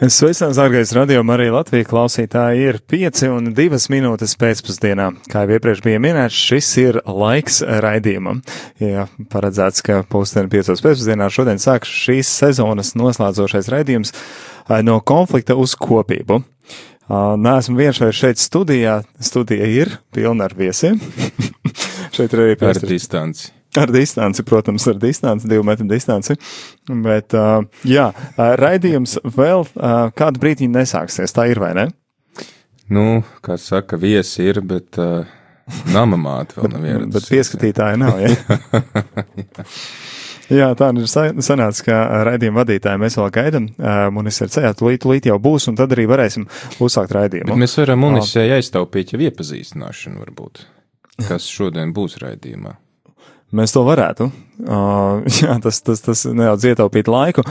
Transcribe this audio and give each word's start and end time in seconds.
Sveicināts, 0.00 0.56
dārgais 0.56 0.94
radio, 0.96 1.20
arī 1.34 1.50
Latvijas 1.52 1.90
klausītāji 1.90 2.62
ir 2.70 2.78
5 2.88 3.18
un 3.34 3.50
2 3.52 3.80
minūtes 3.92 4.32
pēcpusdienā. 4.40 5.10
Kā 5.28 5.42
jau 5.44 5.58
iepriekš 5.58 5.82
bija 5.84 6.00
minēts, 6.00 6.38
šis 6.40 6.70
ir 6.80 6.98
laiks 7.04 7.58
raidījumam. 7.84 8.40
Ja 8.80 9.10
paredzēts, 9.28 9.84
ka 9.84 9.98
pulksteni 10.08 10.48
5 10.48 10.72
pēcpusdienā 10.80 11.28
šodien 11.28 11.60
sāks 11.60 11.92
šīs 11.92 12.32
sezonas 12.32 12.94
noslēdzošais 12.96 13.68
raidījums 13.76 14.16
no 14.88 14.96
konflikta 15.04 15.58
uz 15.60 15.76
kopību. 15.76 16.40
Nē, 17.12 17.58
esmu 17.60 17.76
viens 17.84 18.00
vai 18.00 18.14
šeit 18.16 18.40
studijā. 18.40 19.02
Studija 19.20 19.68
ir 19.68 19.98
pilna 20.16 20.48
ar 20.48 20.56
viesiem. 20.56 20.96
šeit 22.16 22.32
ir 22.32 22.46
arī 22.48 22.56
pēc 22.56 22.86
distanci. 22.88 23.50
Ar 23.78 23.90
distanci, 23.94 24.42
protams, 24.42 24.86
ar 24.90 24.96
distanci, 24.98 25.46
divu 25.50 25.62
metru 25.66 25.86
distanci. 25.86 26.34
Bet, 26.90 27.36
uh, 27.38 27.62
jā, 27.86 28.08
raidījums 28.36 29.20
vēl 29.22 29.62
uh, 29.62 30.08
kādu 30.16 30.42
brīdi 30.42 30.66
nesāksies, 30.70 31.34
tā 31.36 31.46
ir 31.52 31.62
vai 31.62 31.70
ne? 31.78 31.86
Nu, 32.90 33.22
kā 33.46 33.54
saka, 33.62 33.94
viesi 34.00 34.48
ir, 34.50 34.58
bet 34.66 34.98
uh, 34.98 35.22
nama 35.94 36.18
māte 36.18 36.58
vēl 36.58 36.72
nav 36.72 36.88
ieradusies. 36.88 37.14
bet 37.14 37.30
pieskatītāji 37.30 38.00
nav, 38.02 38.18
ja? 38.18 38.32
Jā, 40.50 40.72
tā 40.74 40.88
ir 40.98 41.06
sanāca, 41.06 41.84
ka 41.86 41.96
raidījuma 42.26 42.64
vadītāji 42.64 42.98
mēs 42.98 43.14
vēl 43.20 43.28
gaidām. 43.36 43.68
Munis 44.16 44.40
ir 44.42 44.50
ceļā, 44.50 44.72
tūlīt, 44.80 45.04
tūlīt 45.04 45.28
jau 45.30 45.36
būs, 45.38 45.68
un 45.70 45.78
tad 45.78 45.94
arī 45.94 46.08
varēsim 46.10 46.48
uzsākt 46.82 47.14
raidījumu. 47.14 47.52
Bet 47.52 47.62
mēs 47.62 47.78
varam 47.78 48.02
munisē 48.02 48.48
aiztaupīt 48.56 49.14
jau 49.14 49.22
iepazīstināšanu 49.28 50.24
varbūt, 50.24 50.64
kas 51.28 51.46
šodien 51.46 51.94
būs 51.94 52.18
raidījumā. 52.24 52.74
Mēs 53.56 53.74
to 53.74 53.82
varētu. 53.86 54.30
Uh, 54.60 55.26
jā, 55.40 55.56
tas, 55.62 55.82
tas, 55.82 56.02
tas 56.04 56.24
nedaudz 56.28 56.68
ietaupīt 56.70 57.10
laiku. 57.10 57.44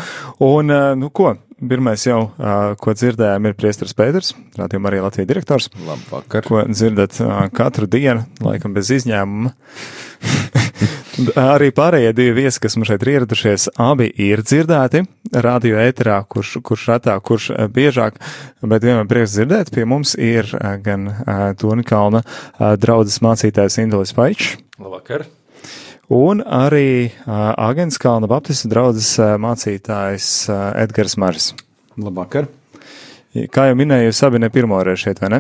Un, 0.45 0.71
uh, 0.73 0.91
nu, 0.99 1.11
ko? 1.11 1.35
Pirmais 1.59 2.05
jau, 2.05 2.21
uh, 2.39 2.71
ko 2.79 2.93
dzirdējām, 2.95 3.49
ir 3.49 3.55
Priestars 3.59 3.91
Pēters, 3.97 4.31
rādījuma 4.55 4.87
arī 4.87 5.01
Latvijas 5.03 5.27
direktors. 5.27 5.67
Labvakar. 5.83 6.45
Ko 6.47 6.61
dzirdat 6.69 7.19
uh, 7.19 7.41
katru 7.51 7.89
dienu, 7.91 8.23
laikam 8.45 8.75
bez 8.77 8.93
izņēmuma. 8.95 9.51
arī 11.39 11.71
pārējie 11.75 12.13
divi 12.15 12.35
viesi, 12.43 12.61
kas 12.63 12.77
mums 12.77 12.89
šeit 12.91 13.03
ir 13.03 13.11
ieradušies, 13.15 13.67
abi 13.81 14.07
ir 14.23 14.43
dzirdēti 14.45 15.03
radio 15.43 15.81
ēterā, 15.83 16.21
kurš, 16.31 16.55
kurš 16.65 16.85
retā, 16.93 17.17
kurš 17.19 17.49
biežāk, 17.75 18.21
bet 18.63 18.85
vienmēr 18.85 19.09
prieks 19.09 19.35
dzirdēt. 19.35 19.73
Pie 19.75 19.83
mums 19.89 20.15
ir 20.15 20.47
gan 20.85 21.09
uh, 21.11 21.49
Toni 21.59 21.83
Kalna 21.87 22.23
uh, 22.23 22.71
draudzes 22.79 23.19
mācītājs 23.25 23.81
Indulis 23.83 24.15
Paičs. 24.15 24.55
Labvakar! 24.79 25.27
Un 26.09 26.41
arī 26.41 27.09
uh, 27.09 27.53
Agents 27.57 27.99
Kalna 28.01 28.27
Baptistu 28.29 28.69
draudzes 28.71 29.11
uh, 29.21 29.35
mācītājs 29.41 30.29
uh, 30.49 30.71
Edgars 30.81 31.15
Maris. 31.21 31.53
Labvakar! 31.99 32.49
Kā 33.53 33.67
jau 33.69 33.77
minēju, 33.77 34.09
jūs 34.09 34.23
abi 34.25 34.41
ne 34.41 34.49
pirmo 34.49 34.79
reizi 34.81 35.05
šeit, 35.05 35.21
vai 35.21 35.29
ne? 35.35 35.39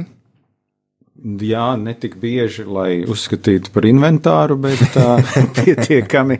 Jā, 1.43 1.73
ne 1.75 1.95
tik 1.99 2.19
bieži, 2.21 2.63
lai 2.69 3.01
uzskatītu 3.09 3.73
par 3.73 3.87
inventāru, 3.89 4.59
bet 4.61 4.83
tā 4.93 5.17
pietiekami, 5.57 6.37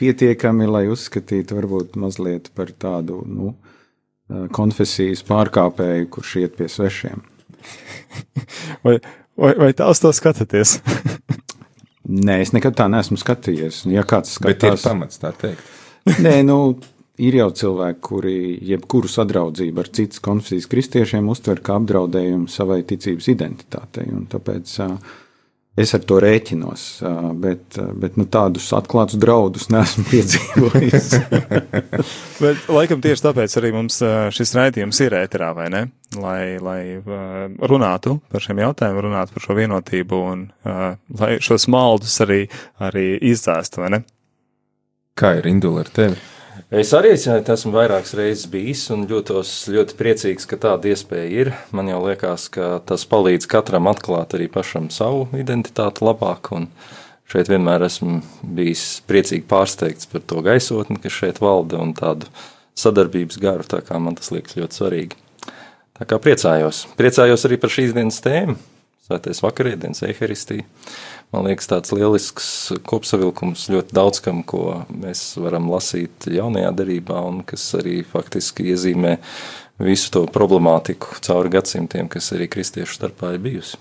pietiekami, 0.00 0.66
lai 0.68 0.84
uzskatītu 0.90 1.56
varbūt 1.56 1.96
mazliet 2.00 2.50
par 2.58 2.74
tādu, 2.74 3.22
nu, 3.24 3.54
konfesijas 4.52 5.22
pārkāpēju, 5.30 6.10
kurš 6.12 6.36
iet 6.42 6.58
pie 6.58 6.68
svešiem. 6.68 7.22
Vai, 8.84 8.98
vai, 9.38 9.54
vai 9.62 9.70
tā 9.78 9.88
uz 9.94 10.02
to 10.02 10.12
skatāties? 10.16 10.80
Nē, 12.10 12.40
es 12.42 12.54
nekad 12.56 12.74
tā 12.78 12.88
neesmu 12.90 13.18
skatījies. 13.20 13.84
Ja 13.92 14.02
kāds 14.08 14.34
skatās, 14.34 14.58
bet 14.58 14.66
ir 14.66 14.80
pamats 14.82 15.20
tā 15.22 15.30
teikt. 15.38 15.68
Nē, 16.24 16.40
nu, 16.46 16.58
ir 17.22 17.36
jau 17.38 17.48
cilvēki, 17.62 18.00
kuri 18.02 18.36
jebkuru 18.72 19.10
sadraudzību 19.10 19.82
ar 19.82 19.90
citas 19.94 20.22
konfesijas 20.24 20.68
kristiešiem 20.72 21.28
uztver 21.30 21.62
kā 21.64 21.76
apdraudējumu 21.80 22.50
savai 22.50 22.80
ticības 22.88 23.30
identitātei. 23.34 24.08
Tāpēc 24.32 24.74
uh, 24.86 25.18
es 25.80 25.94
ar 25.96 26.02
to 26.06 26.18
rēķinos, 26.22 26.86
bet, 27.40 27.78
bet 28.02 28.18
nu, 28.20 28.26
tādus 28.30 28.68
atklātus 28.76 29.20
draudus 29.20 29.68
neesmu 29.72 30.04
piedzīvojis. 30.12 31.08
bet, 32.44 32.68
laikam 32.68 33.02
tieši 33.04 33.26
tāpēc 33.28 33.56
arī 33.60 33.72
mums 33.76 34.00
šis 34.36 34.54
raidījums 34.58 35.02
ir 35.06 35.18
ēterā, 35.22 35.54
vai 35.56 35.70
ne? 35.72 35.86
lai, 36.18 36.58
lai 36.58 36.80
runātu 37.70 38.16
par 38.32 38.42
šiem 38.42 38.58
jautājumiem, 38.64 39.04
runātu 39.06 39.36
par 39.36 39.44
šo 39.44 39.54
vienotību 39.58 40.22
un 40.32 40.42
lai 41.20 41.36
šos 41.42 41.68
maldus 41.70 42.16
arī, 42.24 42.40
arī 42.82 43.12
izdzēstu, 43.30 43.84
vai 43.84 43.92
ne? 43.94 44.02
Kā 45.18 45.36
ir 45.38 45.46
Indula 45.50 45.84
ar 45.84 45.94
tevi? 45.94 46.18
Es 46.70 46.92
arī 46.94 47.16
esmu 47.16 47.72
vairākas 47.74 48.12
reizes 48.14 48.46
bijis 48.46 48.84
un 48.94 49.00
jūtos 49.10 49.50
ļoti 49.74 49.96
priecīgs, 49.98 50.44
ka 50.46 50.54
tāda 50.54 50.92
iespēja 50.92 51.30
ir. 51.42 51.48
Man 51.74 51.90
jau 51.90 51.98
liekas, 52.04 52.44
ka 52.54 52.76
tas 52.86 53.02
palīdz 53.10 53.48
katram 53.50 53.88
atklāt 53.90 54.36
arī 54.38 54.46
pašam 54.46 54.86
savu 54.94 55.24
identitāti 55.34 56.06
labāk. 56.06 56.52
Šeit 57.26 57.50
vienmēr 57.50 57.82
esmu 57.88 58.20
bijis 58.54 58.84
priecīgi 59.10 59.48
pārsteigts 59.50 60.06
par 60.12 60.22
to 60.22 60.44
gaisotni, 60.46 61.00
kas 61.02 61.18
šeit 61.18 61.42
valda 61.42 61.82
un 61.82 61.90
tādu 61.98 62.30
sadarbības 62.78 63.42
garu. 63.42 63.66
Tā 63.66 63.82
kā 63.82 63.98
man 63.98 64.14
tas 64.14 64.30
liekas 64.30 64.54
ļoti 64.60 64.78
svarīgi. 64.78 65.18
Tā 65.98 66.06
kā 66.06 66.22
priecājos. 66.22 66.84
Priecājos 66.94 67.50
arī 67.50 67.58
par 67.58 67.74
šīs 67.74 67.98
dienas 67.98 68.22
tēmu. 68.22 68.54
Svētais 69.10 69.42
vakarēdienas 69.42 70.06
eharistija. 70.06 70.62
Man 71.30 71.46
liekas, 71.46 71.68
tāds 71.70 71.92
lielisks 71.94 72.46
kopsavilkums 72.90 73.68
ļoti 73.70 73.94
daudz 73.94 74.18
kam, 74.24 74.42
ko 74.42 74.80
mēs 74.90 75.36
varam 75.38 75.68
lasīt 75.70 76.26
jaunajā 76.26 76.72
darbā, 76.74 77.20
un 77.22 77.44
kas 77.46 77.68
arī 77.78 78.00
faktiski 78.02 78.66
iezīmē 78.72 79.14
visu 79.78 80.10
to 80.16 80.24
problemātiku 80.26 81.20
cauri 81.22 81.52
gadsimtiem, 81.54 82.10
kas 82.10 82.32
arī 82.34 82.50
kristiešu 82.50 82.98
starpā 82.98 83.36
ir 83.36 83.44
bijusi. 83.46 83.78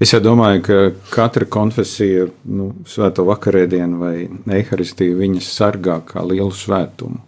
Es 0.00 0.12
jau 0.12 0.20
domāju, 0.20 0.62
ka 0.64 0.78
katra 1.12 1.46
konfesija, 1.48 2.26
nu, 2.52 2.70
svēto 2.88 3.24
vakarēdienu 3.28 4.00
vai 4.00 4.16
eharistiju, 4.58 5.16
viņas 5.20 5.52
sargā 5.52 6.00
kā 6.08 6.24
lielu 6.24 6.52
svētumu. 6.52 7.20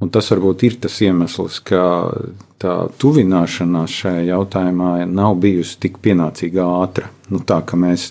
Un 0.00 0.10
tas 0.10 0.30
varbūt 0.32 0.62
ir 0.64 0.76
tas 0.82 0.94
iemesls, 1.04 1.58
ka 1.66 1.82
tā 2.62 2.76
tuvināšanās 3.02 3.96
šajā 4.02 4.22
jautājumā 4.30 4.92
nav 5.10 5.34
bijusi 5.42 5.76
tik 5.82 5.98
pienācīga 6.02 6.66
ātra. 6.80 7.10
Nu, 7.30 7.42
tā 7.46 7.60
kā 7.66 7.78
mēs, 7.78 8.10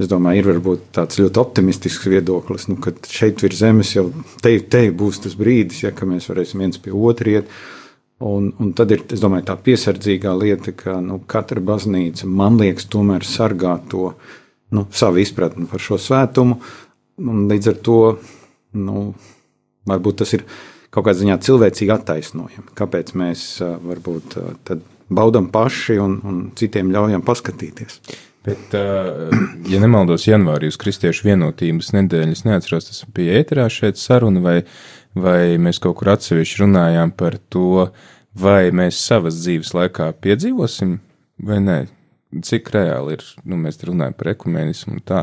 es 0.00 0.10
domāju, 0.10 0.42
ir 0.42 0.50
varbūt 0.52 0.88
tāds 0.98 1.20
ļoti 1.22 1.40
optimistisks 1.42 2.08
viedoklis, 2.10 2.68
nu, 2.70 2.78
ka 2.82 2.94
šeit 3.08 3.44
virs 3.44 3.62
zemes 3.62 3.94
jau 3.94 4.08
te, 4.42 4.56
te 4.60 4.86
būs 4.90 5.22
tas 5.24 5.38
brīdis, 5.38 5.84
ja 5.84 5.94
mēs 5.94 6.28
varēsim 6.30 6.64
viens 6.64 6.82
pie 6.82 6.94
otra 6.94 7.38
iet. 7.38 7.56
Un, 8.22 8.52
un 8.62 8.70
tad 8.78 8.92
ir 8.94 9.02
domāju, 9.10 9.48
tā 9.48 9.56
piesardzīgā 9.58 10.30
lieta, 10.38 10.70
ka 10.78 11.00
nu, 11.02 11.18
katra 11.26 11.62
baznīca, 11.64 12.28
man 12.30 12.60
liekas, 12.60 12.86
tomēr 12.90 13.26
sargā 13.26 13.80
to 13.90 14.12
nu, 14.70 14.86
savu 14.94 15.18
izpratni 15.22 15.66
par 15.70 15.82
šo 15.82 15.98
svētumu. 15.98 16.60
Līdz 17.50 17.72
ar 17.72 17.80
to 17.82 17.98
nu, 18.78 19.08
varbūt 19.90 20.22
tas 20.22 20.34
ir 20.38 20.46
kaut 20.92 21.06
kādā 21.06 21.18
ziņā 21.22 21.38
cilvēcīgi 21.42 21.94
attaisnojami. 21.94 22.74
Kāpēc 22.78 23.14
mēs 23.18 23.46
varbūt 23.60 24.38
baudām 25.12 25.48
paši 25.52 25.98
un, 26.02 26.18
un 26.28 26.42
citiem 26.58 26.92
ļaujam 26.94 27.24
paskatīties? 27.26 28.00
Bet, 28.42 28.74
ja 29.70 29.78
nemaldos, 29.78 30.24
janvārī 30.26 30.66
uz 30.72 30.78
Kristiešu 30.82 31.28
vienotības 31.28 31.92
nedēļas 31.94 32.42
neatceros, 32.48 32.88
tas 32.88 33.04
bija 33.14 33.36
ēterā 33.38 33.68
šeit 33.70 34.00
saruna, 34.02 34.42
vai, 34.42 34.56
vai 35.14 35.60
mēs 35.62 35.78
kaut 35.82 36.00
kur 36.00 36.10
atsevišķi 36.16 36.64
runājām 36.64 37.14
par 37.14 37.38
to, 37.54 37.86
vai 38.34 38.72
mēs 38.74 38.98
savas 38.98 39.38
dzīves 39.44 39.70
laikā 39.78 40.10
piedzīvosim, 40.26 40.96
vai 41.46 41.60
nē, 41.62 41.78
cik 42.42 42.72
reāli 42.74 43.14
ir, 43.18 43.24
nu, 43.46 43.60
mēs 43.62 43.78
runājam 43.86 44.18
par 44.18 44.32
ekumenismu 44.34 44.96
un 44.96 45.06
tā, 45.06 45.22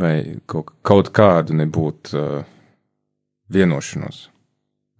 vai 0.00 0.14
kaut, 0.50 0.74
kaut 0.82 1.14
kādu 1.14 1.54
nebūt 1.62 2.16
uh, 2.18 2.42
vienošanos. 3.54 4.24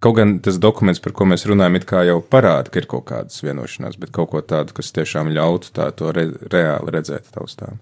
Kaut 0.05 0.19
gan 0.19 0.35
tas 0.45 0.59
dokuments, 0.61 0.99
par 1.01 1.15
ko 1.17 1.25
mēs 1.25 1.47
runājam, 1.49 1.79
it 1.79 1.87
kā 1.89 2.03
jau 2.05 2.19
parāda, 2.21 2.69
ka 2.69 2.77
ir 2.77 2.85
kaut 2.91 3.07
kādas 3.09 3.41
vienošanās, 3.41 3.95
bet 3.97 4.11
kaut 4.13 4.29
ko 4.35 4.43
tādu, 4.45 4.75
kas 4.77 4.93
tiešām 4.93 5.31
ļautu 5.33 5.71
tā 5.73 5.87
to 5.97 6.11
re, 6.13 6.27
reāli 6.53 6.93
redzēt 6.93 7.31
taustām. 7.33 7.79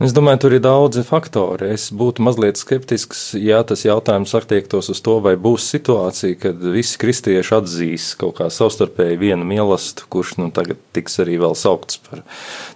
Es 0.00 0.14
domāju, 0.16 0.40
tur 0.40 0.56
ir 0.56 0.62
daudzi 0.64 1.04
faktori. 1.04 1.68
Es 1.74 1.90
būtu 1.92 2.24
mazliet 2.24 2.56
skeptisks, 2.56 3.26
ja 3.36 3.60
tas 3.68 3.84
jautājums 3.84 4.32
attiektos 4.40 4.88
uz 4.88 5.04
to, 5.04 5.18
vai 5.20 5.34
būs 5.36 5.68
situācija, 5.74 6.40
kad 6.46 6.64
visi 6.72 6.96
kristieši 7.04 7.58
atzīs 7.58 8.08
kaut 8.16 8.38
kā 8.40 8.48
savstarpēji 8.48 9.20
vienu 9.20 9.44
mīlestību, 9.52 10.08
kurš 10.16 10.38
nu, 10.40 10.48
tagad 10.56 10.80
tiks 10.96 11.20
arī 11.20 11.36
vēl 11.44 11.52
saukts 11.60 12.00
par 12.08 12.24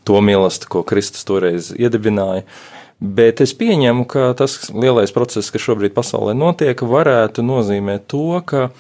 to 0.05 0.21
mīlestību, 0.29 0.75
ko 0.77 0.85
Kristus 0.93 1.25
toreiz 1.25 1.73
iedibināja. 1.73 2.45
Uh, 2.45 2.76
Bet 3.01 3.43
es 3.45 3.53
pieņemu, 3.57 4.07
ka 4.09 4.31
tas 4.39 4.71
lielais 4.73 5.13
process, 5.13 5.53
kas 5.53 5.65
šobrīd 5.67 5.93
pasaulē 5.97 6.33
notiek, 6.37 6.81
varētu 6.81 7.45
nozīmēt 7.45 8.07
to, 8.09 8.41
ka 8.49 8.71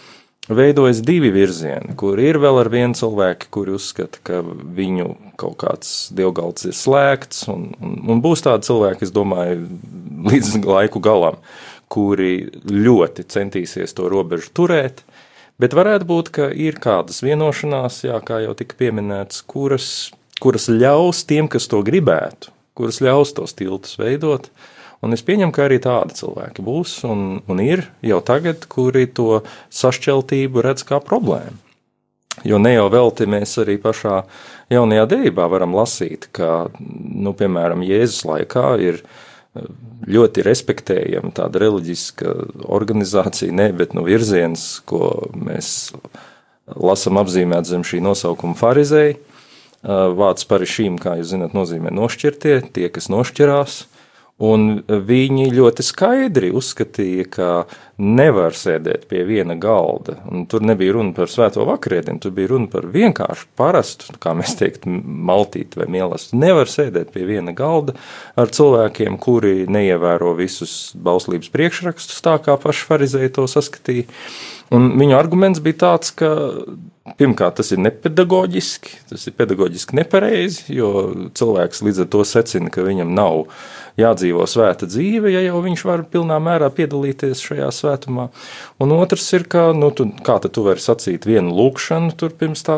veidojas 0.49 1.03
divi 1.05 1.29
virzieni, 1.35 1.93
kur 1.99 2.21
ir 2.23 2.39
vēl 2.41 2.63
ar 2.63 2.71
vienu 2.73 2.97
cilvēku, 2.97 3.51
kuri 3.53 3.75
uzskata, 3.77 4.23
ka 4.25 4.41
viņu 4.47 5.11
kaut 5.37 5.59
kāds 5.61 5.93
dievgalds 6.17 6.71
ir 6.71 6.77
slēgts, 6.79 7.45
un, 7.53 7.69
un, 7.77 7.99
un 8.15 8.23
būs 8.25 8.47
tādi 8.47 8.71
cilvēki, 8.71 9.05
es 9.05 9.13
domāju, 9.13 9.67
līdz 10.31 10.55
laiku 10.65 11.03
galam, 11.05 11.37
kuri 11.93 12.49
ļoti 12.73 13.27
centīsies 13.37 13.93
to 13.99 14.09
robežu 14.11 14.55
turēt, 14.57 15.05
Bet 15.57 15.73
varētu 15.73 16.05
būt, 16.05 16.29
ka 16.37 16.47
ir 16.53 16.77
kādas 16.85 17.23
vienošanās, 17.25 18.03
jā, 18.05 18.19
kā 18.21 18.43
jau 18.45 18.53
tika 18.59 18.77
pieminēts, 18.77 19.41
kuras, 19.49 19.87
kuras 20.43 20.69
ļaus 20.69 21.23
tiem, 21.25 21.49
kas 21.49 21.65
to 21.73 21.81
gribētu, 21.85 22.53
kuras 22.77 23.03
ļaus 23.05 23.35
tos 23.37 23.57
tiltus 23.57 23.99
veidot. 24.01 24.51
Un 25.05 25.13
es 25.13 25.23
pieņemu, 25.27 25.53
ka 25.53 25.67
arī 25.67 25.79
tādi 25.85 26.17
cilvēki 26.17 26.65
būs 26.65 26.99
un, 27.09 27.27
un 27.45 27.61
ir 27.63 27.85
jau 28.05 28.23
tagad, 28.25 28.65
kuri 28.73 29.05
to 29.07 29.43
sašķeltību 29.75 30.65
redz 30.65 30.87
kā 30.89 31.03
problēmu. 31.05 31.61
Jo 32.45 32.61
ne 32.61 32.75
jau 32.75 32.89
velti 32.93 33.25
mēs 33.29 33.55
arī 33.63 33.79
pašā 33.81 34.23
jaunajā 34.73 35.07
dēļā 35.13 35.47
varam 35.53 35.77
lasīt, 35.77 36.29
ka, 36.37 36.69
nu, 36.79 37.33
piemēram, 37.37 37.85
Jēzus 37.87 38.27
laikā 38.29 38.67
ir 38.85 39.01
uh, 39.01 39.23
ļoti 40.07 40.45
respektējama 40.47 41.33
tāda 41.37 41.61
reliģiska 41.63 42.33
organizācija, 42.77 43.55
ne, 43.55 43.71
bet 43.77 43.95
nu, 43.97 44.05
virziens, 44.07 44.67
ko 44.89 45.31
mēs 45.35 45.91
lasām 46.67 47.21
apzīmēt 47.23 47.69
zem 47.69 47.85
šī 47.87 48.03
nosaukuma 48.05 48.59
farizēji. 48.59 49.19
Vārds 49.87 50.47
par 50.51 50.65
šīm, 50.67 50.99
kā 50.99 51.19
jūs 51.21 51.31
zināt, 51.35 51.55
nozīmē 51.55 51.93
nošķirtie, 51.95 52.59
tie, 52.75 52.89
kas 52.91 53.07
nošķirās. 53.13 53.85
Un 54.37 54.83
viņi 54.85 55.47
ļoti 55.57 55.85
skaidri 55.87 56.51
uzskatīja, 56.53 57.25
ka 57.33 57.47
nevar 57.97 58.53
sēdēt 58.53 59.07
pie 59.09 59.23
viena 59.25 59.55
galda. 59.57 60.19
Un 60.29 60.45
tur 60.51 60.61
nebija 60.67 60.93
runa 60.93 61.15
par 61.17 61.31
svēto 61.33 61.65
vakarieti, 61.65 62.13
tur 62.21 62.35
bija 62.37 62.51
runa 62.51 62.69
par 62.69 62.85
vienkāršu, 62.93 63.47
parastu, 63.57 64.13
kā 64.21 64.35
mēs 64.37 64.53
teiktu, 64.59 64.93
maltīti 64.93 65.81
vai 65.81 65.87
mīlestību. 65.95 66.41
Nevar 66.43 66.69
sēdēt 66.69 67.15
pie 67.15 67.25
viena 67.31 67.55
galda 67.57 67.95
ar 68.37 68.53
cilvēkiem, 68.53 69.17
kuri 69.25 69.65
neievēro 69.73 70.35
visus 70.37 70.93
bauslības 71.01 71.49
priekšrakstus, 71.55 72.21
tā 72.27 72.37
kā 72.45 72.59
paši 72.61 72.85
farizēji 72.91 73.33
to 73.39 73.47
saskatīja. 73.49 74.05
Un 74.77 74.93
viņu 75.01 75.17
arguments 75.17 75.65
bija 75.65 75.81
tāds, 75.87 76.13
ka 76.13 76.35
Pirmkārt, 77.15 77.61
tas 77.61 77.69
ir 77.71 77.79
nepedagoģiski, 77.85 78.97
tas 79.13 79.29
ir 79.29 79.35
pedagoģiski 79.39 79.95
nepareizi, 79.95 80.65
jo 80.75 80.89
cilvēks 81.39 81.85
līdz 81.87 82.01
ar 82.03 82.09
to 82.11 82.23
secina, 82.27 82.71
ka 82.75 82.83
viņam 82.83 83.13
nav 83.15 83.45
jādzīvo 84.01 84.43
svēta 84.51 84.89
dzīve, 84.91 85.31
ja 85.31 85.45
jau 85.45 85.61
viņš 85.63 85.85
var 85.87 86.03
pilnā 86.11 86.41
mērā 86.43 86.67
piedalīties 86.75 87.45
šajā 87.47 87.69
svētumā. 87.73 88.27
Un 88.83 88.95
otrs 88.97 89.27
ir, 89.39 89.47
ka, 89.53 89.69
nu, 89.77 89.93
tu, 89.95 90.09
kā 90.27 90.41
tu 90.43 90.65
vari 90.67 90.83
sacīt 90.83 91.29
vienu 91.31 91.55
lūkšanu 91.55 92.17
tur 92.19 92.35
pirms 92.37 92.67
tā 92.67 92.77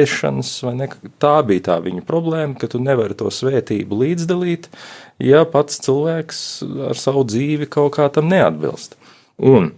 ēšanas, 0.00 0.50
vai 0.66 0.74
ne? 0.80 0.90
Tā 1.22 1.36
bija 1.46 1.68
tā 1.70 1.78
viņa 1.84 2.02
problēma, 2.08 2.58
ka 2.58 2.68
tu 2.72 2.82
nevari 2.82 3.14
to 3.18 3.30
svētību 3.30 4.00
līdzdalīt, 4.02 4.66
ja 5.22 5.46
pats 5.48 5.78
cilvēks 5.86 6.42
ar 6.90 6.98
savu 6.98 7.22
dzīvi 7.30 7.70
kaut 7.70 7.94
kā 8.00 8.10
tam 8.12 8.26
neatbilst. 8.32 8.98
Un 9.38 9.70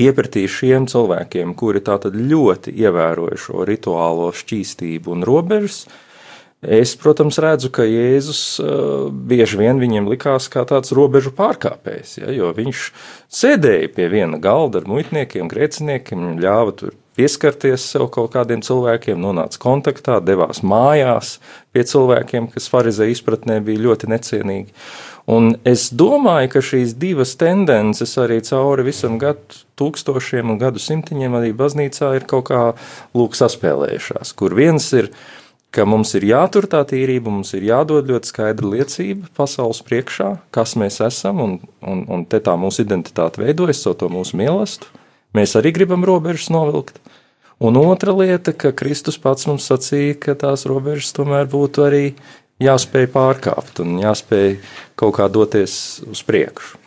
iepratī 0.00 0.46
šiem 0.50 0.88
cilvēkiem, 0.90 1.54
kuri 1.58 1.82
tātad 1.84 2.16
ļoti 2.16 2.74
ievēroja 2.74 3.38
šo 3.40 3.66
rituālo 3.68 4.30
šķīstību 4.34 5.14
un 5.14 5.26
robežas. 5.26 5.84
Es, 6.64 6.94
protams, 6.96 7.36
redzu, 7.44 7.68
ka 7.74 7.84
Jēzus 7.84 8.40
uh, 8.62 9.10
bieži 9.12 9.58
vien 9.60 9.80
viņiem 9.82 10.08
likās 10.08 10.48
kā 10.48 10.62
tāds 10.64 10.94
robežu 10.96 11.34
pārkāpējs, 11.36 12.18
ja, 12.22 12.32
jo 12.32 12.48
viņš 12.56 12.86
sēdēja 13.28 13.90
pie 13.92 14.08
viena 14.08 14.40
galda 14.40 14.80
ar 14.80 14.88
muitniekiem, 14.88 15.50
grēciniekiem, 15.52 16.38
ļāva 16.40 16.72
tur 16.78 16.94
pieskarties 17.18 17.84
sev 17.92 18.08
kaut 18.14 18.32
kādiem 18.34 18.62
cilvēkiem, 18.64 19.20
nonāca 19.20 19.60
kontaktā, 19.62 20.18
devās 20.24 20.62
mājās 20.66 21.36
pie 21.74 21.84
cilvēkiem, 21.86 22.48
kas 22.54 22.70
farizē 22.72 23.10
izpratnē 23.12 23.60
bija 23.64 23.84
ļoti 23.84 24.10
necienīgi. 24.14 24.74
Un 25.30 25.54
es 25.64 25.86
domāju, 25.88 26.50
ka 26.52 26.60
šīs 26.60 26.96
divas 27.00 27.32
tendences 27.40 28.12
arī 28.20 28.42
cauri 28.44 28.84
visam 28.84 29.16
gadu 29.20 29.62
tūkstošiem 29.80 30.52
un 30.52 30.58
gadu 30.60 30.82
simtiņiem 30.82 31.38
arī 31.38 31.54
baznīcā 31.56 32.10
ir 32.18 32.26
kaut 32.28 32.50
kā 32.50 32.64
lūk 33.16 33.38
saspēlējušās, 33.38 34.34
kur 34.36 34.52
viens 34.56 34.90
ir, 34.92 35.08
ka 35.72 35.86
mums 35.88 36.12
ir 36.18 36.28
jātur 36.28 36.68
tā 36.70 36.82
tīrība, 36.90 37.32
mums 37.32 37.54
ir 37.56 37.64
jādod 37.70 38.12
ļoti 38.12 38.30
skaidra 38.30 38.74
liecība 38.76 39.32
pasaules 39.34 39.80
priekšā, 39.88 40.28
kas 40.54 40.76
mēs 40.78 41.00
esam, 41.02 41.40
un, 41.40 41.56
un, 41.80 42.04
un 42.04 42.28
te 42.28 42.42
tā 42.44 42.58
mūsu 42.60 42.84
identitāte 42.84 43.40
veidojas, 43.40 43.80
so 43.80 43.96
to 43.96 44.12
mūsu 44.12 44.36
mīlestību. 44.38 45.02
Mēs 45.34 45.56
arī 45.58 45.72
gribam 45.74 46.04
robežas 46.06 46.52
novilkt. 46.54 47.00
Un 47.64 47.78
otra 47.80 48.12
lieta, 48.14 48.52
ka 48.52 48.70
Kristus 48.76 49.16
pats 49.18 49.48
mums 49.48 49.66
sacīja, 49.70 50.14
ka 50.20 50.34
tās 50.38 50.66
robežas 50.68 51.14
tomēr 51.16 51.48
būtu 51.50 51.82
arī 51.86 52.04
jāspēj 52.62 53.08
pārkāpt 53.14 53.82
un 53.84 53.98
jāspēj 54.02 54.56
kaut 54.98 55.16
kā 55.18 55.28
doties 55.32 56.02
uz 56.10 56.22
priekšu. 56.26 56.78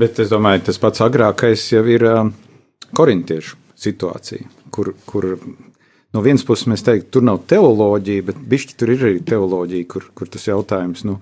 Bet 0.00 0.20
es 0.22 0.30
domāju, 0.30 0.68
tas 0.68 0.78
pats 0.80 1.02
agrākais 1.04 1.64
jau 1.72 1.82
ir 1.90 2.06
korintiešu 2.96 3.58
situācija, 3.80 4.46
kur, 4.70 4.92
kur 5.08 5.26
no 6.14 6.22
vienas 6.24 6.44
puses 6.46 6.68
mēs 6.70 6.84
teiktu, 6.86 7.10
tur 7.16 7.26
nav 7.26 7.42
teoloģija, 7.50 8.26
bet 8.30 8.40
bišķi 8.52 8.76
tur 8.78 8.94
ir 8.94 9.06
arī 9.08 9.22
teoloģija, 9.26 9.88
kur, 9.90 10.06
kur 10.14 10.30
tas 10.30 10.46
jautājums, 10.48 11.04
nu, 11.08 11.18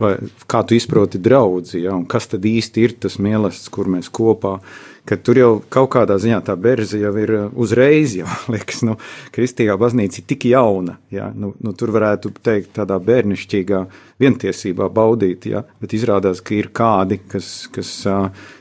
vai, 0.00 0.14
kā 0.50 0.64
tu 0.66 0.76
izproti 0.76 1.20
draudzi, 1.22 1.84
ja, 1.84 1.94
un 1.96 2.06
kas 2.10 2.30
tad 2.32 2.46
īsti 2.48 2.86
ir 2.86 2.96
tas 3.04 3.20
mīlestības, 3.22 3.74
kur 3.74 3.92
mēs 3.92 4.10
kopā 4.12 4.58
esam 4.60 4.88
ka 5.04 5.16
tur 5.16 5.38
jau 5.38 5.50
kaut 5.72 5.90
kādā 5.94 6.16
ziņā 6.20 6.40
tā 6.46 6.54
berze 6.60 7.00
jau 7.00 7.12
ir 7.18 7.32
uh, 7.34 7.48
uzreiz, 7.58 8.14
jau 8.20 8.28
liekas, 8.54 8.84
nu, 8.86 8.96
kristīgā 9.34 9.76
baznīca 9.80 10.20
ir 10.20 10.28
tik 10.30 10.46
jauna. 10.52 10.98
Ja? 11.12 11.30
Nu, 11.34 11.54
nu, 11.64 11.74
tur 11.76 11.92
varētu 11.96 12.32
teikt, 12.44 12.74
tādā 12.78 13.00
bērnišķīgā 13.02 13.82
vientiesībā 14.22 14.90
baudīt, 14.94 15.48
ja? 15.50 15.64
bet 15.82 15.96
izrādās, 15.96 16.42
ka 16.44 16.56
ir 16.58 16.70
kādi, 16.76 17.20
kas, 17.30 17.52
kas 17.74 17.92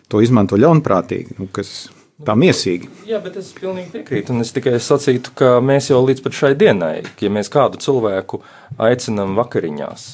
to 0.10 0.24
izmanto 0.24 0.60
ļaunprātīgi, 0.60 1.38
nu, 1.40 1.50
kas 1.54 1.90
tā 2.26 2.36
miesīgi. 2.40 2.90
Jā, 3.08 3.22
bet 3.24 3.38
es 3.40 3.52
pilnīgi 3.56 3.94
piekrītu. 4.00 4.40
Es 4.44 4.56
tikai 4.56 4.80
sacītu, 4.84 5.36
ka 5.40 5.52
mēs 5.64 5.92
jau 5.92 6.02
līdz 6.04 6.26
šai 6.36 6.56
dienai, 6.60 6.96
ja 7.22 7.32
mēs 7.32 7.52
kādu 7.52 7.80
cilvēku 7.84 8.42
aicinām 8.90 9.38
vakariņās, 9.40 10.10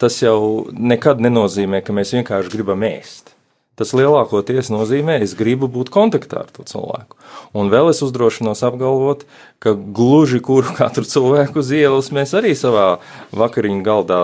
tas 0.00 0.16
jau 0.22 0.70
nekad 0.72 1.20
nenozīmē, 1.20 1.82
ka 1.84 1.94
mēs 1.96 2.14
vienkārši 2.16 2.52
gribam 2.54 2.86
ēst. 2.88 3.34
Tas 3.80 3.94
lielākoties 3.96 4.68
nozīmē, 4.68 5.14
es 5.24 5.32
gribu 5.32 5.64
būt 5.72 5.88
kontaktā 5.92 6.42
ar 6.42 6.50
to 6.52 6.66
cilvēku. 6.68 7.16
Un 7.56 7.70
vēl 7.72 7.88
es 7.88 8.02
uzdrošinos 8.04 8.60
apgalvot, 8.66 9.24
ka 9.56 9.72
gluži 9.72 10.42
kuru 10.44 10.74
katru 10.80 11.06
cilvēku 11.08 11.62
uz 11.62 11.72
ielas 11.72 12.10
mēs 12.12 12.34
arī 12.36 12.52
savā 12.58 12.98
vakariņu 13.32 13.80
galdā 13.86 14.20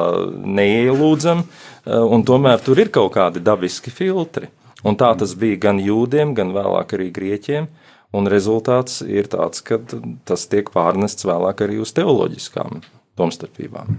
neielūdzam, 0.58 1.40
eh, 1.46 1.96
un 1.96 2.26
tomēr 2.28 2.60
tur 2.66 2.84
ir 2.84 2.92
kaut 2.92 3.14
kādi 3.16 3.40
dabiski 3.40 3.94
filtri. 3.94 4.52
Un 4.84 5.00
tā 5.00 5.14
tas 5.18 5.32
bija 5.32 5.62
gan 5.70 5.80
jūdiem, 5.80 6.36
gan 6.36 6.52
vēlāk 6.52 6.92
arī 6.98 7.08
grieķiem. 7.16 7.72
Un 8.16 8.28
rezultāts 8.30 9.00
ir 9.02 9.26
tāds, 9.32 9.64
ka 9.64 9.80
tas 10.28 10.46
tiek 10.52 10.68
pārnests 10.72 11.24
vēlāk 11.26 11.64
arī 11.64 11.80
uz 11.80 11.96
teoloģiskām 11.96 12.82
domstarpībām. 13.16 13.96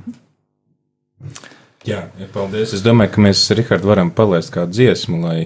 Jā, 1.88 2.04
ja, 2.20 2.28
paldies. 2.34 2.76
Es 2.76 2.84
domāju, 2.86 3.16
ka 3.16 3.26
mēs, 3.30 3.48
Rihard, 3.56 3.86
varam 3.88 4.12
palaist 4.16 4.52
kādu 4.54 4.76
dziesmu, 4.76 5.20
lai 5.24 5.40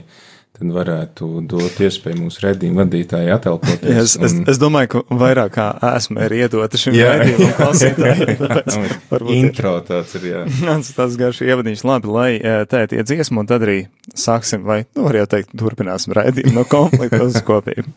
tad 0.62 0.72
varētu 0.76 1.28
dot 1.50 1.80
iespēju 1.82 2.20
mūsu 2.22 2.44
redzējumu 2.44 2.82
vadītājai 2.82 3.32
atelpoties. 3.34 3.98
Es, 4.04 4.16
un... 4.18 4.26
es, 4.28 4.36
es 4.54 4.62
domāju, 4.62 4.92
ka 4.94 5.20
vairāk 5.22 5.54
kā 5.56 5.68
esmu 5.96 6.22
ir 6.28 6.36
iedota 6.44 6.82
šim 6.82 6.98
redzējumam 6.98 7.54
klausītājiem. 7.58 9.30
Intro 9.42 9.76
tāds 9.88 10.18
ir, 10.20 10.28
jā. 10.32 10.44
Tas 10.62 10.94
tāds 10.98 11.18
garš 11.22 11.44
ievadījums 11.48 11.86
labi, 11.88 12.14
lai 12.14 12.30
eh, 12.38 12.64
tēt 12.70 12.98
iet 12.98 13.10
dziesmu, 13.10 13.42
un 13.42 13.50
tad 13.50 13.66
arī 13.66 13.80
sāksim, 14.14 14.66
vai, 14.68 14.84
nu, 14.98 15.08
var 15.08 15.22
jau 15.22 15.30
teikt, 15.36 15.54
turpināsim 15.62 16.18
redzējumu 16.18 16.58
no 16.58 16.66
konflikta 16.70 17.24
uz 17.26 17.42
kopību. 17.46 17.96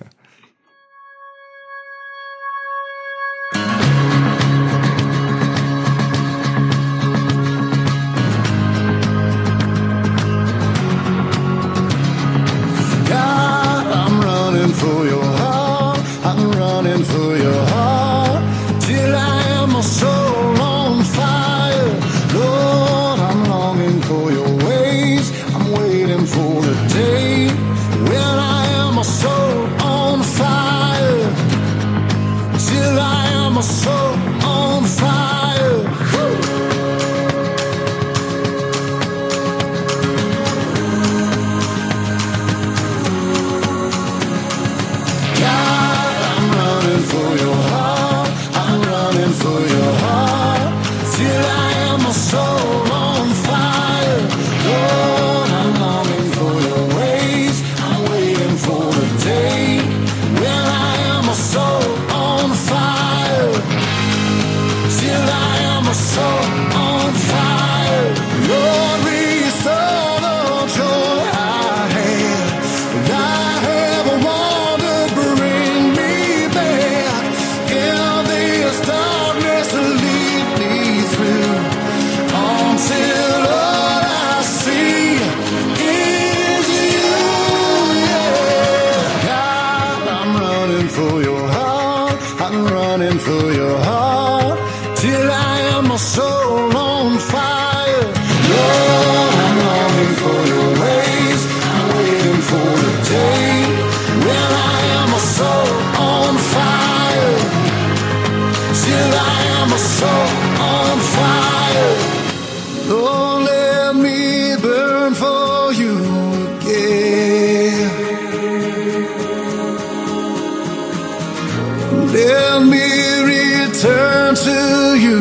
Let 122.14 122.62
me 122.62 122.86
return 123.24 124.36
to 124.36 124.96
you 125.00 125.18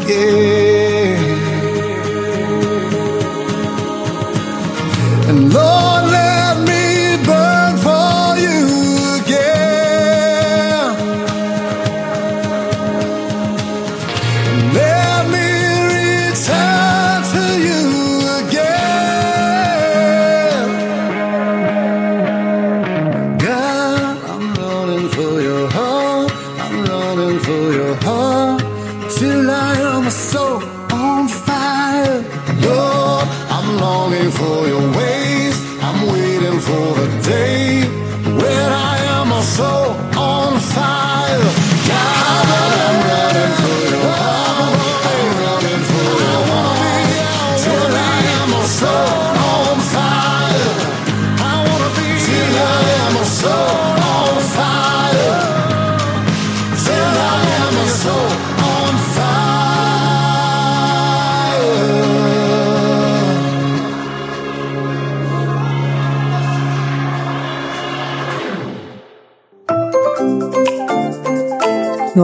again. 0.00 0.61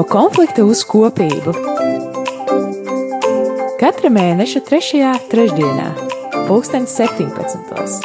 Konflikta 0.08 0.64
uz 0.64 0.80
kopību. 0.88 1.52
Katra 3.78 4.10
mēneša 4.12 4.62
3. 4.68 5.02
trešdienā, 5.32 5.88
2017. 6.48 7.98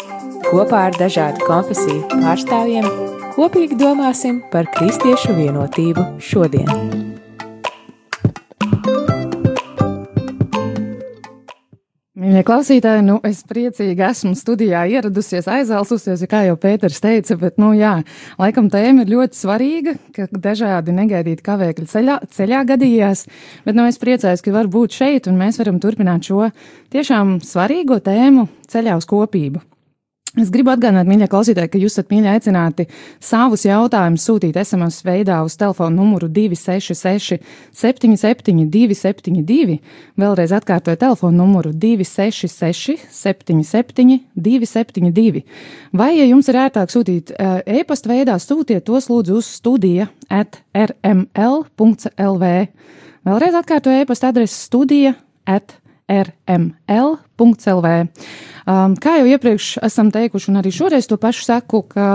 kopā 0.49 0.81
ar 0.89 0.97
dažādu 0.99 1.47
konfesiju 1.47 2.03
pārstāvjiem 2.11 2.89
kopīgi 3.37 3.79
domāsim 3.79 4.41
par 4.51 4.67
kristiešu 4.75 5.37
vienotību 5.39 6.05
šodien. 6.21 6.92
Mīļie 12.43 12.57
klausītāji, 12.59 13.03
nu, 13.07 13.13
es 13.23 13.37
priecīgi 13.47 14.03
esmu 14.03 14.33
studijā 14.35 14.81
ieradusies, 14.91 15.45
aizēlusies, 15.47 16.25
ja 16.25 16.27
kā 16.27 16.41
jau 16.43 16.57
Pēters 16.59 16.99
teica, 16.99 17.37
bet, 17.39 17.55
nu, 17.55 17.69
jā, 17.71 17.93
laikam 18.35 18.67
tēma 18.67 19.05
ir 19.05 19.13
ļoti 19.13 19.39
svarīga, 19.39 19.95
ka 20.11 20.27
dažādi 20.27 20.91
negaidīti 20.91 21.45
kavēkļi 21.45 21.87
ceļā, 21.87 22.19
ceļā 22.35 22.65
gadījās, 22.67 23.25
bet, 23.63 23.77
nu, 23.79 23.87
es 23.87 24.01
priecājos, 24.01 24.43
ka 24.43 24.51
var 24.59 24.67
būt 24.67 24.99
šeit 24.99 25.31
un 25.31 25.39
mēs 25.39 25.61
varam 25.61 25.79
turpināt 25.79 26.27
šo 26.27 26.49
tiešām 26.91 27.37
svarīgo 27.47 28.03
tēmu 28.03 28.49
ceļā 28.67 28.99
uz 28.99 29.07
kopību. 29.07 29.63
Es 30.33 30.49
gribu 30.49 30.71
atgādināt, 30.73 31.05
mīļie 31.05 31.27
klausītāji, 31.29 31.69
ka 31.69 31.77
jūs 31.77 31.93
esat 31.93 32.07
mīļi 32.09 32.29
aicināti 32.31 32.87
savus 33.21 33.67
jautājumus 33.67 34.23
sūtīt 34.25 34.55
SMS 34.57 35.03
veidā 35.05 35.35
uz 35.45 35.53
telefona 35.61 35.93
numuru 35.93 36.25
266 36.25 37.37
77 37.69 38.63
272. 38.73 39.75
Vēlreiz 40.17 40.55
atkārtoju 40.57 40.97
telefona 41.03 41.37
numuru 41.37 41.69
266 41.77 43.03
77 43.13 44.23
272. 44.33 45.43
Vai, 46.01 46.09
ja 46.17 46.25
jums 46.25 46.49
ir 46.49 46.57
ērtāk 46.63 46.89
sūtīt 46.89 47.35
uh, 47.35 47.61
e-pasta 47.69 48.09
veidā, 48.09 48.39
sūtiet 48.41 48.87
tos 48.89 49.11
lūdzu 49.13 49.37
uz 49.37 49.51
studija 49.59 50.09
at 50.33 50.63
rml.lv. 50.73 52.49
Vēlreiz 53.29 53.61
atkārtoju 53.61 54.01
e-pasta 54.01 54.33
adresi 54.33 54.57
studija 54.65 55.13
at 55.45 55.77
rml.lv. 56.09 57.93
Um, 58.63 58.93
kā 58.95 59.17
jau 59.19 59.25
iepriekš 59.27 59.73
esam 59.83 60.07
teikuši, 60.13 60.47
un 60.51 60.59
arī 60.61 60.71
šoreiz 60.71 61.07
to 61.09 61.17
pašu 61.19 61.43
saku, 61.43 61.81
ka 61.91 62.05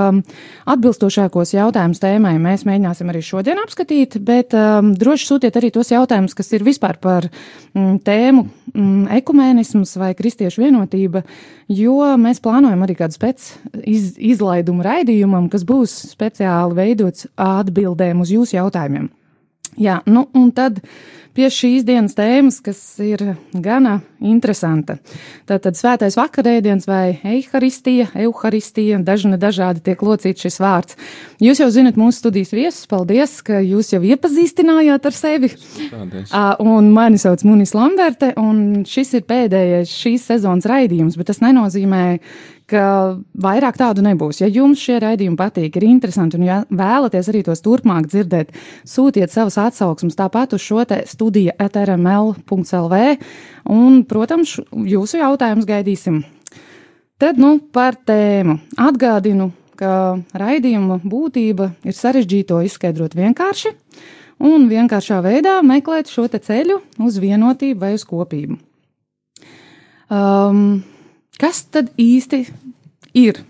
atbilstošākos 0.73 1.53
jautājumus 1.53 2.01
tēmai 2.01 2.39
mēs 2.41 2.65
mēģināsim 2.69 3.11
arī 3.13 3.21
šodien 3.25 3.61
apskatīt, 3.61 4.17
bet 4.25 4.57
um, 4.57 4.95
droši 4.97 5.29
sūtiet 5.29 5.59
arī 5.61 5.69
tos 5.75 5.93
jautājumus, 5.93 6.37
kas 6.39 6.49
ir 6.57 6.65
vispār 6.65 6.97
par 7.03 7.29
mm, 7.29 7.99
tēmu 8.07 8.47
mm, 8.73 9.05
ekumēnisms 9.19 9.93
vai 10.01 10.15
kristiešu 10.17 10.65
vienotība, 10.65 11.23
jo 11.69 12.01
mēs 12.17 12.41
plānojam 12.45 12.87
arī 12.87 12.97
kādu 12.97 13.19
spēc 13.19 13.51
iz, 13.85 14.15
izlaidumu 14.17 14.87
raidījumam, 14.87 15.51
kas 15.53 15.69
būs 15.69 16.01
speciāli 16.15 16.81
veidots 16.81 17.29
atbildēm 17.37 18.25
uz 18.25 18.33
jūsu 18.33 18.57
jautājumiem. 18.57 19.13
Jā, 19.79 20.01
nu 20.09 20.25
un 20.35 20.49
tad 20.57 20.81
pie 21.39 21.47
šīs 21.55 21.85
dienas 21.87 22.17
tēmas, 22.19 22.59
kas 22.65 22.81
ir 23.05 23.23
gana 23.55 24.01
interesanta. 24.19 24.97
Tātad 25.47 25.79
svētais 25.79 26.17
vakarēdiens 26.19 26.89
vai 26.89 27.13
eiharistija, 27.23 28.09
euharistija, 28.25 28.99
dažna 29.07 29.39
dažādi 29.39 29.85
tiek 29.87 30.03
locīts 30.03 30.43
šis 30.49 30.59
vārds. 30.63 30.99
Jūs 31.43 31.63
jau 31.63 31.71
zinat 31.71 32.01
mūsu 32.01 32.19
studijas 32.19 32.51
viesus, 32.57 32.89
paldies, 32.91 33.37
ka 33.47 33.63
jūs 33.63 33.93
jau 33.95 34.03
iepazīstinājāt 34.03 35.07
ar 35.07 35.15
sevi. 35.15 35.53
Paldies. 35.93 36.35
Un 36.65 36.91
mani 36.97 37.23
sauc 37.23 37.47
Munis 37.47 37.77
Lamberte, 37.79 38.33
un 38.41 38.83
šis 38.89 39.15
ir 39.21 39.27
pēdējais 39.31 39.95
šīs 39.95 40.27
sezonas 40.33 40.67
raidījums, 40.67 41.19
bet 41.21 41.31
tas 41.31 41.43
nenozīmē, 41.45 42.05
ka 42.69 42.85
vairāk 43.41 43.79
tādu 43.81 44.05
nebūs. 44.05 44.43
Ja 44.43 44.49
jums 44.53 44.83
šie 44.83 44.99
raidījumi 45.03 45.39
patīk, 45.39 45.79
ir 45.79 45.87
interesanti 45.89 46.39
un 46.39 46.47
ja 46.47 46.59
vēlaties 46.69 47.31
arī 47.33 47.43
tos 47.47 47.63
turpmāk 47.65 48.09
dzirdēt, 48.11 48.53
sūtiet 48.89 49.33
savus 49.33 49.59
atsauksmus 49.63 50.19
tāpat 50.19 50.57
uz 50.57 50.65
šo 50.65 50.85
te 50.89 51.01
studija 51.09 51.57
etrml.lv 51.65 53.01
un, 53.73 54.03
protams, 54.09 54.59
jūsu 54.69 55.23
jautājumus 55.23 55.69
gaidīsim. 55.69 56.21
Tad, 57.19 57.41
nu, 57.41 57.57
par 57.75 57.97
tēmu. 58.07 58.61
Atgādinu, 58.79 59.51
ka 59.79 60.19
raidījuma 60.39 61.01
būtība 61.03 61.73
ir 61.87 61.97
sarežģīto 61.97 62.61
izskaidrot 62.67 63.17
vienkārši 63.19 63.75
un 64.45 64.69
vienkāršā 64.71 65.19
veidā 65.25 65.59
meklēt 65.67 66.11
šo 66.13 66.29
ceļu 66.31 66.79
uz 67.03 67.19
vienotību 67.23 67.81
vai 67.83 67.95
uz 67.97 68.05
kopību. 68.07 68.59
Um, 70.09 70.81
Kas 71.37 71.63
tad 71.69 71.93
īsti 72.01 72.45
ir? 73.19 73.43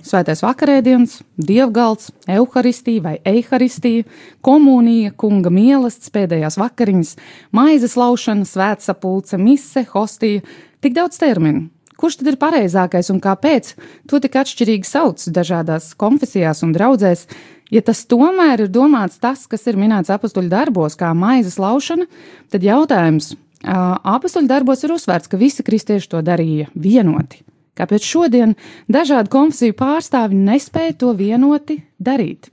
Svētais 0.00 0.40
vakarēdiens, 0.40 1.18
dievgalds, 1.36 2.08
evaharistija 2.24 3.02
vai 3.04 3.16
eharistija, 3.28 4.06
komunija, 4.40 5.12
kunga 5.12 5.52
mielasts, 5.52 6.08
pēdējās 6.14 6.56
vakariņas, 6.60 7.10
maizes 7.52 7.98
laušana, 8.00 8.48
svētsapulce, 8.48 9.36
mise, 9.36 9.84
hostija, 9.92 10.40
tik 10.80 10.96
daudz 10.96 11.20
terminu. 11.20 11.68
Kurš 12.00 12.16
tad 12.22 12.30
ir 12.32 12.40
pareizākais 12.40 13.12
un 13.12 13.20
kāpēc? 13.20 13.74
To 14.08 14.22
tik 14.24 14.38
atšķirīgi 14.40 14.88
sauc 14.88 15.20
dažādās 15.36 15.90
konfesijās 16.00 16.64
un 16.64 16.72
draudzēs, 16.72 17.26
ja 17.68 17.84
tas 17.84 18.00
tomēr 18.08 18.64
ir 18.64 18.72
domāts 18.72 19.20
tas, 19.20 19.44
kas 19.50 19.68
ir 19.68 19.76
minēts 19.76 20.08
apakstuļu 20.14 20.48
darbos, 20.48 20.96
kā 20.96 21.12
maizes 21.12 21.60
laušana, 21.60 22.08
tad 22.48 22.64
jautājums, 22.64 23.34
Apakstuļu 23.60 24.48
darbos 24.48 24.84
ir 24.86 24.94
uzsvērts, 24.94 25.28
ka 25.28 25.40
visi 25.40 25.64
kristieši 25.66 26.08
to 26.14 26.22
darīja 26.24 26.70
vienoti. 26.74 27.42
Kāpēc 27.76 28.04
šodien 28.04 28.54
dažādu 28.92 29.32
konfesiju 29.32 29.76
pārstāvi 29.76 30.36
nespēja 30.36 30.96
to 31.00 31.12
vienoti 31.16 31.80
darīt? 32.00 32.50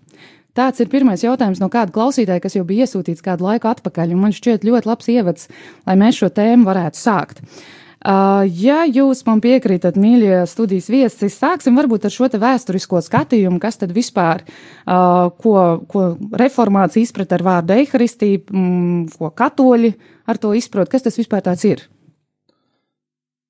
Tāds 0.58 0.82
ir 0.82 0.90
pirmais 0.90 1.22
jautājums 1.22 1.60
no 1.62 1.70
kāda 1.70 1.94
klausītāja, 1.94 2.42
kas 2.42 2.56
jau 2.58 2.64
bija 2.66 2.88
iesūtīts 2.88 3.24
kādu 3.26 3.46
laiku 3.46 3.70
atpakaļ, 3.70 4.16
un 4.16 4.24
man 4.26 4.34
šķiet 4.34 4.66
ļoti 4.66 4.90
labs 4.90 5.10
ievads, 5.14 5.52
lai 5.86 5.96
mēs 6.00 6.18
šo 6.18 6.32
tēmu 6.34 6.66
varētu 6.66 6.98
sākt. 6.98 7.44
Uh, 7.98 8.46
ja 8.46 8.84
jūs 8.86 9.24
man 9.28 9.42
piekrītat, 9.42 9.98
mīļie 10.00 10.44
studijas 10.50 10.88
viesi, 10.90 11.30
sāksim 11.34 11.78
varbūt 11.78 12.06
ar 12.08 12.14
šo 12.14 12.30
te 12.32 12.40
vēsturisko 12.42 13.02
skatījumu, 13.04 13.58
kas 13.62 13.82
tad 13.82 13.94
vispār, 13.94 14.44
uh, 14.46 15.30
ko, 15.42 15.56
ko 15.90 16.04
reformācija 16.40 17.04
izprat 17.04 17.34
ar 17.36 17.44
vārdu 17.46 17.74
eharistija, 17.78 18.44
mm, 18.48 19.18
ko 19.18 19.34
katoļi 19.34 19.92
ar 20.28 20.42
to 20.42 20.54
izprot, 20.58 20.92
kas 20.92 21.08
tas 21.08 21.18
vispār 21.20 21.46
tāds 21.46 21.66
ir? 21.68 21.88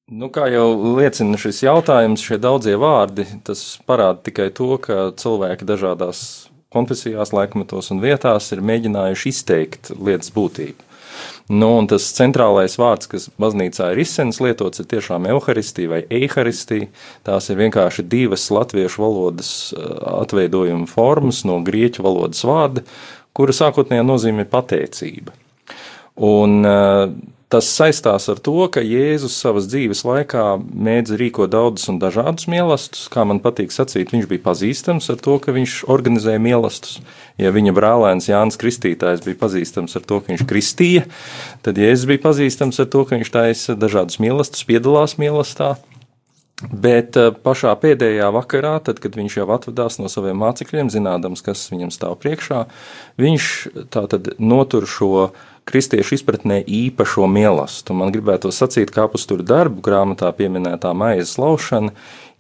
Nu, 0.08 0.30
kā 0.32 0.46
jau 0.48 0.70
liecina 0.96 1.36
šis 1.36 1.66
jautājums, 1.66 2.22
šie 2.24 2.38
daudzie 2.40 2.78
vārdi, 2.80 3.26
tas 3.44 3.76
parāda 3.84 4.22
tikai 4.24 4.48
to, 4.56 4.78
ka 4.80 5.10
cilvēki 5.20 5.68
dažādās 5.68 6.22
konfesijās, 6.72 7.34
laikmetos 7.36 7.92
un 7.92 8.00
vietās 8.00 8.48
ir 8.56 8.64
mēģinājuši 8.64 9.34
izteikt 9.34 9.92
lietas 9.98 10.32
būtību. 10.36 10.86
Nu, 11.48 11.70
tas 11.88 12.06
centrālais 12.16 12.76
vārds, 12.80 13.08
kas 13.08 13.30
baznīcā 13.40 13.94
ir 13.94 14.02
izsens 14.04 14.42
lietots, 14.44 14.82
ir 14.84 14.90
tiešām 14.92 15.30
evaharistija 15.32 15.94
vai 15.94 16.02
eiharistija. 16.12 16.90
Tās 17.28 17.48
ir 17.52 17.60
vienkārši 17.62 18.04
divas 18.08 18.50
latviešu 18.52 19.04
valodas 19.04 19.52
eh, 19.72 19.88
atveidojuma 20.22 20.90
formas 20.92 21.46
no 21.48 21.62
grieķu 21.68 22.04
valodas 22.04 22.44
vārda, 22.48 22.84
kura 23.36 23.56
sākotnējā 23.56 24.08
nozīme 24.08 24.44
ir 24.44 24.52
pateicība. 24.52 25.36
Un, 26.18 26.62
uh, 26.66 27.12
Tas 27.48 27.70
saistās 27.72 28.26
ar 28.28 28.42
to, 28.44 28.58
ka 28.68 28.82
Jēzus 28.84 29.38
savas 29.40 29.70
dzīves 29.72 30.02
laikā 30.04 30.58
mēdz 30.60 31.14
rīkot 31.16 31.54
daudzus 31.54 31.88
un 31.94 32.02
dažādus 32.02 32.50
mīlestus. 32.52 33.06
Kā 33.08 33.24
man 33.24 33.40
patīk 33.40 33.72
sacīt, 33.72 34.12
viņš 34.12 34.28
bija 34.28 34.44
pazīstams 34.50 35.08
ar 35.14 35.22
to, 35.24 35.38
ka 35.40 35.56
viņš 35.56 35.78
organizēja 35.88 36.44
mīlestus. 36.44 36.98
Ja 37.40 37.54
viņa 37.56 37.72
brālēns 37.78 38.28
Jānis 38.28 38.60
Kristītājs 38.60 39.24
bija 39.24 39.40
pazīstams 39.40 39.96
ar 39.96 40.04
to, 40.04 40.20
ka 40.20 40.34
viņš 40.34 40.44
kristīja, 40.50 41.08
tad 41.64 41.80
Jēzus 41.80 42.12
bija 42.12 42.26
pazīstams 42.28 42.84
ar 42.84 42.92
to, 42.92 43.08
ka 43.08 43.16
viņš 43.16 43.32
taisa 43.40 43.80
dažādus 43.80 44.20
mīlestus, 44.20 44.68
piedalās 44.68 45.16
mīlestā. 45.16 45.78
Bet 46.68 47.16
eh, 47.16 47.32
pašā 47.32 47.72
pēdējā 47.80 48.28
vakarā, 48.34 48.80
tad, 48.84 49.00
kad 49.00 49.16
viņš 49.16 49.40
jau 49.40 49.52
atvadās 49.56 50.02
no 50.02 50.12
saviem 50.12 50.42
mācekļiem, 50.42 50.90
zinādams, 50.92 51.46
kas 51.46 51.68
viņam 51.72 51.94
stāv 51.96 52.18
priekšā, 52.20 52.66
viņš 53.22 53.52
tātad 53.94 54.34
notur 54.42 54.90
šo 54.90 55.30
kristiešu 55.68 56.18
izpratnē 56.18 56.62
īpašo 56.64 57.28
mīlestību. 57.32 57.98
Man 58.00 58.14
gribētu 58.16 58.54
sacīt, 58.56 58.94
ka 58.94 59.08
apakstu 59.08 59.40
darbu 59.44 59.84
grāmatā 59.86 60.32
pieminētā 60.36 60.94
maizes 60.98 61.36
laušana 61.42 61.94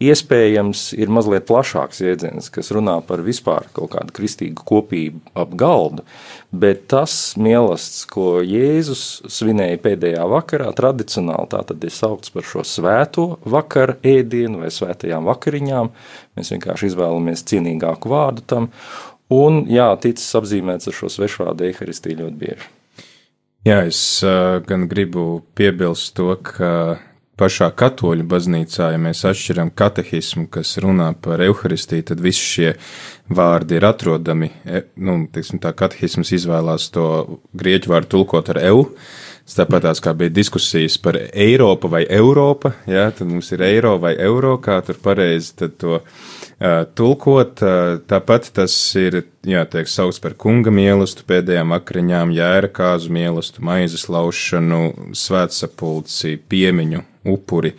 iespējams 0.04 0.92
ir 0.98 1.10
mazliet 1.10 1.48
plašāks 1.50 2.04
jēdziens, 2.04 2.52
kas 2.54 2.70
runā 2.76 3.00
par 3.06 3.24
vispār 3.26 3.66
kaut 3.74 3.96
kādu 3.96 4.14
kristīgu 4.14 4.66
kopību 4.68 5.34
ap 5.38 5.56
galdu. 5.58 6.06
Bet 6.54 6.86
tas 6.92 7.16
mīlestības, 7.40 8.06
ko 8.12 8.28
Jēzus 8.46 9.04
svinēja 9.34 9.82
pēdējā 9.84 10.28
vakarā, 10.30 10.70
tradicionāli 10.78 11.50
tā 11.52 11.64
tad 11.72 11.84
ir 11.84 11.94
saukts 11.94 12.34
par 12.34 12.46
šo 12.48 12.64
svēto 12.68 13.28
vakaru 13.50 13.98
ēdienu 14.06 14.64
vai 14.64 14.72
svētajām 14.74 15.28
vakariņām. 15.28 15.92
Mēs 16.38 16.54
vienkārši 16.54 16.94
izvēlamies 16.94 17.46
cienīgāku 17.50 18.14
vārdu 18.14 18.46
tam. 18.48 18.72
Un, 19.34 19.66
jā, 19.68 19.90
ticis 20.00 20.30
apzīmēts 20.40 20.88
ar 20.88 20.96
šo 21.02 21.12
svešvārdu 21.12 21.68
eharistiju 21.68 22.22
ļoti 22.24 22.44
bieži. 22.46 22.77
Jā, 23.68 23.82
es 23.84 24.00
uh, 24.24 24.62
gan 24.64 24.86
gribu 24.88 25.42
piebilst 25.58 26.14
to, 26.16 26.30
ka 26.40 26.70
pašā 27.36 27.68
katoļu 27.76 28.24
baznīcā, 28.32 28.94
ja 28.94 29.00
mēs 29.02 29.26
atšķiram 29.28 29.74
katehismu, 29.76 30.46
kas 30.54 30.78
runā 30.80 31.10
par 31.20 31.44
evaharistiju, 31.44 32.06
tad 32.08 32.24
visi 32.24 32.46
šie 32.54 32.70
vārdi 33.28 33.76
ir 33.76 33.88
atrodami. 33.90 34.54
E, 34.64 34.86
nu, 35.04 35.18
teiksim, 35.34 35.60
tā 35.60 35.74
katehisms 35.76 36.32
izvēlās 36.38 36.88
to 36.96 37.08
grieķu 37.60 37.92
vārdu 37.92 38.14
tulkot 38.16 38.54
ar 38.56 38.62
eu. 38.70 38.86
Tāpat 39.48 39.84
tās 39.90 40.00
kā 40.04 40.16
bija 40.16 40.32
diskusijas 40.32 40.96
par 41.04 41.20
Eiropu 41.28 41.92
vai 41.92 42.06
Eiropa, 42.08 42.74
jā, 42.88 43.10
tad 43.16 43.28
mums 43.28 43.52
ir 43.56 43.68
eiro 43.68 43.98
vai 44.00 44.14
eiro, 44.16 44.58
kā 44.64 44.80
tur 44.88 45.00
pareizi 45.04 45.70
to 45.80 46.02
tulkot. 46.98 47.62
Tāpat 48.10 48.52
tas 48.58 48.76
ir, 48.98 49.22
jā, 49.46 49.64
tiek 49.70 49.90
sauc 49.90 50.18
par 50.24 50.36
kunga 50.40 50.74
mīlestību, 50.74 51.28
pēdējām 51.32 51.74
vakariņām, 51.76 52.34
jēra 52.38 52.70
kāzu 52.74 53.14
mīlestību, 53.14 53.66
maizes 53.70 54.08
laušanu, 54.10 55.14
svētsapulci, 55.18 56.38
piemiņu, 56.50 57.04
upuri, 57.34 57.76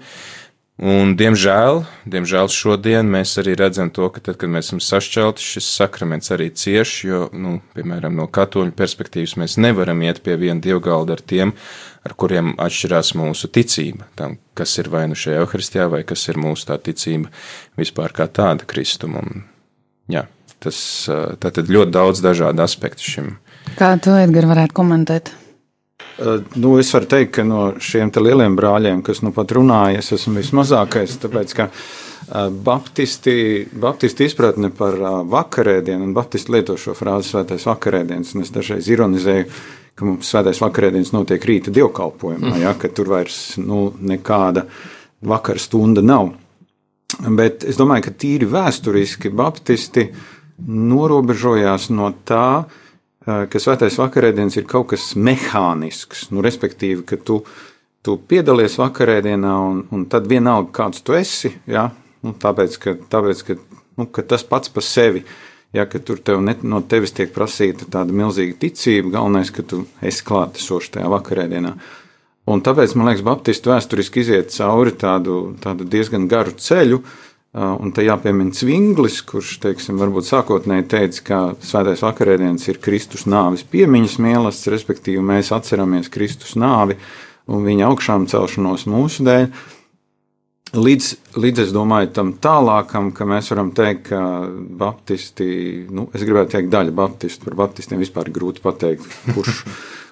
Un, 0.78 1.16
diemžēl, 1.18 1.80
diemžēl 2.06 2.46
šodien 2.54 3.08
mēs 3.10 3.32
arī 3.42 3.56
redzam 3.58 3.88
to, 3.90 4.06
ka 4.14 4.20
tad, 4.22 4.36
kad 4.38 4.50
mēs 4.54 4.68
esam 4.68 4.78
sašķelti, 4.78 5.42
šis 5.42 5.70
sakraments 5.74 6.30
arī 6.30 6.52
cieš, 6.54 6.92
jo, 7.02 7.22
nu, 7.34 7.56
piemēram, 7.74 8.14
no 8.14 8.28
katoļu 8.30 8.76
perspektīvas 8.78 9.34
mēs 9.42 9.56
nevaram 9.58 10.04
iet 10.06 10.20
pie 10.22 10.36
viena 10.38 10.62
dievgalda 10.62 11.16
ar 11.16 11.24
tiem, 11.32 11.50
ar 12.06 12.14
kuriem 12.14 12.52
atšķirās 12.62 13.10
mūsu 13.18 13.50
ticība, 13.50 14.06
tam, 14.14 14.38
kas 14.54 14.76
ir 14.78 14.92
vai 14.92 15.08
nu 15.10 15.18
šajā 15.18 15.42
evaharistijā, 15.42 15.88
vai 15.90 16.04
kas 16.06 16.28
ir 16.30 16.38
mūsu 16.38 16.70
tā 16.70 16.78
ticība 16.78 17.34
vispār 17.80 18.14
kā 18.14 18.28
tāda 18.30 18.70
kristuma. 18.70 19.24
Un, 19.26 19.42
jā, 20.14 20.28
tas 20.62 20.78
tātad 21.42 21.74
ļoti 21.74 21.96
daudz 21.98 22.22
dažādu 22.22 22.62
aspektu 22.62 23.02
šim. 23.16 23.34
Kā 23.82 23.96
tu, 23.98 24.14
Edgar, 24.14 24.46
varētu 24.54 24.78
komentēt? 24.78 25.34
Nu, 26.54 26.74
es 26.78 26.90
varu 26.94 27.06
teikt, 27.06 27.32
ka 27.36 27.44
no 27.46 27.62
šiem 27.78 28.10
lieliem 28.18 28.56
brāļiem, 28.58 29.02
kas 29.06 29.22
nu 29.22 29.30
pat 29.34 29.54
runāja, 29.54 30.02
es 30.02 30.10
esmu 30.16 30.40
vismazākais, 30.40 31.18
tāpēc 31.22 31.54
ka 31.54 31.68
Baptisti, 32.28 33.64
baptisti 33.72 34.26
izpratne 34.28 34.68
par 34.76 34.98
vakarēdienu, 35.30 36.04
un 36.04 36.16
Baptisti 36.16 36.52
lieto 36.52 36.74
šo 36.76 36.92
frāzi 36.98 37.30
svētais 37.32 37.64
vakarēdienas, 37.64 38.34
un 38.36 38.44
es 38.44 38.52
dažreiz 38.52 38.90
ironizēju, 38.92 39.46
ka 39.96 40.04
mums 40.04 40.28
svētais 40.28 40.60
vakarēdienas 40.60 41.14
notiek 41.14 41.46
rīta 41.48 41.72
dievkalpojumā, 41.74 42.50
mm. 42.50 42.64
ja, 42.66 42.74
ka 42.76 42.90
tur 42.92 43.08
vairs 43.14 43.38
nu, 43.62 43.86
nekāda 43.96 44.66
vakara 45.24 45.62
stunda 45.62 46.04
nav. 46.04 46.34
Bet 47.24 47.64
es 47.64 47.80
domāju, 47.80 48.10
ka 48.10 48.14
tīri 48.20 48.50
vēsturiski 48.52 49.32
baptisti 49.32 50.10
norobežojās 50.68 51.88
no 51.94 52.12
tā, 52.28 52.66
ka 53.28 53.60
svētais 53.60 53.98
vakarēdienas 54.00 54.56
ir 54.56 54.66
kaut 54.68 54.88
kas 54.92 55.10
mehānisks, 55.18 56.28
nu, 56.32 56.42
respektīvi, 56.44 57.04
ka 57.08 57.18
tu, 57.20 57.42
tu 58.04 58.16
piedalies 58.30 58.78
vakarēdienā 58.80 59.54
un, 59.66 59.82
un 59.92 60.06
tad 60.10 60.28
vienalga, 60.30 60.70
kāds 60.80 61.04
tu 61.04 61.16
esi, 61.18 61.52
ja, 61.68 61.88
nu, 62.24 62.34
tāpēc, 62.40 62.78
ka, 62.82 62.96
tāpēc, 63.12 63.44
ka, 63.44 63.58
nu, 64.00 64.08
ka 64.08 64.24
tas 64.32 64.46
pats 64.48 64.72
par 64.72 64.86
sevi, 64.86 65.24
ja, 65.76 65.84
tur 65.84 66.22
tev 66.24 66.42
ne, 66.44 66.56
no 66.64 66.80
tevis 66.80 67.12
tiek 67.16 67.34
prasīta 67.34 67.88
tāda 67.98 68.16
milzīga 68.16 68.56
ticība, 68.64 69.18
galvenais, 69.18 69.52
ka 69.52 69.66
tu 69.66 69.84
esi 70.00 70.24
klātesošs 70.28 70.94
tajā 70.96 71.12
vakarēdienā. 71.12 71.76
Un 72.48 72.62
tāpēc, 72.64 72.94
man 72.96 73.10
liekas, 73.10 73.26
Baptistu 73.26 73.68
vēsturiski 73.68 74.22
iziet 74.24 74.54
cauri 74.54 74.94
tādu, 74.96 75.50
tādu 75.60 75.84
diezgan 75.84 76.24
garu 76.30 76.54
ceļu, 76.56 77.02
uh, 77.02 77.27
Un 77.58 77.90
te 77.90 78.04
jāpiemina 78.04 78.54
Cvinglis, 78.54 79.22
kurš, 79.26 79.56
teiksim, 79.64 79.96
varbūt 79.98 80.28
sākotnēji 80.28 80.84
teica, 80.92 81.22
ka 81.26 81.38
svētais 81.64 82.04
vakarēdienas 82.04 82.68
ir 82.68 82.78
Kristus 82.84 83.24
nāves 83.26 83.64
piemiņas 83.72 84.18
mielasts, 84.22 84.68
respektīvi 84.70 85.24
mēs 85.24 85.50
atceramies 85.56 86.10
Kristus 86.12 86.54
nāvi 86.60 86.98
un 87.48 87.64
viņa 87.66 87.88
augšām 87.88 88.28
celšanos 88.30 88.86
mūsu 88.92 89.26
dēļ. 89.26 89.48
Līdz, 90.76 91.06
līdz 91.40 91.62
es 91.62 91.70
domāju 91.72 92.10
tam 92.18 92.34
tālākam, 92.44 93.08
ka 93.16 93.24
mēs 93.26 93.48
varam 93.54 93.72
teikt, 93.72 94.10
ka 94.10 94.20
baptisti, 94.78 95.48
nu, 95.88 96.10
es 96.12 96.26
gribētu 96.28 96.58
teikt 96.58 96.68
daļa 96.74 96.92
baptistu, 96.94 97.48
par 97.48 97.56
baptistiem 97.62 98.02
vispār 98.04 98.28
grūti 98.34 98.60
pateikt, 98.62 99.08
kurš, 99.32 99.62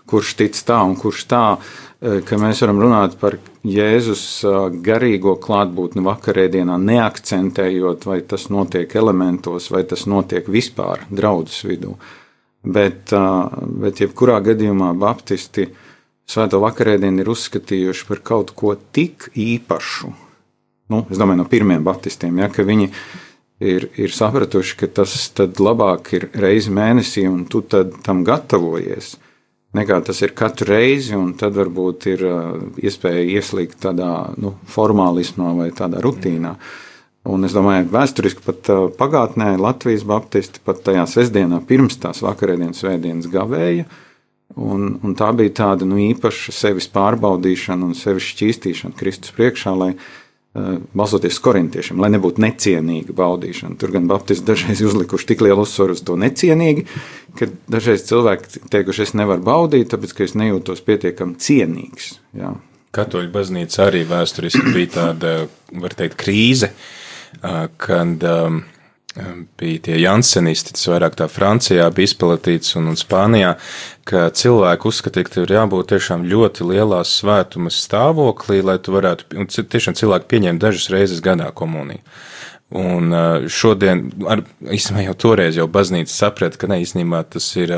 kurš 0.07 0.37
tic 0.39 0.57
tā 0.67 0.81
un 0.87 0.97
kurš 0.99 1.27
tā. 1.31 1.45
Eh, 1.97 2.21
ka 2.29 2.37
mēs 2.37 2.61
varam 2.61 2.83
runāt 2.83 3.15
par 3.17 3.39
Jēzus 3.65 4.23
eh, 4.45 4.57
garīgo 4.85 5.33
klātbūtni 5.41 6.05
vakarēdienā, 6.05 6.77
neakcentējot, 6.77 8.05
vai 8.05 8.21
tas 8.29 8.51
notiek 8.53 8.93
elementos, 9.01 9.71
vai 9.73 9.83
tas 9.89 10.05
notiek 10.05 10.45
vispār 10.53 11.07
draudzes 11.09 11.65
vidū. 11.65 11.95
Bet, 12.63 13.15
eh, 13.17 13.59
bet 13.87 14.05
jebkurā 14.05 14.43
gadījumā 14.45 14.93
baptisti 15.01 15.71
svēto 16.29 16.61
vakarēdienu 16.61 17.25
ir 17.25 17.33
uzskatījuši 17.33 18.09
par 18.11 18.21
kaut 18.21 18.53
ko 18.55 18.77
tik 18.77 19.31
īpašu. 19.33 20.13
Nu, 20.93 21.07
es 21.11 21.19
domāju, 21.19 21.41
no 21.41 21.51
pirmiem 21.51 21.83
baptistiem, 21.83 22.45
ja, 22.45 22.53
ka 22.53 22.63
viņi 22.63 22.91
ir, 23.65 23.89
ir 23.97 24.13
sapratuši, 24.13 24.77
ka 24.83 24.93
tas 25.01 25.17
labāk 25.59 26.13
ir 26.13 26.29
reizi 26.37 26.71
mēnesī, 26.71 27.25
un 27.27 27.47
tu 27.51 27.65
tam 27.65 28.21
gatavojies 28.23 29.17
nekā 29.77 30.01
tas 30.07 30.23
ir 30.25 30.35
katru 30.37 30.71
reizi, 30.73 31.15
un 31.19 31.35
tad 31.39 31.57
varbūt 31.59 32.09
ir 32.13 32.25
uh, 32.27 32.57
iespēja 32.81 33.25
ieslīgt 33.37 33.79
tādā 33.85 34.11
nu, 34.41 34.55
formālismā 34.73 35.53
vai 35.59 35.71
tādā 35.77 36.03
rutīnā. 36.05 36.57
Un 37.27 37.47
es 37.47 37.55
domāju, 37.57 37.89
ka 37.89 37.97
vēsturiski 37.99 38.45
pat 38.47 38.71
uh, 38.73 38.87
pagātnē 38.99 39.55
Latvijas 39.61 40.07
baptisti 40.07 40.63
pat 40.65 40.85
tajā 40.87 41.07
sestdienā 41.11 41.63
pirms 41.69 41.99
tās 42.03 42.23
vakarēdienas 42.25 42.83
svētdienas 42.85 43.31
gavēja, 43.33 43.87
un, 44.57 44.93
un 45.03 45.17
tā 45.19 45.33
bija 45.37 45.57
tāda 45.63 45.89
nu, 45.89 45.99
īpaša 46.13 46.55
sevis 46.55 46.89
pārbaudīšana 46.95 47.91
un 47.91 47.97
sevis 47.99 48.31
šķīstīšana 48.33 48.97
Kristus 48.99 49.35
priekšā, 49.37 49.75
lai 49.77 49.93
balstoties 50.97 51.39
korintiešiem, 51.43 51.99
lai 52.01 52.11
nebūtu 52.15 52.41
necienīga 52.45 53.15
baudīšana. 53.17 53.77
Tur 53.81 53.93
gan 53.97 54.07
Baptisti 54.11 54.47
dažreiz 54.49 54.81
uzlikuši 54.87 55.29
tik 55.33 55.45
lielu 55.45 55.67
uzsvaru 55.67 55.97
uz 55.97 56.03
to 56.07 56.17
necienīgi, 56.21 56.87
ka 57.37 57.51
dažreiz 57.73 58.07
cilvēki 58.09 58.63
teikuši, 58.73 59.05
es 59.05 59.17
nevaru 59.19 59.45
baudīt, 59.47 59.91
tāpēc 59.93 60.15
ka 60.17 60.25
es 60.25 60.37
nejūtos 60.39 60.81
pietiekami 60.87 61.37
cienīgs. 61.43 62.15
Jā. 62.39 62.55
Katoļu 62.97 63.29
baznīca 63.35 63.91
arī 63.91 64.07
vēsturiski 64.09 64.73
bija 64.73 64.93
tāda, 64.95 65.35
var 65.77 65.97
teikt, 65.99 66.17
krīze, 66.23 66.71
kad 67.43 68.25
um, 68.31 68.63
bija 69.61 69.83
tie 69.89 69.99
jansenisti, 70.01 70.75
tas 70.77 70.89
vairāk 70.91 71.17
tā 71.19 71.29
Francijā 71.33 71.87
bija 71.95 72.11
izplatīts 72.11 72.77
un, 72.79 72.91
un 72.93 72.99
Spānijā, 72.99 73.55
ka 74.09 74.29
cilvēki 74.37 74.89
uzskatīja, 74.91 75.27
ka 75.27 75.35
tev 75.35 75.47
ir 75.47 75.55
jābūt 75.57 75.91
tiešām 75.95 76.27
ļoti 76.31 76.69
lielā 76.69 77.03
svētuma 77.07 77.73
stāvoklī, 77.73 78.63
lai 78.67 78.79
tu 78.83 78.95
varētu, 78.97 79.31
un 79.41 79.49
tiešām 79.49 79.97
cilvēki 79.99 80.31
pieņem 80.33 80.61
dažas 80.63 80.91
reizes 80.93 81.25
gadā 81.25 81.49
komuniju. 81.57 82.05
Un 82.77 83.15
šodien, 83.47 84.09
ar, 84.27 84.43
īstenībā 84.75 85.05
jau 85.07 85.19
toreiz 85.23 85.59
jau 85.59 85.69
baznīca 85.71 86.11
saprata, 86.11 86.59
ka 86.59 86.71
ne 86.71 86.81
īstenībā 86.83 87.23
tas 87.31 87.47
ir 87.61 87.75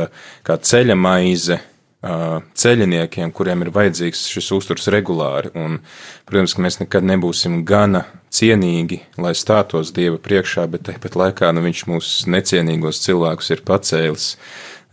kā 0.48 0.57
ceļa 0.57 0.96
maize, 0.96 1.59
ceļiniekiem, 1.99 3.33
kuriem 3.35 3.65
ir 3.65 3.73
vajadzīgs 3.75 4.29
šis 4.31 4.53
uzturs 4.55 4.87
regulāri. 4.95 5.51
Un, 5.59 5.81
protams, 6.29 6.55
ka 6.55 6.63
mēs 6.63 6.79
nekad 6.85 7.07
nebūsim 7.09 7.65
gana 7.67 8.05
cienīgi, 8.31 9.01
lai 9.19 9.35
stātos 9.35 9.91
Dieva 9.97 10.21
priekšā, 10.23 10.69
bet 10.71 10.87
tāpat 10.87 11.19
laikā 11.19 11.51
nu, 11.55 11.65
Viņš 11.67 11.85
mūsu 11.91 12.31
necienīgos 12.31 13.03
cilvēkus 13.03 13.51
ir 13.51 13.65
pacēlis 13.67 14.29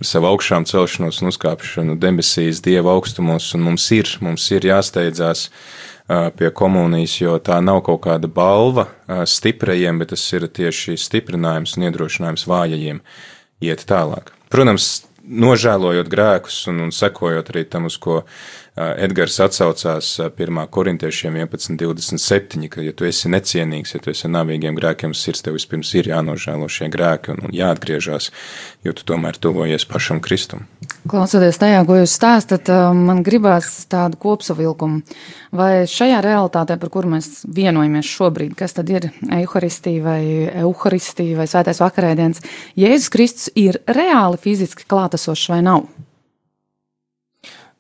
ar 0.02 0.10
savu 0.10 0.32
augšām 0.34 0.65
celšanos 0.68 1.22
un 1.22 1.30
uzkāpšanu 1.30 2.00
debesīs, 2.02 2.63
Dieva 2.65 2.96
augstumos, 2.98 3.54
un 3.56 3.68
mums 3.70 3.86
ir, 3.96 4.10
mums 4.26 4.50
ir 4.52 4.65
jāsteidzās 4.65 5.50
pie 6.06 6.50
komunijas, 6.54 7.15
jo 7.22 7.38
tā 7.41 7.62
nav 7.62 7.82
kaut 7.86 8.04
kāda 8.04 8.30
balva 8.30 8.89
stiprajiem, 9.26 10.02
bet 10.02 10.12
tas 10.13 10.26
ir 10.34 10.50
tieši 10.50 10.98
stiprinājums 11.02 11.78
un 11.78 11.88
iedrošinājums 11.88 12.46
vājajiem 12.50 13.02
iet 13.65 13.86
tālāk. 13.89 14.30
Protams, 14.54 15.06
nožēlojot 15.26 16.10
grēkus 16.12 16.62
un, 16.72 16.84
un 16.88 16.94
sekojot 16.96 17.50
arī 17.54 17.66
tam, 17.70 17.90
uz 17.90 17.98
ko 18.02 18.22
Edgars 18.76 19.38
atsaucās 19.40 20.10
1. 20.20 20.58
korintiešiem 20.68 21.38
11.27, 21.40 22.66
ka, 22.68 22.82
ja 22.84 22.92
tu 22.92 23.06
esi 23.08 23.30
necienīgs, 23.32 23.94
ja 23.96 24.02
tu 24.04 24.12
esi 24.12 24.28
navīgiem 24.28 24.76
grēkiem, 24.76 25.14
sirds 25.16 25.46
tev 25.46 25.56
vispirms 25.56 25.94
ir 25.96 26.10
jānožēlo 26.12 26.68
šie 26.68 26.90
grēki 26.92 27.32
un, 27.32 27.40
un 27.48 27.56
jāatgriežas, 27.56 28.34
jo 28.84 28.92
tu 28.98 29.08
tomēr 29.08 29.40
tuvojies 29.40 29.88
pašam 29.88 30.20
Kristum. 30.20 30.66
Klausoties 31.08 31.56
tajā, 31.62 31.86
ko 31.88 32.02
jūs 32.02 32.18
stāstat, 32.20 32.68
man 33.00 33.24
gribās 33.24 33.86
tādu 33.88 34.20
kopsavilkumu. 34.20 35.06
Vai 35.56 35.86
šajā 35.88 36.20
realitātē, 36.26 36.76
par 36.82 36.92
kuru 36.92 37.14
mēs 37.14 37.46
vienojamies 37.48 38.10
šobrīd, 38.12 38.58
kas 38.60 38.76
tad 38.76 38.92
ir 38.92 39.08
evaharistija 39.24 40.04
vai 40.04 40.20
evaharistija 40.52 41.40
vai 41.40 41.48
svētais 41.48 41.80
vakarēdienas, 41.80 42.44
Jēzus 42.76 43.14
Kristus 43.14 43.54
ir 43.56 43.80
reāli 43.88 44.42
fiziski 44.44 44.84
klātesošs 44.92 45.54
vai 45.54 45.64
nav? 45.64 45.88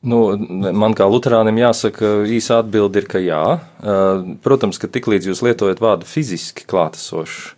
Nu, 0.05 0.19
man 0.37 0.93
kā 0.93 1.07
Lutānam 1.09 1.57
jāsaka, 1.57 2.21
īsa 2.29 2.59
atbilde 2.61 3.01
ir, 3.01 3.09
ka 3.09 3.21
jā. 3.23 3.43
Protams, 4.45 4.77
ka 4.81 4.89
tiklīdz 4.91 5.31
jūs 5.31 5.41
lietojat 5.45 5.81
vārdu 5.81 6.05
fiziski 6.05 6.67
klātesošs, 6.69 7.55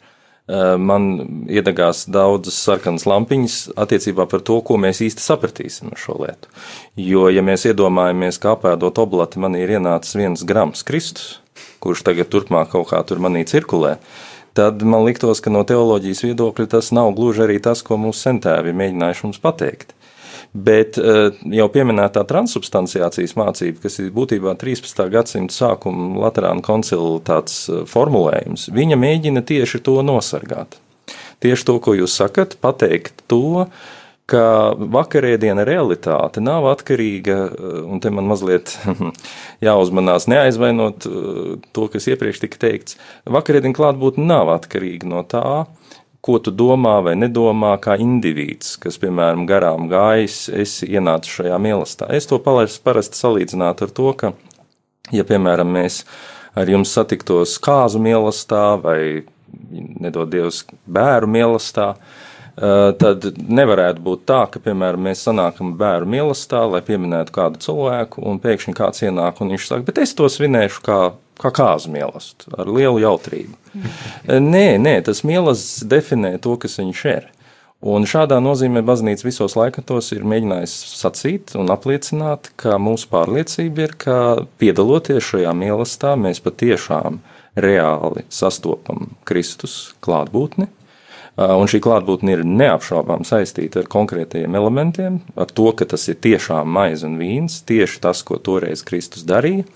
man 0.80 1.10
iedegās 1.52 2.06
daudzas 2.08 2.56
sarkanas 2.64 3.04
lampiņas 3.10 3.58
attiecībā 3.76 4.28
par 4.32 4.46
to, 4.48 4.62
ko 4.64 4.78
mēs 4.80 5.02
īsti 5.04 5.26
sapratīsim 5.26 5.92
ar 5.92 6.00
šo 6.00 6.16
lietu. 6.22 6.48
Jo, 6.96 7.28
ja 7.28 7.44
mēs 7.44 7.68
iedomājamies, 7.68 8.40
kā 8.40 8.56
apēdot 8.56 9.04
oblati, 9.04 9.42
man 9.44 9.60
ir 9.60 9.76
ienācis 9.76 10.16
viens 10.16 10.46
grams 10.48 10.88
Kristus, 10.88 11.42
kurš 11.84 12.06
tagad 12.08 12.32
turpmāk 12.32 12.72
kaut 12.72 12.88
kā 12.94 13.04
tur 13.04 13.20
manī 13.20 13.44
cirkulē, 13.50 13.98
tad 14.58 14.88
man 14.88 15.04
liktos, 15.04 15.44
ka 15.44 15.52
no 15.52 15.68
teoloģijas 15.68 16.24
viedokļa 16.30 16.72
tas 16.78 16.94
nav 16.96 17.12
gluži 17.20 17.44
arī 17.44 17.60
tas, 17.60 17.84
ko 17.84 18.00
mūsu 18.00 18.24
sentēvi 18.30 18.72
mēģinājuši 18.72 19.28
mums 19.28 19.44
pateikt. 19.44 19.97
Bet 20.54 20.98
eh, 20.98 21.36
jau 21.60 21.68
pieminētā 21.74 22.24
transubstanciācijas 22.28 23.36
mācība, 23.38 23.84
kas 23.86 24.00
ir 24.02 24.14
būtībā 24.16 24.56
13. 24.60 25.04
gadsimta 25.14 25.56
sākuma 25.56 26.24
Latvijas 26.26 26.64
koncila 26.66 27.38
eh, 27.38 27.84
formulējums, 27.90 28.70
viņa 28.76 29.00
mēģina 29.00 29.46
tieši 29.48 29.84
to 29.86 30.00
nosargāt. 30.06 30.80
Tieši 31.44 31.68
to, 31.68 31.78
ko 31.84 31.94
jūs 31.94 32.16
sakat, 32.18 32.58
pateikt 32.64 33.22
to, 33.30 33.68
ka 34.28 34.74
vakarēdiena 34.76 35.64
realitāte 35.68 36.42
nav 36.44 36.66
atkarīga, 36.74 37.38
eh, 37.48 37.82
un 37.86 38.02
te 38.04 38.12
man 38.14 38.30
mazliet 38.32 38.74
jāuzmanās 39.68 40.28
neaizvainot 40.32 41.06
to, 41.06 41.90
kas 41.94 42.10
iepriekš 42.10 42.44
tika 42.48 42.64
teikts. 42.66 42.98
Vakarēdiena 43.30 43.78
klātbūtne 43.78 44.26
nav 44.28 44.52
atkarīga 44.58 45.10
no 45.10 45.24
tā, 45.28 45.68
ko 46.22 46.38
tu 46.44 46.52
domā 46.52 46.98
vai 47.06 47.16
nedomā 47.20 47.76
kā 47.82 47.98
indivīds, 48.02 48.76
kas, 48.82 48.98
piemēram, 49.02 49.46
garām 49.50 49.88
gājis, 49.92 50.48
esi 50.64 50.90
ienācis 50.92 51.40
šajā 51.40 51.60
mīlestībā. 51.62 52.10
Es 52.18 52.30
to 52.30 52.40
parasti 52.42 53.20
salīdzinātu 53.20 53.88
ar 53.88 53.94
to, 54.00 54.14
ka, 54.18 54.34
ja, 55.14 55.26
piemēram, 55.28 55.70
mēs 55.78 56.04
ar 56.58 56.70
jums 56.72 56.94
satiktos 56.98 57.58
kāzu 57.64 58.02
mīlestībā 58.04 58.64
vai, 58.84 59.02
nedod 60.04 60.32
Dievs, 60.34 60.64
bērnu 60.90 61.30
mīlestībā, 61.38 61.88
eh, 61.94 62.90
tad 63.04 63.30
nevarētu 63.38 64.04
būt 64.10 64.26
tā, 64.28 64.42
ka, 64.52 64.64
piemēram, 64.64 65.08
mēs 65.10 65.24
sanākam 65.30 65.76
bērnu 65.80 66.18
mīlestībā, 66.18 66.66
lai 66.74 66.84
pieminētu 66.90 67.38
kādu 67.38 67.64
cilvēku, 67.68 68.26
un 68.26 68.42
pēkšņi 68.44 68.76
kāds 68.76 69.06
ienāk 69.06 69.42
un 69.42 69.54
viņš 69.56 69.70
saka, 69.70 69.88
bet 69.92 70.02
es 70.04 70.18
to 70.18 70.30
svinēšu 70.34 70.84
kā 70.84 71.02
kā 71.42 71.52
mīlestību, 71.90 72.58
ar 72.58 72.70
lielu 72.72 73.02
jautrību. 73.06 73.58
Nē, 74.28 74.68
nē, 74.82 75.00
tas 75.06 75.24
mīlestības 75.28 75.90
definē 75.90 76.38
to, 76.42 76.58
kas 76.62 76.80
viņš 76.82 77.04
ir. 77.14 77.28
Un 77.78 78.08
šādā 78.10 78.40
nozīmē 78.42 78.82
baznīca 78.82 79.28
visos 79.28 79.54
laikmetos 79.54 80.10
ir 80.16 80.24
mēģinājusi 80.26 80.96
sacīt 80.98 81.54
un 81.62 81.70
apliecināt, 81.70 82.50
ka 82.58 82.80
mūsu 82.82 83.06
pārliecība 83.12 83.86
ir, 83.86 83.94
ka 84.02 84.16
piedaloties 84.58 85.22
šajā 85.28 85.54
mīlestībā, 85.54 86.16
mēs 86.18 86.42
patiešām 86.42 87.20
reāli 87.58 88.26
sastopam 88.34 89.12
Kristus 89.30 89.94
klātbūtni, 90.02 90.72
Un 91.38 91.70
šī 91.70 91.78
klātbūtne 91.86 92.34
ir 92.34 92.40
neapšaubām 92.50 93.22
saistīta 93.28 93.84
ar 93.84 93.90
konkrētajiem 93.94 94.56
elementiem, 94.58 95.20
ar 95.38 95.52
to, 95.54 95.70
ka 95.78 95.86
tas 95.86 96.08
ir 96.10 96.18
tiešām 96.18 96.66
maize 96.74 97.06
un 97.06 97.20
vīns, 97.20 97.60
tieši 97.70 98.00
tas, 98.02 98.24
ko 98.26 98.40
toreiz 98.42 98.82
Kristus 98.88 99.26
darīja. 99.28 99.68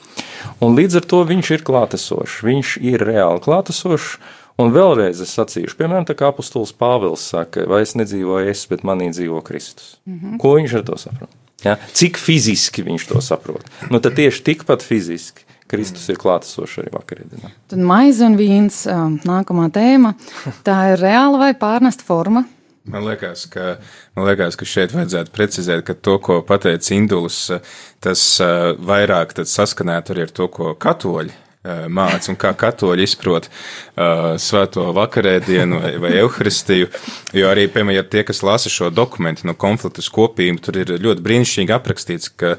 Un 0.57 0.73
līdz 0.79 0.97
ar 1.03 1.05
to 1.13 1.19
viņš 1.29 1.51
ir 1.53 1.65
klātesošs, 1.67 2.39
viņš 2.47 2.71
ir 2.81 3.05
reāli 3.05 3.43
klātesošs. 3.45 4.15
Un 4.61 4.73
vēlreiz 4.73 5.21
es 5.23 5.35
sacīšu, 5.37 5.77
piemēram, 5.77 6.05
tā 6.09 6.15
kā 6.17 6.27
apustulis 6.29 6.73
Pāvils 6.75 7.23
saka, 7.29 7.63
vai 7.69 7.83
es 7.85 7.93
nedzīvoju 7.97 8.49
es, 8.51 8.65
bet 8.69 8.83
manī 8.85 9.11
dzīvo 9.13 9.39
Kristus. 9.45 9.95
Mm 10.05 10.17
-hmm. 10.17 10.41
Ko 10.41 10.57
viņš 10.57 10.75
ar 10.77 10.83
to 10.89 10.97
saprot? 10.97 11.29
Ja? 11.63 11.77
Cik 11.93 12.17
fiziski 12.17 12.83
viņš 12.83 13.07
to 13.07 13.21
saprot? 13.21 13.63
Nu, 13.89 13.99
tad 13.99 14.17
tieši 14.17 14.43
tikpat 14.43 14.81
fiziski 14.81 15.45
Kristus 15.71 16.07
ir 16.11 16.19
klātesošs 16.21 16.81
arī 16.83 16.93
vakarēdienā. 16.95 17.51
Tad 17.71 17.83
maize 17.87 18.25
un 18.27 18.37
vīns, 18.39 18.83
ā, 18.91 18.97
nākamā 19.27 19.69
tēma. 19.73 20.15
Tā 20.67 20.79
ir 20.93 21.03
reāla 21.03 21.45
vai 21.45 21.51
pārnesta 21.57 22.05
forma? 22.07 22.43
Man 22.91 23.05
liekas, 23.05 23.45
ka, 23.51 23.75
man 24.17 24.25
liekas, 24.25 24.57
ka 24.57 24.65
šeit 24.65 24.95
vajadzētu 24.95 25.31
precizēt, 25.35 25.83
ka 25.85 25.93
to, 25.93 26.17
ko 26.23 26.39
pateica 26.45 26.95
Induls, 26.95 27.43
tas 28.01 28.23
uh, 28.41 28.71
vairāk 28.81 29.35
tad 29.37 29.49
saskanētu 29.51 30.15
arī 30.15 30.25
ar 30.25 30.33
to, 30.33 30.49
ko 30.49 30.73
katoļi 30.81 31.37
māca 31.61 32.31
un 32.31 32.37
kā 32.41 32.51
katoļi 32.57 33.05
izprot 33.05 33.47
uh, 33.47 34.33
svēto 34.41 34.87
vakarēdienu 34.97 35.81
vai, 35.83 35.91
vai 36.01 36.11
evaharistiju. 36.23 36.89
Jo 37.37 37.51
arī, 37.51 37.67
piemēram, 37.69 38.07
tie, 38.09 38.23
kas 38.25 38.41
lasa 38.45 38.71
šo 38.73 38.89
dokumentu 38.89 39.45
no 39.45 39.53
konfliktus 39.53 40.09
kopību, 40.13 40.63
tur 40.65 40.81
ir 40.81 40.95
ļoti 40.97 41.25
brīnišķīgi 41.25 41.75
aprakstīts, 41.77 42.33
ka, 42.33 42.55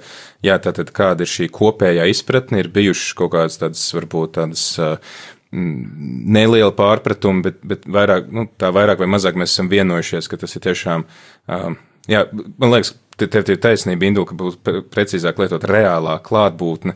jā, 0.46 0.58
tātad 0.62 0.94
kāda 0.94 1.26
ir 1.26 1.32
šī 1.34 1.50
kopējā 1.50 2.06
izpratne, 2.12 2.62
ir 2.62 2.70
bijušas 2.74 3.18
kaut 3.18 3.34
kādas 3.34 3.58
tādas, 3.58 3.84
varbūt 3.98 4.36
tādas 4.38 4.66
uh, 4.78 4.96
neliela 5.52 6.72
pārpratuma, 6.76 7.42
bet, 7.44 7.58
bet 7.66 7.84
vairāk, 7.90 8.30
nu, 8.32 8.46
tā 8.58 8.70
vairāk 8.72 9.02
vai 9.02 9.10
mazāk 9.10 9.36
mēs 9.36 9.52
esam 9.52 9.68
vienojušies, 9.72 10.30
ka 10.30 10.38
tas 10.40 10.56
ir 10.56 10.64
tiešām, 10.64 11.04
um, 11.52 11.76
jā, 12.08 12.24
man 12.32 12.72
liekas, 12.72 12.94
tev 13.20 13.50
ir 13.52 13.60
taisnība, 13.62 14.06
Indul, 14.08 14.26
ka 14.28 14.36
būtu 14.38 14.60
pre- 14.64 14.82
precīzāk 14.94 15.40
lietot 15.42 15.64
reālā 15.68 16.16
klātbūtne, 16.24 16.94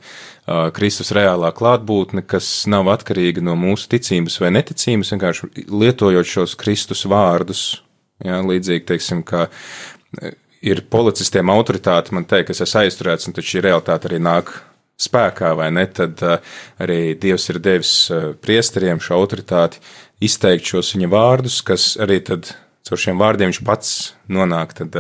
Kristus 0.77 1.13
reālā 1.17 1.51
klātbūtne, 1.57 2.25
kas 2.27 2.49
nav 2.71 2.89
atkarīga 2.93 3.45
no 3.45 3.57
mūsu 3.59 3.91
ticības 3.93 4.41
vai 4.43 4.53
neticības, 4.57 5.13
vienkārši 5.15 5.67
lietojot 5.71 6.31
šos 6.31 6.57
Kristus 6.61 7.05
vārdus, 7.11 7.67
jā, 8.25 8.41
līdzīgi, 8.47 8.87
teiksim, 8.93 9.23
kā 9.27 9.49
ir 10.67 10.83
policistiem 10.91 11.51
autoritāte, 11.53 12.15
man 12.17 12.27
teikt, 12.29 12.55
es 12.55 12.79
aizturēts, 12.79 13.29
un 13.29 13.37
taču 13.37 13.57
šī 13.57 13.67
realitāte 13.69 14.11
arī 14.11 14.21
nāk 14.23 14.55
spēkā, 15.01 15.53
vai 15.59 15.69
ne, 15.77 15.85
tad 15.93 16.23
arī 16.81 17.17
Dievs 17.21 17.51
ir 17.53 17.61
devis 17.61 17.95
priesteriem 18.43 19.03
šo 19.05 19.19
autoritāti 19.21 19.83
izteikt 20.25 20.73
šos 20.73 20.95
viņa 20.97 21.11
vārdus, 21.13 21.61
kas 21.67 21.95
arī 22.01 22.23
tad 22.25 22.55
caur 22.87 23.03
šiem 23.03 23.21
vārdiem 23.21 23.53
viņš 23.53 23.61
pats 23.67 23.91
nonāk, 24.33 24.73
tad 24.79 24.97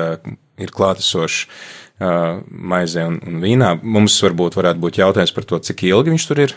ir 0.62 0.72
klātesošs 0.74 1.42
uh, 1.46 2.38
maizē 2.50 3.06
un, 3.10 3.20
un 3.26 3.42
vīnā. 3.42 3.76
Mums 3.82 4.16
varbūt 4.24 4.58
varētu 4.58 4.82
būt 4.82 5.02
jautājums 5.02 5.34
par 5.36 5.48
to, 5.48 5.60
cik 5.68 5.86
ilgi 5.90 6.14
viņš 6.14 6.30
tur 6.30 6.42
ir. 6.46 6.56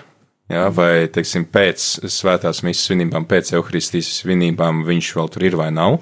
Jā, 0.49 0.63
vai, 0.73 1.05
teiksim, 1.13 1.43
pēc 1.45 1.83
svētās 2.09 2.63
misijas 2.65 2.87
svinībām, 2.87 3.27
pēc 3.29 3.51
evaharistijas 3.53 4.07
svinībām 4.23 4.79
viņš 4.87 5.09
vēl 5.19 5.27
tur 5.35 5.45
ir 5.45 5.57
vai 5.59 5.67
nav. 5.69 5.99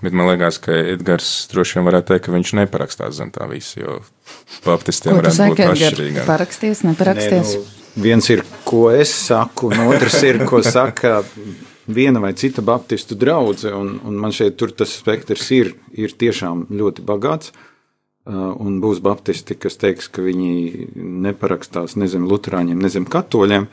Bet 0.00 0.16
man 0.16 0.30
liekas, 0.30 0.56
ka 0.64 0.72
Edgars 0.94 1.28
droši 1.52 1.76
vien 1.76 1.84
varētu 1.90 2.14
teikt, 2.14 2.24
ka 2.24 2.32
viņš 2.32 2.54
neparakstās 2.62 3.18
zem 3.18 3.34
tā 3.34 3.50
visa, 3.50 3.82
jo 3.82 3.98
baptistiem 4.64 5.18
varētu 5.20 5.36
saki, 5.36 5.52
būt 5.52 5.60
Edgar? 5.66 5.76
atšķirīgāk. 5.76 6.24
Paraksties, 6.30 6.82
neparaksties? 6.88 7.52
Nē, 7.52 7.60
nu, 7.60 8.00
viens 8.08 8.30
ir, 8.32 8.46
ko 8.64 8.86
es 8.96 9.12
saku, 9.26 9.68
un 9.74 9.84
otrs 9.90 10.16
ir, 10.24 10.40
ko 10.48 10.62
saka 10.64 11.18
viena 11.86 12.20
vai 12.22 12.32
cita 12.38 12.62
baptistu 12.62 13.16
draudzene. 13.18 13.74
Un, 13.76 13.98
un 14.06 14.18
man 14.22 14.34
šeit 14.34 14.62
tas 14.76 14.94
spektrs 15.00 15.50
ir, 15.56 15.74
ir 15.92 16.14
tiešām 16.18 16.66
ļoti 16.70 17.04
bagāts. 17.06 17.52
Uh, 17.52 17.68
Un 18.22 18.76
būs 18.78 19.00
baptisti, 19.02 19.56
kas 19.58 19.80
teiks, 19.82 20.06
ka 20.06 20.22
viņi 20.22 20.86
neparakstās 20.94 21.96
ne 21.98 22.06
zem 22.06 22.28
luterāņiem, 22.30 22.78
ne 22.78 22.90
zem 22.92 23.06
katoļiem. 23.10 23.66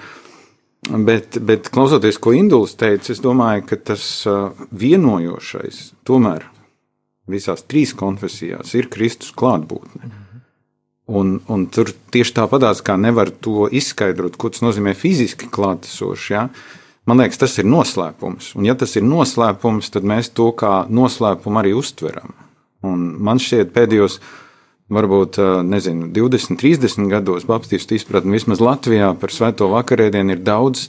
Bet, 1.06 1.38
bet 1.46 1.70
klausoties, 1.70 2.18
ko 2.18 2.34
Induls 2.34 2.74
teica, 2.80 3.12
es 3.14 3.22
domāju, 3.22 3.68
ka 3.70 3.78
tas 3.92 4.06
uh, 4.26 4.50
vienojošais 4.74 5.84
tomēr 6.08 6.48
visās 7.30 7.62
trīs 7.70 7.94
konfesijās 7.94 8.74
ir 8.74 8.90
Kristus 8.90 9.36
klātbūtne. 9.38 10.10
Un, 11.14 11.36
un 11.50 11.68
tur 11.70 11.92
tieši 12.14 12.34
tāpatās, 12.40 12.82
kā 12.86 12.96
nevar 12.98 13.30
to 13.30 13.68
izskaidrot, 13.70 14.38
ko 14.38 14.50
tas 14.50 14.64
nozīmē 14.66 14.96
fiziski 14.98 15.50
klātesoši. 15.50 16.34
Ja? 16.34 16.48
Man 17.10 17.18
liekas, 17.24 17.40
tas 17.42 17.56
ir 17.58 17.66
noslēpums. 17.66 18.54
Un, 18.60 18.68
ja 18.70 18.76
tas 18.78 18.94
ir 19.00 19.06
noslēpums, 19.08 19.90
tad 19.94 20.06
mēs 20.06 20.30
to 20.38 20.52
kā 20.58 20.84
noslēpumu 20.94 21.62
arī 21.62 21.74
uztveram. 21.78 22.36
Un 22.86 23.08
man 23.26 23.42
šķiet, 23.42 23.72
pēdējos, 23.74 24.20
varbūt, 24.94 25.40
nezinu, 25.66 26.12
20, 26.14 26.60
30 26.62 27.10
gados 27.10 27.48
Baptistu 27.50 27.98
izpratne 27.98 28.36
vismaz 28.38 28.62
Latvijā 28.62 29.10
par 29.20 29.34
Svēto 29.34 29.72
vakarēdienu 29.74 30.36
ir 30.36 30.44
daudz 30.46 30.88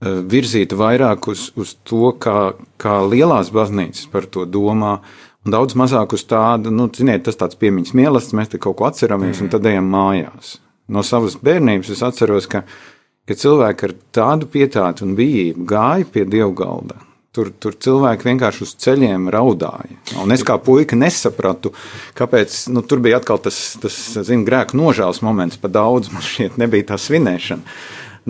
virzīta 0.00 0.76
vairāk 0.78 1.30
uz, 1.32 1.48
uz 1.58 1.74
to, 1.88 2.12
kā, 2.22 2.52
kā 2.78 3.00
lielās 3.08 3.50
baznīcas 3.54 4.06
par 4.12 4.28
to 4.30 4.44
domā. 4.46 4.98
Un 5.46 5.54
daudz 5.54 5.74
mazāk 5.78 6.12
uz 6.14 6.26
tādu, 6.28 6.70
nu, 6.74 6.90
ziniet, 6.94 7.24
tas 7.26 7.38
tāds 7.40 7.58
piemiņas 7.58 7.96
mīlestības, 7.96 8.36
mēs 8.36 8.52
te 8.52 8.60
kaut 8.62 8.78
ko 8.78 8.88
atceramies, 8.90 9.40
un 9.42 9.50
tad 9.52 9.66
ejam 9.66 9.88
mājās. 9.90 10.58
No 10.92 11.02
savas 11.04 11.36
bērnības 11.40 11.90
es 11.94 12.04
atceros, 12.04 12.46
ka, 12.50 12.64
ka 13.28 13.36
cilvēki 13.36 13.88
ar 13.88 13.94
tādu 14.16 14.48
pietātu 14.50 15.04
un 15.06 15.14
bijību 15.18 15.66
gāja 15.68 16.08
pie 16.12 16.24
dievgalda. 16.28 17.04
Tur, 17.36 17.50
tur 17.60 17.76
cilvēki 17.76 18.24
vienkārši 18.24 18.62
uz 18.64 18.72
ceļiem 18.82 19.28
raudāja. 19.30 19.98
Un 20.24 20.32
es 20.34 20.42
kā 20.46 20.56
puika 20.64 20.96
nesapratu, 20.98 21.70
kāpēc. 22.18 22.56
Nu, 22.72 22.82
tur 22.82 23.02
bija 23.04 23.20
atkal 23.20 23.38
tas, 23.44 23.76
tas 23.78 23.98
zin, 24.26 24.46
grēku 24.48 24.78
nožēlas 24.80 25.20
moments, 25.22 25.60
pa 25.60 25.70
daudz 25.70 26.10
man 26.10 26.24
šķiet, 26.24 26.56
nebija 26.58 26.88
tā 26.94 26.98
svinēšana. 26.98 27.76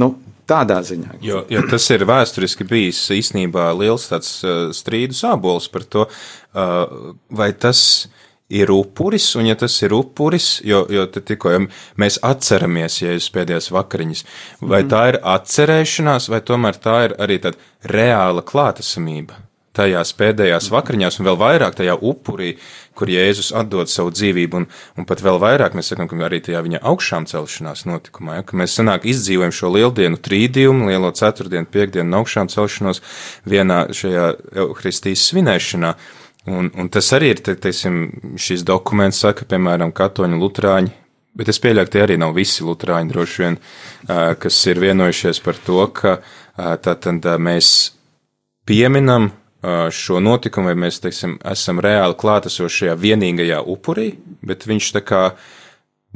Nu, 0.02 0.10
tādā 0.50 0.82
ziņā. 0.84 1.16
Jo, 1.24 1.44
jo 1.48 1.62
tas 1.70 1.88
ir 1.94 2.04
vēsturiski 2.08 2.66
bijis 2.68 3.00
īstenībā 3.14 3.70
liels 3.78 4.10
tāds 4.10 4.34
uh, 4.44 4.68
strīdu 4.76 5.16
sābols 5.16 5.70
par 5.72 5.86
to, 5.88 6.08
uh, 6.10 7.14
vai 7.30 7.52
tas 7.54 7.80
ir 8.04 8.17
upuris, 8.48 9.34
un 9.36 9.46
ja 9.50 9.56
tas 9.60 9.74
ir 9.82 9.92
upuris, 9.92 10.60
jo, 10.64 10.86
jo 10.90 11.04
te 11.12 11.20
tikko 11.20 11.52
jau 11.52 11.64
mēs 12.00 12.16
atceramies, 12.24 13.02
ja 13.02 13.12
jūs 13.12 13.28
pēdējās 13.34 13.68
vakariņas, 13.74 14.24
vai 14.60 14.84
tā 14.88 15.02
ir 15.12 15.20
atcerēšanās, 15.20 16.30
vai 16.32 16.40
tomēr 16.40 16.80
tā 16.80 16.96
ir 17.08 17.18
arī 17.20 17.38
tāda 17.44 17.92
reāla 17.92 18.44
klātesamība? 18.46 19.44
Tajās 19.78 20.10
pēdējās 20.18 20.72
vakariņās, 20.74 21.20
un 21.20 21.26
vēl 21.28 21.36
vairāk 21.38 21.76
tajā 21.78 21.92
upurī, 22.02 22.56
kur 22.98 23.12
Jēzus 23.12 23.52
atdod 23.54 23.86
savu 23.92 24.10
dzīvību, 24.10 24.58
un, 24.58 24.64
un 24.98 25.06
pat 25.06 25.20
vēl 25.22 25.38
vairāk 25.38 25.76
mēs 25.78 25.92
sakām, 25.92 26.08
ka 26.10 26.18
arī 26.26 26.40
tajā 26.42 26.64
viņa 26.64 26.80
augšām 26.88 27.28
celšanās 27.30 27.84
notikumā, 27.86 28.40
ja, 28.40 28.46
ka 28.48 28.58
mēs 28.58 28.74
sanāk 28.80 29.06
izdzīvojam 29.06 29.54
šo 29.54 29.70
lieldienu 29.76 30.18
trīdījumu, 30.18 30.88
lielo 30.88 31.12
ceturtdienu, 31.14 31.68
piekdienu 31.70 32.08
un 32.10 32.18
augšām 32.24 32.50
celšanos 32.50 33.04
vienā 33.46 33.84
šajā 33.94 34.32
Euharistijas 34.64 35.28
svinēšanā. 35.30 35.92
Un, 36.48 36.70
un 36.80 36.88
tas 36.92 37.10
arī 37.16 37.32
ir, 37.34 37.42
te, 37.44 37.54
teiksim, 37.58 38.00
šis 38.40 38.64
dokuments 38.66 39.20
saka, 39.24 39.46
piemēram, 39.48 39.92
katoņu 39.96 40.38
lutrāņi, 40.40 40.94
bet 41.38 41.50
es 41.52 41.60
pieļauju, 41.62 41.88
ka 41.88 41.94
tie 41.94 42.04
arī 42.06 42.16
nav 42.20 42.32
visi 42.36 42.64
lutrāņi 42.66 43.12
droši 43.12 43.42
vien, 43.44 43.58
kas 44.42 44.60
ir 44.70 44.80
vienojušies 44.82 45.42
par 45.44 45.60
to, 45.66 45.82
ka 45.94 46.16
tātad 46.56 47.28
mēs 47.42 47.72
pieminam 48.68 49.30
šo 49.92 50.22
notikumu, 50.22 50.70
vai 50.70 50.78
mēs, 50.86 51.00
teiksim, 51.02 51.36
esam 51.50 51.82
reāli 51.82 52.16
klātesošajā 52.18 52.94
vienīgajā 52.98 53.60
upurī, 53.66 54.12
bet 54.46 54.66
viņš 54.70 54.92
tā 54.96 55.02
kā, 55.04 55.22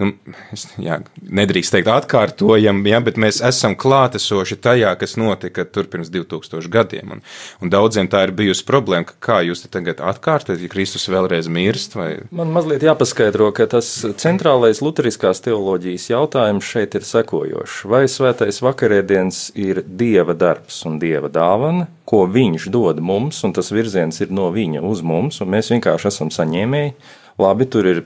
nu, 0.00 0.08
es, 0.54 0.64
jā, 0.80 0.96
nedrīkst 1.20 1.74
teikt 1.74 1.90
atkārtojam, 1.92 2.80
jā, 2.88 3.00
bet 3.04 3.18
mēs 3.20 3.42
esam 3.44 3.74
klātesoši 3.76 4.56
tajā, 4.64 4.94
kas 4.96 5.18
notika 5.20 5.66
tur 5.68 5.88
pirms 5.92 6.08
2000 6.12 6.70
gadiem. 6.72 7.12
Un, 7.16 7.20
un 7.60 7.72
daudziem 7.72 8.08
tā 8.12 8.22
ir 8.24 8.32
bijusi 8.36 8.64
problēma, 8.68 9.04
ka 9.10 9.18
kā 9.28 9.38
jūs 9.44 9.66
tagad 9.68 10.00
atkārtojat, 10.00 10.64
ja 10.64 10.72
Kristus 10.72 11.04
vēlreiz 11.12 11.50
mirst, 11.52 11.96
vai 11.98 12.08
Man 12.32 12.54
mazliet 12.56 12.84
jāpaskaidro, 12.86 13.50
ka 13.56 13.68
tas 13.68 13.90
centrālais 14.22 14.80
luteriskās 14.84 15.44
teoloģijas 15.44 16.08
jautājums 16.14 16.72
šeit 16.72 16.96
ir 16.96 17.06
sekojošs. 17.06 17.82
Vai 17.92 18.06
svētais 18.08 18.62
vakarēdiens 18.64 19.50
ir 19.60 19.84
dieva 19.86 20.32
darbs 20.32 20.82
un 20.88 20.96
dieva 21.02 21.28
dāvana, 21.32 21.90
ko 22.08 22.24
viņš 22.32 22.70
dod 22.72 23.00
mums, 23.04 23.44
un 23.44 23.52
tas 23.56 23.68
virziens 23.72 24.24
ir 24.24 24.32
no 24.32 24.48
viņa 24.54 24.80
uz 24.88 25.04
mums, 25.04 25.42
un 25.44 25.52
mēs 25.52 25.68
vienkārši 25.74 26.08
esam 26.08 26.32
saņēmēji? 26.32 26.96
Labi, 27.40 27.66
tur 27.70 27.86
ir 27.88 28.00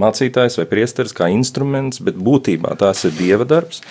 mācītājs 0.00 0.58
vai 0.58 0.66
priesteris 0.70 1.14
kā 1.14 1.28
instruments, 1.32 2.00
bet 2.04 2.18
būtībā 2.18 2.74
tas 2.80 3.04
ir 3.06 3.14
dieva 3.18 3.46
darbs. 3.48 3.82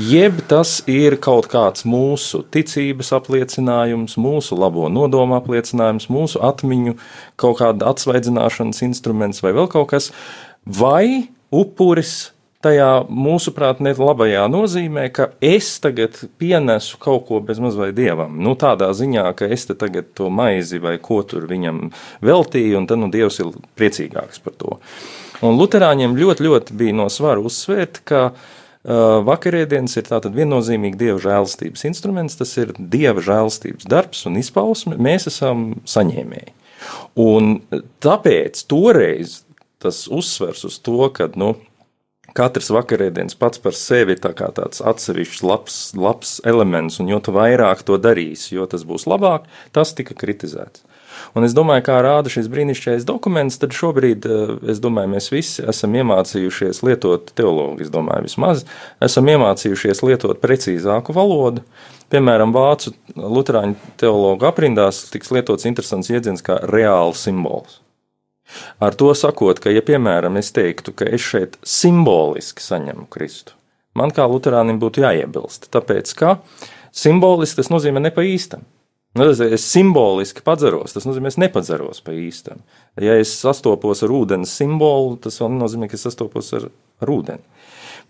Jeb 0.00 0.40
tas 0.48 0.78
ir 0.90 1.18
kaut 1.22 1.50
kāds 1.52 1.84
mūsu 1.88 2.42
ticības 2.54 3.12
apliecinājums, 3.18 4.16
mūsu 4.16 4.56
labo 4.58 4.88
nodomu 4.92 5.36
apliecinājums, 5.36 6.08
mūsu 6.12 6.40
atmiņu, 6.44 6.96
kaut 7.40 7.60
kāda 7.60 7.92
atsvaidzināšanas 7.92 8.82
instruments 8.88 9.44
vai 9.44 9.54
vēl 9.56 9.68
kaut 9.72 9.90
kas. 9.92 10.10
Vai 10.64 11.28
upuris 11.52 12.32
tajā 12.62 12.88
mūsuprāt 13.10 13.82
ne 13.82 13.92
labajā 13.96 14.44
nozīmē, 14.50 15.08
ka 15.14 15.28
es 15.42 15.74
tagad 15.82 16.16
pienesu 16.40 16.98
kaut 17.02 17.26
ko 17.28 17.40
bez 17.44 17.60
maz 17.62 17.76
vai 17.78 17.90
dievam. 17.96 18.38
Nu, 18.42 18.54
tādā 18.58 18.92
ziņā, 18.96 19.26
ka 19.38 19.48
es 19.50 19.66
te 19.68 19.76
tagad 19.78 20.12
to 20.18 20.30
maizi 20.30 20.80
vai 20.82 20.96
ko 21.02 21.20
tur 21.26 21.48
viņam 21.50 21.88
veltīju, 22.24 22.78
un 22.78 22.88
tad 22.90 23.02
nu 23.02 23.10
dievs 23.12 23.40
ir 23.42 23.52
priecīgāks 23.78 24.42
par 24.44 24.56
to. 24.60 24.78
Un 25.42 25.58
luterāņiem 25.58 26.14
ļoti, 26.18 26.46
ļoti 26.46 26.78
bija 26.78 26.96
no 27.00 27.08
svara 27.10 27.42
uzsvērt, 27.42 28.02
ka 28.06 28.24
uh, 28.30 28.42
vakarēdienas 29.26 29.98
ir 29.98 30.06
tātad 30.06 30.36
viennozīmīgi 30.38 31.00
dieva 31.00 31.18
žēlstības 31.22 31.86
instruments, 31.90 32.38
tas 32.38 32.54
ir 32.62 32.74
dieva 32.78 33.24
žēlstības 33.24 33.90
darbs 33.90 34.22
un 34.30 34.38
izpausme, 34.38 34.98
mēs 35.02 35.26
esam 35.32 35.72
saņēmēji. 35.82 36.54
Un 37.22 37.56
tāpēc 38.02 38.62
toreiz 38.70 39.42
tas 39.82 40.04
uzsvers 40.06 40.62
uz 40.68 40.78
to, 40.82 41.08
ka, 41.14 41.26
nu, 41.38 41.56
katrs 42.36 42.70
vakarēdienas 42.74 43.36
pats 43.38 43.60
par 43.62 43.76
sevi 43.76 44.16
ir 44.16 44.22
tā 44.22 44.32
tāds 44.36 44.82
atsevišķs 44.84 45.42
labs, 45.46 45.80
labs 45.98 46.38
elements, 46.48 47.00
un 47.02 47.10
jo 47.12 47.20
vairāk 47.34 47.84
to 47.86 47.98
darīs, 48.00 48.48
jo 48.52 48.66
tas 48.66 48.86
būs 48.88 49.08
labāk, 49.10 49.48
tas 49.72 49.94
tika 49.96 50.16
kritizēts. 50.18 50.86
Un 51.36 51.46
es 51.46 51.54
domāju, 51.56 51.84
kā 51.86 51.98
rāda 52.04 52.32
šis 52.32 52.48
brīnišķīgais 52.52 53.06
dokuments, 53.08 53.58
tad 53.60 53.76
šobrīd, 53.76 54.26
eh, 54.26 54.52
domāju, 54.82 55.12
mēs 55.14 55.30
visi 55.32 55.64
esam 55.68 55.94
iemācījušies 56.00 56.82
lietot 56.86 57.32
teologu, 57.38 57.80
es 57.84 57.92
domāju, 57.92 58.26
vismaz 58.28 58.64
esam 59.00 59.28
iemācījušies 59.32 60.02
lietot 60.08 60.40
precīzāku 60.40 61.14
valodu. 61.16 61.64
Piemēram, 62.12 62.52
vācu 62.52 62.92
luterāņu 63.16 63.76
teologu 64.00 64.48
aprindās 64.48 65.06
tiks 65.12 65.32
lietots 65.32 65.64
interesants 65.68 66.10
jēdziens 66.12 66.44
kā 66.44 66.58
reāls 66.68 67.24
simbols. 67.24 67.80
Ar 68.82 68.96
to 68.98 69.12
sakot, 69.16 69.60
ka, 69.62 69.72
ja 69.72 69.82
piemēram 69.84 70.36
es 70.40 70.52
teiktu, 70.54 70.94
ka 70.96 71.08
es 71.08 71.24
šeit 71.24 71.56
simboliski 71.64 72.64
saņemu 72.64 73.06
Kristu, 73.12 73.56
man 73.98 74.12
kā 74.14 74.26
luterānim 74.28 74.80
būtu 74.82 75.04
jāiebilst, 75.04 75.70
tāpēc 75.72 76.12
ka 76.18 76.36
simboliski 76.92 77.62
tas 77.62 77.72
nozīmē 77.72 78.02
ne 78.02 78.12
pa 78.14 78.24
īstam. 78.26 78.66
Nu, 79.12 79.26
tas, 79.28 79.42
es 79.44 79.64
simboliski 79.68 80.40
padzeros, 80.44 80.94
tas 80.96 81.04
nozīmē, 81.04 81.28
es 81.28 81.36
nepadzeros 81.40 82.00
pa 82.04 82.14
īstam. 82.16 82.62
Ja 83.00 83.18
es 83.20 83.34
sastopos 83.42 84.00
ar 84.06 84.14
ūdens 84.16 84.54
simbolu, 84.56 85.18
tas 85.20 85.36
vēl 85.40 85.52
nenozīmē, 85.52 85.88
ka 85.90 85.98
es 85.98 86.06
sastopos 86.06 86.48
ar, 86.56 86.70
ar 87.02 87.12
ūdeni. 87.12 87.44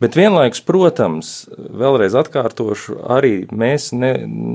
Bet 0.03 0.17
vienlaikus, 0.19 0.59
protams, 0.67 1.29
vēlreiz 1.55 2.17
atkārtošu, 2.19 2.97
arī 3.15 3.45
mēs 3.55 3.93
ne, 3.95 4.11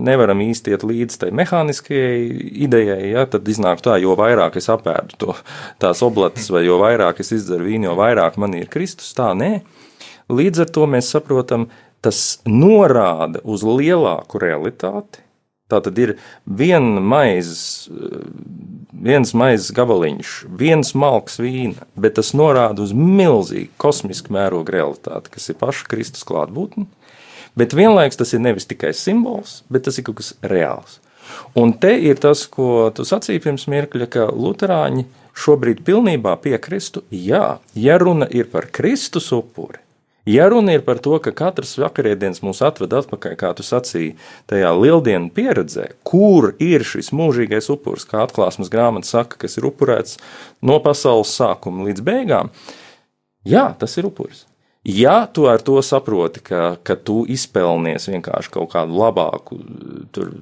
nevaram 0.08 0.42
īsti 0.44 0.74
iet 0.74 0.84
līdz 0.84 1.22
tai 1.22 1.30
mehāniskajai 1.40 2.26
idejai. 2.68 3.00
Ja, 3.14 3.24
tad 3.32 3.48
iznāk 3.48 3.80
tā, 3.86 3.96
jo 4.04 4.18
vairāk 4.20 4.58
es 4.60 4.68
apēdu 4.74 5.20
to, 5.24 5.38
tās 5.80 6.04
oblatas, 6.04 6.50
vai 6.52 6.66
jo 6.66 6.82
vairāk 6.82 7.22
es 7.24 7.32
izdzeru 7.38 7.70
vīnu, 7.70 7.88
jo 7.88 7.96
vairāk 8.00 8.36
man 8.44 8.58
ir 8.60 8.68
Kristus. 8.74 9.14
Tā 9.16 9.30
nē. 9.40 9.62
Līdz 10.28 10.66
ar 10.66 10.74
to 10.76 10.90
mēs 10.92 11.14
saprotam, 11.16 11.70
tas 12.04 12.42
norāda 12.44 13.40
uz 13.48 13.64
lielāku 13.64 14.44
realitāti 14.44 15.24
Tā 15.68 15.82
tad 15.84 15.98
ir 16.00 16.14
viena 16.48 17.02
maizes, 17.04 17.90
viens 18.92 19.34
maizes 19.36 19.74
gabaliņš, 19.76 20.36
viens 20.60 20.94
malks 20.96 21.42
vīna, 21.44 21.88
bet 22.00 22.16
tas 22.20 22.32
norāda 22.38 22.86
uz 22.86 22.94
milzīgu 22.96 23.74
kosmisku 23.82 24.32
mērogu 24.36 24.72
realitāti, 24.78 25.34
kas 25.34 25.50
ir 25.52 25.60
paša 25.60 25.90
Kristus 25.92 26.24
klātbūtne. 26.28 26.88
Bet 27.58 27.74
vienlaikus 27.76 28.20
tas 28.20 28.32
ir 28.38 28.44
nevis 28.46 28.70
tikai 28.70 28.94
simbols, 28.96 29.62
bet 29.68 29.88
tas 29.88 29.98
ir 29.98 30.06
kaut 30.08 30.22
kas 30.22 30.36
reāls. 30.46 31.02
Un 31.58 31.74
te 31.76 31.92
ir 32.00 32.20
tas, 32.22 32.46
ko 32.48 32.88
tu 32.96 33.04
sacīji 33.08 33.44
pirms 33.44 33.68
mirkļa, 33.68 34.08
ka 34.14 34.28
Lutāņi 34.32 35.04
šobrīd 35.38 35.84
pilnībā 35.86 36.38
piekristu, 36.42 37.04
jā, 37.12 37.58
ja 37.76 37.98
runa 38.02 38.30
ir 38.32 38.48
par 38.54 38.70
Kristus 38.74 39.34
upuri, 39.36 39.82
Ja 40.28 40.50
runa 40.52 40.74
ir 40.76 40.82
par 40.84 41.00
to, 41.00 41.16
ka 41.24 41.32
katrs 41.32 41.78
vakarēdienas 41.80 42.42
mūs 42.44 42.60
atved 42.66 42.92
atpakaļ, 43.00 43.36
kā 43.40 43.54
tu 43.56 43.64
sacīji, 43.64 44.18
tajā 44.52 44.74
lieldienu 44.76 45.32
pieredzē, 45.32 45.94
kur 46.08 46.50
ir 46.60 46.84
šis 46.84 47.14
mūžīgais 47.16 47.70
upuris, 47.72 48.04
kā 48.10 48.26
atklāsmes 48.26 48.68
grāmata 48.74 49.08
saka, 49.08 49.40
kas 49.46 49.56
ir 49.56 49.70
upurēts 49.70 50.20
no 50.68 50.82
pasaules 50.84 51.32
sākuma 51.32 51.88
līdz 51.88 52.04
beigām, 52.04 52.52
jā, 53.48 53.70
tas 53.80 53.96
ir 53.96 54.10
upuris. 54.12 54.44
Ja 54.88 55.26
tu 55.28 55.50
ar 55.52 55.60
to 55.60 55.82
saproti, 55.84 56.40
ka, 56.48 56.78
ka 56.80 56.96
tu 56.96 57.26
izpelnies 57.28 58.06
vienkārši 58.08 58.52
kaut 58.54 58.70
kādu 58.72 58.96
labāku 58.96 59.58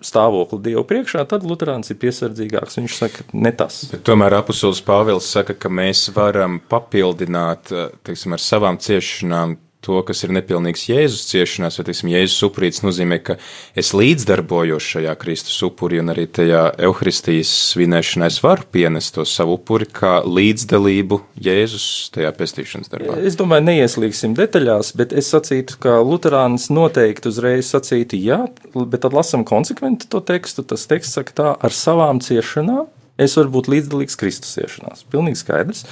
stāvokli 0.06 0.60
Dievu 0.68 0.84
priekšā, 0.86 1.24
tad 1.30 1.46
Lutāns 1.50 1.90
ir 1.90 1.98
piesardzīgāks. 2.02 2.78
Viņš 2.78 2.98
saka, 3.00 3.26
ne 3.34 3.50
tas. 3.58 3.80
Bet 3.90 4.06
tomēr 4.06 4.38
apustulis 4.38 4.84
Pāvils 4.86 5.32
saka, 5.34 5.58
ka 5.58 5.70
mēs 5.74 6.12
varam 6.14 6.60
papildināt 6.70 7.74
teiksim, 8.06 8.38
ar 8.38 8.46
savām 8.46 8.78
ciešanām 8.78 9.58
to, 9.86 10.00
kas 10.06 10.24
ir 10.26 10.34
nepilnīgs 10.36 10.88
Jēzus 10.90 11.28
ciešanās, 11.30 11.78
vai, 11.80 11.86
teiksim, 11.90 12.12
Jēzus 12.14 12.46
upurīts 12.48 12.82
nozīmē, 12.86 13.20
ka 13.26 13.38
es 13.78 13.92
līdzdarbojos 13.98 14.90
šajā 14.96 15.14
Kristus 15.22 15.60
upurī 15.68 16.02
un 16.02 16.12
arī 16.14 16.26
tajā 16.26 16.64
Euharistijas 16.88 17.52
svinēšanā 17.72 18.30
es 18.32 18.42
varu 18.44 18.66
pienest 18.74 19.16
to 19.18 19.26
savu 19.30 19.60
upuri 19.60 19.88
kā 19.90 20.18
līdzdalību 20.26 21.22
Jēzus 21.46 21.88
tajā 22.16 22.34
pestīšanas 22.38 22.92
darbā. 22.92 23.20
Es 23.26 23.38
domāju, 23.40 23.68
neieslīgsim 23.70 24.36
detaļās, 24.38 24.96
bet 24.98 25.14
es 25.16 25.30
sacītu, 25.34 25.80
ka 25.86 26.00
Luterāns 26.02 26.72
noteikti 26.74 27.32
uzreiz 27.32 27.70
sacītu 27.72 28.20
jā, 28.20 28.42
bet 28.74 29.06
tad 29.06 29.16
lasam 29.16 29.46
konsekventi 29.48 30.10
to 30.12 30.24
tekstu. 30.26 30.66
Tas 30.66 30.88
teksts 30.90 31.20
saka 31.20 31.38
tā 31.38 31.54
ar 31.56 31.76
savām 31.76 32.22
ciešanām 32.24 32.90
Es 33.22 33.38
varu 33.40 33.54
būt 33.54 33.70
līdzdalīgs 33.72 34.18
Kristus 34.20 34.58
ciešanās. 34.58 35.06
Pilnīgi 35.12 35.40
skaidrs. 35.40 35.86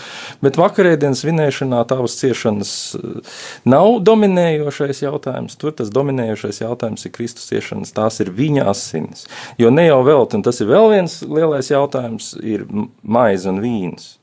Bet 0.43 0.57
vakarēdienas 0.59 1.21
svinēšanā 1.23 1.79
tavas 1.87 2.17
ciešanas 2.19 2.73
eh, 2.99 3.37
nav 3.63 4.01
dominējošais 4.03 5.05
jautājums. 5.05 5.55
Tur 5.59 5.71
tas 5.77 5.93
dominējošais 5.95 6.59
jautājums 6.65 7.07
ir 7.07 7.15
Kristus 7.15 7.47
ciešanas. 7.51 7.95
Tās 7.95 8.19
ir 8.23 8.33
viņa 8.35 8.67
asinis. 8.73 9.23
Jo 9.61 9.71
ne 9.71 9.87
jau 9.87 10.01
vēl, 10.03 10.27
un 10.35 10.43
tas 10.43 10.59
ir 10.59 10.71
vēl 10.73 10.91
viens 10.97 11.21
lielais 11.23 11.71
jautājums, 11.71 12.33
ir 12.43 12.67
maize 13.01 13.47
un 13.51 13.63
vīns. 13.63 14.17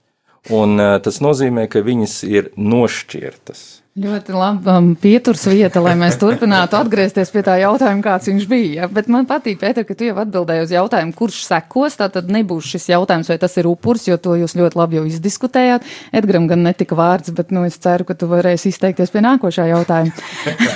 Un 0.52 0.76
eh, 0.76 0.98
tas 1.00 1.24
nozīmē, 1.24 1.70
ka 1.72 1.80
viņas 1.86 2.20
ir 2.28 2.52
nošķirtas. 2.60 3.79
Ļoti 3.98 4.30
labi 4.30 4.68
um, 4.70 4.92
pieturs 4.94 5.48
vieta, 5.50 5.80
lai 5.82 5.96
mēs 5.98 6.14
turpinātu 6.20 6.76
atgriezties 6.78 7.32
pie 7.34 7.40
tā 7.42 7.56
jautājuma, 7.58 8.04
kāds 8.04 8.28
viņš 8.30 8.44
bija. 8.46 8.84
Ja? 8.84 8.86
Bet 8.86 9.08
man 9.10 9.24
patīk, 9.26 9.56
Pēter, 9.58 9.82
ka 9.82 9.96
tu 9.98 10.06
jau 10.06 10.14
atbildēji 10.22 10.62
uz 10.62 10.74
jautājumu, 10.76 11.10
kurš 11.18 11.40
sekos. 11.48 11.96
Tā 11.98 12.06
tad 12.14 12.30
nebūs 12.30 12.68
šis 12.70 12.86
jautājums, 12.92 13.26
vai 13.32 13.36
tas 13.42 13.58
ir 13.58 13.66
upurs, 13.66 14.04
jo 14.06 14.14
to 14.22 14.36
jūs 14.38 14.54
ļoti 14.54 14.78
labi 14.78 15.00
jau 15.00 15.02
izdiskutējāt. 15.10 15.88
Edgram 16.14 16.46
gan 16.46 16.62
netika 16.68 16.94
vārds, 16.94 17.32
bet 17.34 17.50
nu, 17.50 17.64
es 17.66 17.80
ceru, 17.82 18.06
ka 18.06 18.14
tu 18.14 18.28
varēsi 18.30 18.70
izteikties 18.70 19.10
pie 19.10 19.24
nākošā 19.26 19.66
jautājuma. 19.72 20.14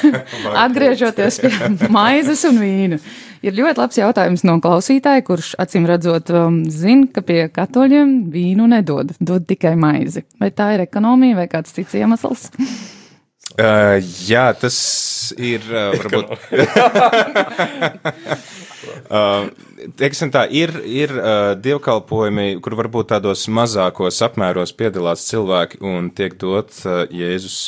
Atgriežoties 0.65 1.39
pie 1.45 1.53
maizes 1.95 2.43
un 2.51 2.59
vīnu. 2.65 2.99
Ir 3.47 3.55
ļoti 3.55 3.79
labs 3.79 4.01
jautājums 4.01 4.43
no 4.49 4.57
klausītāja, 4.65 5.23
kurš 5.23 5.53
acīm 5.63 5.87
redzot 5.87 6.35
um, 6.35 6.65
zina, 6.67 7.07
ka 7.15 7.23
pie 7.23 7.45
katoļiem 7.47 8.25
vīnu 8.35 8.67
nedod, 8.75 9.15
dod 9.23 9.47
tikai 9.47 9.77
maizi. 9.79 10.25
Vai 10.43 10.51
tā 10.51 10.73
ir 10.75 10.83
ekonomija 10.89 11.39
vai 11.45 11.47
kāds 11.53 11.77
cits 11.79 11.95
iemesls? 12.01 12.51
Uh, 13.55 14.01
jā, 14.27 14.49
tas 14.59 14.77
ir 15.39 15.63
uh, 15.71 15.93
varbūt. 16.01 16.27
uh, 19.15 19.47
teiksim 20.01 20.33
tā, 20.35 20.43
ir, 20.51 20.73
ir 20.83 21.13
uh, 21.15 21.53
dievkalpojumi, 21.63 22.57
kur 22.65 22.75
varbūt 22.81 23.13
tādos 23.13 23.45
mazākos 23.47 24.19
apmēros 24.27 24.75
piedalās 24.75 25.23
cilvēki 25.29 25.79
un 25.87 26.09
tiek 26.19 26.35
dot 26.41 26.75
uh, 26.83 27.05
Jēzus, 27.15 27.59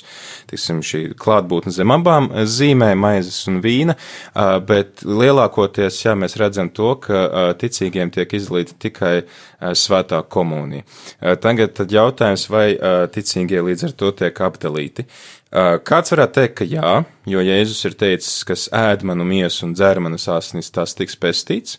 teiksim, 0.51 0.83
šī 0.83 1.03
klātbūtne 1.23 1.71
zem 1.77 1.95
abām 1.95 2.33
zīmēm, 2.35 2.99
maizes 3.07 3.39
un 3.47 3.61
vīna, 3.63 3.95
uh, 3.95 4.57
bet 4.67 5.07
lielākoties, 5.07 6.01
jā, 6.03 6.17
mēs 6.19 6.35
redzam 6.43 6.73
to, 6.75 6.97
ka 7.07 7.23
uh, 7.23 7.49
ticīgiem 7.63 8.11
tiek 8.11 8.35
izdalīta 8.41 8.75
tikai 8.89 9.15
uh, 9.23 9.71
svētā 9.71 10.25
komunija. 10.27 10.83
Uh, 10.83 11.39
tagad 11.39 11.79
tad 11.79 11.95
jautājums, 11.95 12.51
vai 12.51 12.69
uh, 12.75 13.05
ticīgie 13.07 13.63
līdz 13.71 13.93
ar 13.93 13.99
to 14.03 14.15
tiek 14.25 14.47
apdalīti. 14.51 15.07
Uh, 15.07 15.36
Kāds 15.47 16.11
varētu 16.11 16.35
teikt, 16.35 16.55
ka 16.59 16.65
jā, 16.67 16.93
jo 17.31 17.41
Jēzus 17.41 17.85
ir 17.87 17.95
teicis, 17.95 18.41
kas 18.45 18.65
ēd 18.75 19.05
manu 19.07 19.23
miesu 19.25 19.63
un 19.69 19.77
dzer 19.79 20.01
manas 20.03 20.25
asinis, 20.29 20.73
tas 20.75 20.97
tiks 20.99 21.15
pestīts. 21.23 21.77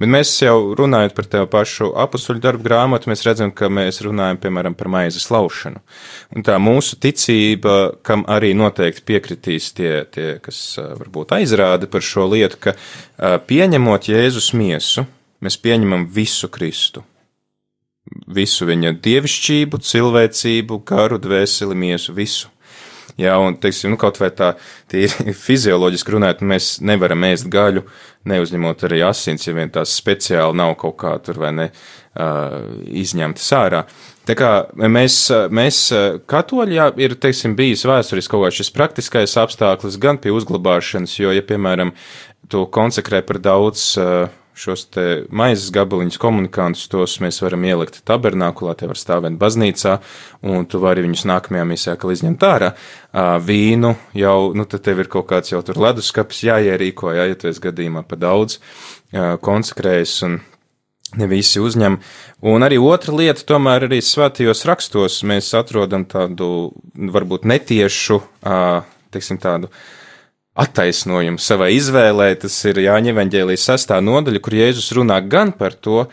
Bet 0.00 0.08
mēs 0.08 0.32
jau 0.40 0.72
runājot 0.78 1.12
par 1.18 1.28
tev 1.28 1.44
pašu 1.52 1.90
apakstuļu 2.00 2.40
darbu 2.40 2.64
grāmatu, 2.64 3.10
mēs 3.12 3.26
redzam, 3.28 3.52
ka 3.52 3.68
mēs 3.68 4.00
runājam, 4.06 4.40
piemēram, 4.40 4.74
par 4.78 4.88
maizes 4.88 5.28
laušanu. 5.30 5.82
Un 6.32 6.46
tā 6.48 6.56
mūsu 6.56 6.96
ticība, 6.96 7.76
kam 8.02 8.24
arī 8.24 8.54
noteikti 8.56 9.04
piekritīs 9.12 9.68
tie, 9.76 9.92
tie 10.08 10.30
kas 10.40 10.80
varbūt 10.80 11.36
aizrāda 11.36 11.90
par 11.92 12.00
šo 12.00 12.24
lietu, 12.32 12.56
ka 12.56 13.36
pieņemot 13.46 14.08
Jēzus 14.08 14.54
miesu, 14.56 15.04
mēs 15.44 15.60
pieņemam 15.60 16.08
visu 16.08 16.48
Kristu 16.48 17.04
visu 18.26 18.66
viņa 18.66 18.94
dievišķību, 19.04 19.78
cilvēcību, 19.86 20.80
garu, 20.88 21.18
dvēseli, 21.22 21.76
miesu, 21.78 22.14
visu. 22.16 22.48
Jā, 23.18 23.34
un, 23.42 23.56
teiksim, 23.60 23.90
nu, 23.92 23.98
kaut 24.00 24.20
vai 24.20 24.30
tā 24.36 24.52
tīri 24.90 25.34
fizioloģiski 25.46 26.14
runājot, 26.14 26.44
mēs 26.46 26.70
nevaram 26.84 27.26
ēst 27.30 27.48
gaļu, 27.52 27.82
neuzņemot 28.30 28.84
arī 28.88 29.02
asins, 29.06 29.46
ja 29.48 29.56
vien 29.56 29.72
tās 29.72 29.96
speciāli 29.96 30.56
nav 30.60 30.76
kaut 30.80 30.98
kā 31.00 31.16
tur 31.24 31.40
vai 31.40 31.52
ne 31.56 31.68
uh, 31.70 32.70
izņemtas 33.02 33.52
ārā. 33.56 33.84
Tā 34.28 34.36
kā 34.38 34.50
mēs, 34.76 35.16
mēs 35.50 35.78
katoļi, 36.30 36.76
jā, 36.76 36.90
ir, 37.02 37.16
teiksim, 37.18 37.56
bijis 37.58 37.86
vēsturiski 37.88 38.30
kaut 38.30 38.46
kāds 38.46 38.60
šis 38.60 38.74
praktiskais 38.76 39.38
apstākļus 39.42 39.96
gan 40.00 40.20
pie 40.22 40.34
uzglabāšanas, 40.36 41.16
jo, 41.18 41.32
ja, 41.34 41.42
piemēram, 41.46 41.94
to 42.50 42.66
konsekrē 42.70 43.24
par 43.26 43.40
daudz 43.42 43.94
uh, 43.98 44.28
šos 44.60 44.86
maizes 45.32 45.70
gabaliņus, 45.74 46.18
komunikantus, 46.20 46.88
tos 46.92 47.16
mēs 47.24 47.40
varam 47.44 47.64
ielikt 47.68 48.02
tabernākulā, 48.08 48.74
tie 48.78 48.90
var 48.90 49.00
stāvēt 49.00 49.38
baznīcā, 49.40 49.96
un 50.52 50.68
tu 50.70 50.82
vari 50.82 51.04
viņus 51.06 51.26
nākamajā 51.30 51.66
misijā, 51.68 51.96
izņemt 51.96 52.46
ārā. 52.46 52.74
Vīnu 53.46 53.94
jau, 54.18 54.38
nu, 54.56 54.66
tad 54.68 54.84
tev 54.86 55.02
ir 55.02 55.10
kaut 55.12 55.30
kāds 55.32 55.54
jau 55.54 55.62
tur 55.66 55.80
leduskapis 55.80 56.44
jāierīko, 56.50 57.14
jā, 57.16 57.30
ja 57.32 57.38
tu 57.40 57.50
esi 57.50 57.64
gadījumā 57.64 58.04
pa 58.08 58.20
daudz 58.20 58.60
konsekrējis, 59.42 60.16
un 60.28 60.40
ne 61.18 61.30
visi 61.30 61.60
uzņem. 61.62 61.98
Un 62.50 62.66
arī 62.66 62.78
otra 62.82 63.14
lieta, 63.16 63.44
tomēr 63.46 63.88
arī 63.88 64.00
svētajos 64.04 64.64
rakstos 64.68 65.20
mēs 65.28 65.50
atrodam 65.58 66.06
tādu, 66.08 66.70
varbūt 66.94 67.48
netiešu, 67.50 68.20
teiksim, 69.10 69.40
tādu 69.42 69.72
attaisnojumu 70.58 71.40
savai 71.40 71.72
izvēlē. 71.76 72.32
Tas 72.42 72.56
ir 72.68 72.82
Jāņa 72.84 73.14
Evanģēlijas 73.14 73.68
sastā 73.72 74.00
nodaļa, 74.04 74.42
kur 74.42 74.56
Jēzus 74.58 74.92
runā 74.98 75.20
gan 75.30 75.54
par 75.56 75.76
to, 75.78 76.04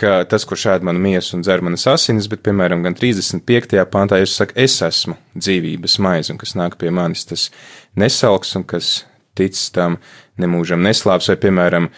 ka 0.00 0.22
tas, 0.28 0.46
kurš 0.48 0.66
ēd 0.74 0.86
manu 0.88 1.02
miesu 1.02 1.36
un 1.36 1.44
dzer 1.44 1.62
manas 1.64 1.84
asinis, 1.90 2.28
bet, 2.30 2.42
piemēram, 2.46 2.82
gan 2.86 2.96
35. 2.98 3.78
pāntā 3.92 4.18
Jēzus 4.22 4.40
saka, 4.40 4.56
es 4.58 4.78
esmu 4.82 5.16
dzīvības 5.36 5.98
maize, 6.02 6.32
un 6.32 6.40
kas 6.40 6.56
nāk 6.58 6.78
pie 6.80 6.90
manis, 6.94 7.26
tas 7.28 7.50
nesalks, 7.98 8.56
un 8.58 8.66
kas 8.68 9.02
tic 9.38 9.56
tam 9.72 9.98
nemūžam 10.40 10.80
neslāps, 10.84 11.28
vai, 11.28 11.36
piemēram, 11.42 11.88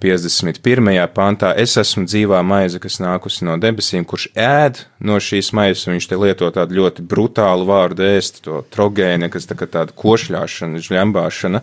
51. 0.00 1.02
pantā, 1.14 1.52
es 1.60 1.76
esmu 1.80 2.06
dzīvā 2.08 2.40
maize, 2.46 2.80
kas 2.82 2.98
nākusi 3.02 3.44
no 3.48 3.58
debesīm, 3.60 4.06
kurš 4.08 4.30
ēd 4.32 4.80
no 5.04 5.18
šīs 5.20 5.52
maizes, 5.56 5.84
un 5.86 5.96
viņš 5.96 6.08
te 6.08 6.20
lieto 6.20 6.48
tādu 6.54 6.78
ļoti 6.80 7.04
brutālu 7.06 7.68
vārdu 7.68 8.06
ēst, 8.08 8.40
to 8.46 8.62
trogēni, 8.72 9.28
kas 9.32 9.48
tā 9.50 9.58
kā 9.58 9.68
tāda 9.68 9.96
košļāšana, 9.96 10.82
žļambāšana, 10.88 11.62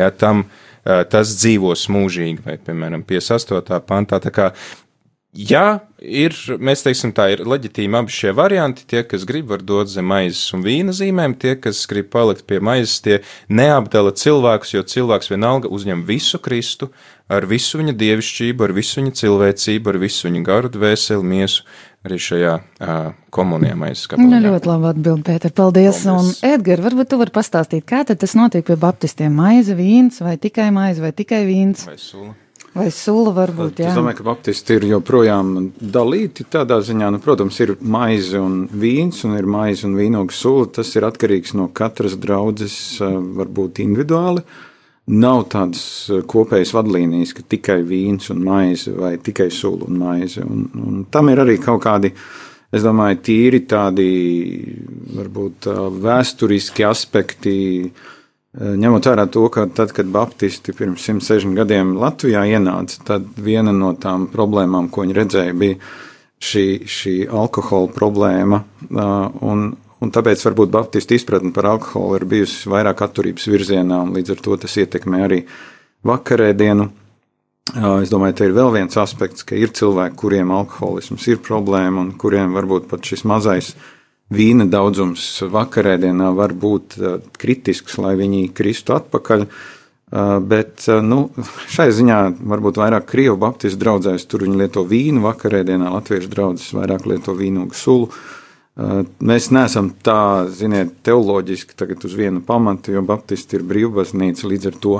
jā, 0.00 0.10
tam 0.16 0.46
tas 0.84 1.34
dzīvos 1.36 1.90
mūžīgi, 1.92 2.40
vai, 2.46 2.56
piemēram, 2.56 3.04
58. 3.04 3.82
pantā, 3.84 4.20
tā 4.24 4.32
kā 4.32 4.52
Jā, 5.30 5.78
ir, 6.02 6.34
mēs 6.58 6.80
teiksim, 6.82 7.12
tā 7.14 7.28
ir 7.30 7.44
leģitīmi 7.46 8.00
abi 8.00 8.10
šie 8.10 8.32
varianti. 8.34 8.82
Tie, 8.90 9.04
kas 9.06 9.22
grib, 9.28 9.46
var 9.52 9.62
dot 9.62 9.92
zem 9.92 10.08
maizes 10.10 10.42
un 10.56 10.64
vīna 10.64 10.90
zīmēm, 10.96 11.36
tie, 11.38 11.54
kas 11.54 11.84
grib 11.90 12.08
palikt 12.10 12.48
pie 12.50 12.58
maizes, 12.58 12.96
tie 13.04 13.20
neapdala 13.46 14.10
cilvēkus, 14.10 14.74
jo 14.74 14.82
cilvēks 14.82 15.30
vienalga 15.30 15.70
uzņem 15.70 16.02
visu 16.08 16.42
Kristu 16.42 16.90
ar 17.30 17.46
visu 17.46 17.78
viņa 17.78 17.94
dievišķību, 17.94 18.66
ar 18.66 18.74
visu 18.74 18.98
viņa 18.98 19.14
cilvēcību, 19.22 19.92
ar 19.92 20.00
visu 20.02 20.26
viņa 20.26 20.42
garu, 20.50 20.72
dvēseli, 20.74 21.30
miesu. 21.36 21.64
Arī 22.00 22.16
šajā 22.16 22.52
uh, 22.56 23.10
komunijā 23.28 23.74
maizes 23.76 24.06
kapelā. 24.08 24.24
Nu, 24.32 24.38
ļoti 24.40 24.70
labi 24.70 24.86
atbild, 24.88 25.20
Pēter. 25.26 25.52
Paldies. 25.52 25.98
Paldies. 26.08 26.30
Un, 26.40 26.48
Edgar, 26.48 26.80
varbūt 26.86 27.10
tu 27.12 27.18
vari 27.20 27.34
pastāstīt, 27.34 27.84
kā 27.84 28.00
tad 28.08 28.22
tas 28.22 28.32
notiek 28.38 28.64
pie 28.64 28.78
baptistiem? 28.80 29.34
Maize, 29.36 29.76
vīns 29.76 30.22
vai 30.24 30.38
tikai 30.40 30.70
maize 30.72 31.04
vai 31.04 31.12
tikai 31.12 31.44
vīns? 31.44 31.84
Vai 31.90 32.00
sula? 32.00 32.32
Vai 32.70 32.86
sula 32.94 33.32
varbūt, 33.34 33.80
jā. 33.82 33.90
Es 33.90 33.98
domāju, 33.98 34.20
ka 34.20 34.24
baptisti 34.28 34.76
ir 34.78 34.84
joprojām 34.92 35.54
dalīti 35.80 36.44
tādā 36.46 36.78
ziņā, 36.86 37.08
nu, 37.10 37.18
protams, 37.22 37.56
ir 37.64 37.72
maize 37.82 38.38
un 38.38 38.60
vīns, 38.70 39.24
un 39.26 39.34
ir 39.40 39.48
maize 39.50 39.88
un 39.88 39.96
vīnoga 39.98 40.34
sula. 40.34 40.68
Tas 40.78 40.92
ir 40.94 41.06
atkarīgs 41.08 41.56
no 41.58 41.66
katras 41.74 42.14
draudzes, 42.20 42.76
varbūt 43.00 43.82
individuāli. 43.82 44.44
Nav 45.10 45.48
tādas 45.50 45.82
kopējas 46.30 46.70
vadlīnijas, 46.76 47.34
ka 47.34 47.42
tikai 47.56 47.80
vīns 47.82 48.30
un 48.30 48.44
maize 48.46 48.94
vai 48.94 49.16
tikai 49.18 49.48
sula 49.50 49.90
un 49.90 49.98
maize. 49.98 50.44
Un, 50.46 50.68
un 50.78 51.02
tam 51.10 51.32
ir 51.32 51.42
arī 51.42 51.58
kaut 51.58 51.82
kādi, 51.88 52.12
es 52.70 52.86
domāju, 52.86 53.18
tīri 53.26 53.64
tādi, 53.66 54.06
varbūt 55.18 55.66
vēsturiski 56.06 56.86
aspekti, 56.86 57.58
Eh, 57.90 58.14
ņemot 58.58 59.06
vērā 59.06 59.26
to, 59.30 59.44
ka 59.52 59.66
tad, 59.70 59.92
kad 59.94 60.08
Baptisti 60.10 60.74
pirms 60.74 61.04
160 61.06 61.54
gadiem 61.54 61.94
Latvijā 62.00 62.42
ienāca, 62.50 62.98
tad 63.06 63.28
viena 63.38 63.70
no 63.74 63.92
tām 63.94 64.26
problēmām, 64.32 64.88
ko 64.90 65.04
viņi 65.04 65.18
redzēja, 65.20 65.54
bija 65.54 65.78
šī, 66.42 66.64
šī 66.88 67.14
alkohola 67.30 67.92
problēma. 67.94 68.62
Eh, 68.90 69.42
un, 69.46 69.68
un 70.00 70.14
tāpēc 70.14 70.42
varbūt 70.48 70.72
Baptistu 70.74 71.14
izpratne 71.14 71.52
par 71.54 71.70
alkoholu 71.76 72.18
ir 72.18 72.26
bijusi 72.32 72.72
vairāk 72.72 73.04
atturības 73.06 73.46
virzienā, 73.52 74.00
un 74.02 74.16
līdz 74.16 74.34
ar 74.34 74.42
to 74.46 74.58
tas 74.64 74.76
ietekmē 74.82 75.22
arī 75.28 75.44
vakarēdienu. 76.10 76.88
Eh, 77.70 77.88
es 78.02 78.10
domāju, 78.10 78.38
te 78.40 78.50
ir 78.50 78.58
vēl 78.58 78.74
viens 78.80 78.98
aspekts, 78.98 79.46
ka 79.46 79.54
ir 79.54 79.70
cilvēki, 79.78 80.18
kuriem 80.18 80.50
alkoholisms 80.58 81.30
ir 81.30 81.38
problēma, 81.44 82.02
un 82.02 82.12
kuriem 82.18 82.56
varbūt 82.58 82.90
pat 82.90 83.12
šis 83.12 83.22
mazais 83.30 83.74
vīna 84.34 84.66
daudzums 84.70 85.26
vakarēdienā 85.50 86.30
var 86.36 86.54
būt 86.54 86.96
uh, 86.98 87.20
kritisks, 87.38 87.98
lai 88.02 88.16
viņi 88.20 88.48
kristu 88.54 88.96
atpakaļ. 88.96 89.46
Uh, 90.10 90.36
bet 90.42 90.88
uh, 90.88 90.98
nu, 91.06 91.28
šai 91.70 91.90
ziņā 91.94 92.18
varbūt 92.40 92.80
vairāk 92.82 93.06
krievu 93.10 93.38
baptistu 93.42 93.78
draugzēs 93.82 94.26
tur 94.30 94.46
viņi 94.46 94.62
lieto 94.64 94.84
vīnu 94.86 95.22
vakarēdienā, 95.26 95.90
latviešu 95.94 96.30
draugs 96.32 96.70
vairāk 96.74 97.06
lieto 97.10 97.36
vīnogu 97.38 97.78
sulu. 97.78 98.10
Mēs 98.80 99.50
neesam 99.52 99.90
tā, 100.00 100.46
ziniet, 100.56 100.94
teoloģiski 101.04 101.74
tagad 101.76 102.04
uz 102.06 102.14
vienu 102.16 102.40
pamatu, 102.46 102.94
jo 102.94 103.02
Baptisti 103.04 103.58
ir 103.58 103.66
brīvbaznīca, 103.68 104.46
līdz 104.48 104.70
ar 104.70 104.78
to 104.80 104.94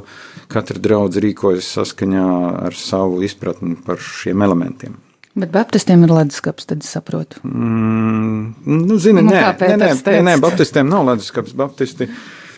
katra 0.53 0.83
draudz 0.83 1.20
rīkojas 1.22 1.70
saskaņā 1.78 2.26
ar 2.66 2.76
savu 2.76 3.22
izpratni 3.24 3.78
par 3.87 4.03
šiem 4.05 4.45
elementiem. 4.45 4.99
Bet 5.39 5.53
Baptistiem 5.55 6.03
ir 6.05 6.11
leduskapis, 6.11 6.66
tad 6.66 6.83
es 6.83 6.91
saprotu. 6.91 7.39
Mm, 7.47 8.55
nu, 8.66 8.97
zini, 8.99 9.22
nu, 9.22 9.31
nē, 9.31 9.43
nē, 9.61 9.76
nē, 9.78 9.91
nē, 10.03 10.22
nē, 10.26 10.39
Baptistiem 10.43 10.91
nav 10.91 11.05
leduskapis. 11.07 11.55
Baptisti 11.59 12.09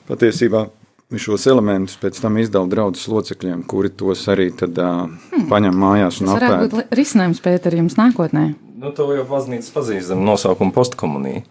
patiesībā 0.09 0.65
šos 1.21 1.45
elementus 1.51 1.99
pēc 2.01 2.17
tam 2.23 2.39
izdala 2.41 2.71
draudzes 2.73 3.09
locekļiem, 3.13 3.67
kuri 3.69 3.93
tos 3.93 4.25
arī 4.33 4.49
tad, 4.57 4.79
uh, 4.81 5.05
hmm. 5.05 5.49
paņem 5.51 5.77
mājās 5.85 6.23
un 6.23 6.31
apēd. 6.33 6.41
Tas 6.41 6.49
varētu 6.49 6.79
būt 6.79 6.97
risinājums, 6.97 7.43
Pēter, 7.45 7.77
jums 7.77 7.99
nākotnē. 8.01 8.47
Nu, 8.83 8.91
to 8.91 9.05
jau 9.15 9.23
baznīca 9.29 9.69
pazīst 9.77 10.09
zem 10.11 10.25
nosaukuma 10.27 10.75
postkomunija. 10.75 11.45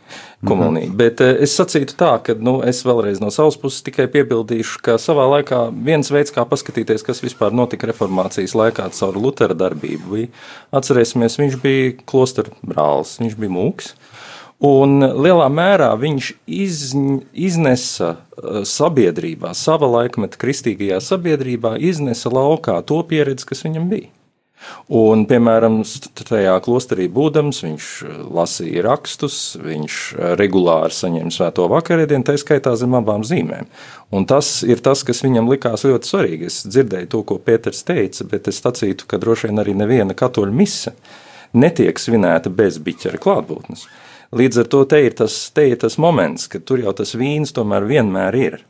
Komunija. 0.47 0.85
Mm 0.85 0.91
-hmm. 0.91 0.97
Bet 0.97 1.21
es 1.21 1.53
sacītu 1.59 1.95
tā, 1.95 2.17
ka 2.23 2.33
nu, 2.33 2.59
es 2.67 2.83
vēlreiz 2.85 3.21
no 3.21 3.31
savas 3.31 3.57
puses 3.57 3.81
tikai 3.81 4.07
piebildīšu, 4.11 4.81
ka 4.83 4.97
savā 4.99 5.29
laikā 5.37 5.61
viens 5.85 6.11
veids, 6.11 6.33
kā 6.35 6.45
paskatīties, 6.45 7.05
kas 7.07 7.23
vispār 7.23 7.53
notika 7.53 7.87
reformācijas 7.87 8.55
laikā 8.55 8.89
caur 8.99 9.15
Lutera 9.15 9.53
darbību, 9.53 10.11
bija, 10.11 10.27
atcerēsimies, 10.71 11.39
viņš 11.39 11.61
bija 11.61 11.93
klostera 12.05 12.51
brālis, 12.61 13.19
viņš 13.19 13.35
bija 13.35 13.51
mūks. 13.51 13.93
Un 14.59 14.99
lielā 14.99 15.47
mērā 15.49 15.97
viņš 15.99 16.33
iz, 16.45 16.95
iznesa 17.33 18.15
sabiedrībā, 18.63 19.53
sava 19.53 19.87
laikmeta 19.87 20.37
kristīgajā 20.37 20.99
sabiedrībā, 20.99 21.77
iznesa 21.79 22.29
laukā 22.29 22.83
to 22.83 23.03
pieredzi, 23.03 23.45
kas 23.45 23.63
viņam 23.63 23.89
bija. 23.89 24.20
Un, 24.91 25.23
piemēram, 25.29 25.79
tajā 26.27 26.53
klosterī 26.65 27.07
būdams, 27.11 27.61
viņš 27.65 27.87
eh, 28.05 28.19
lasīja 28.37 28.85
rakstus, 28.85 29.37
viņš 29.61 29.97
eh, 30.13 30.33
regulāri 30.39 30.95
saņēma 30.95 31.33
svēto 31.33 31.67
vakarēdienu, 31.71 32.25
tā 32.27 32.35
skaitā 32.39 32.75
zem 32.79 32.97
abām 32.99 33.25
zīmēm. 33.27 33.69
Un 34.11 34.27
tas 34.27 34.59
ir 34.67 34.83
tas, 34.83 35.05
kas 35.07 35.23
viņam 35.23 35.49
likās 35.51 35.85
ļoti 35.87 36.11
svarīgi. 36.11 36.51
Es 36.51 36.61
dzirdēju 36.67 37.11
to, 37.11 37.23
ko 37.27 37.39
Pēters 37.39 37.85
teica, 37.87 38.27
bet 38.31 38.51
es 38.51 38.61
sacītu, 38.63 39.07
ka 39.07 39.21
droši 39.21 39.49
vien 39.49 39.63
arī 39.63 39.75
neviena 39.77 40.17
katoļa 40.17 40.55
mise 40.55 40.95
netiek 41.51 41.99
svinēta 41.99 42.51
bez 42.53 42.79
biķera 42.83 43.19
klātbūtnes. 43.21 43.87
Līdz 44.35 44.61
ar 44.63 44.67
to 44.71 44.83
te 44.87 45.01
ir 45.03 45.15
tas, 45.19 45.37
te 45.51 45.65
ir 45.67 45.79
tas 45.79 45.97
moments, 45.99 46.47
ka 46.51 46.61
tur 46.63 46.79
jau 46.83 46.93
tas 46.95 47.15
vīns 47.19 47.51
tomēr 47.55 47.87
vienmēr 47.89 48.37
ir. 48.39 48.61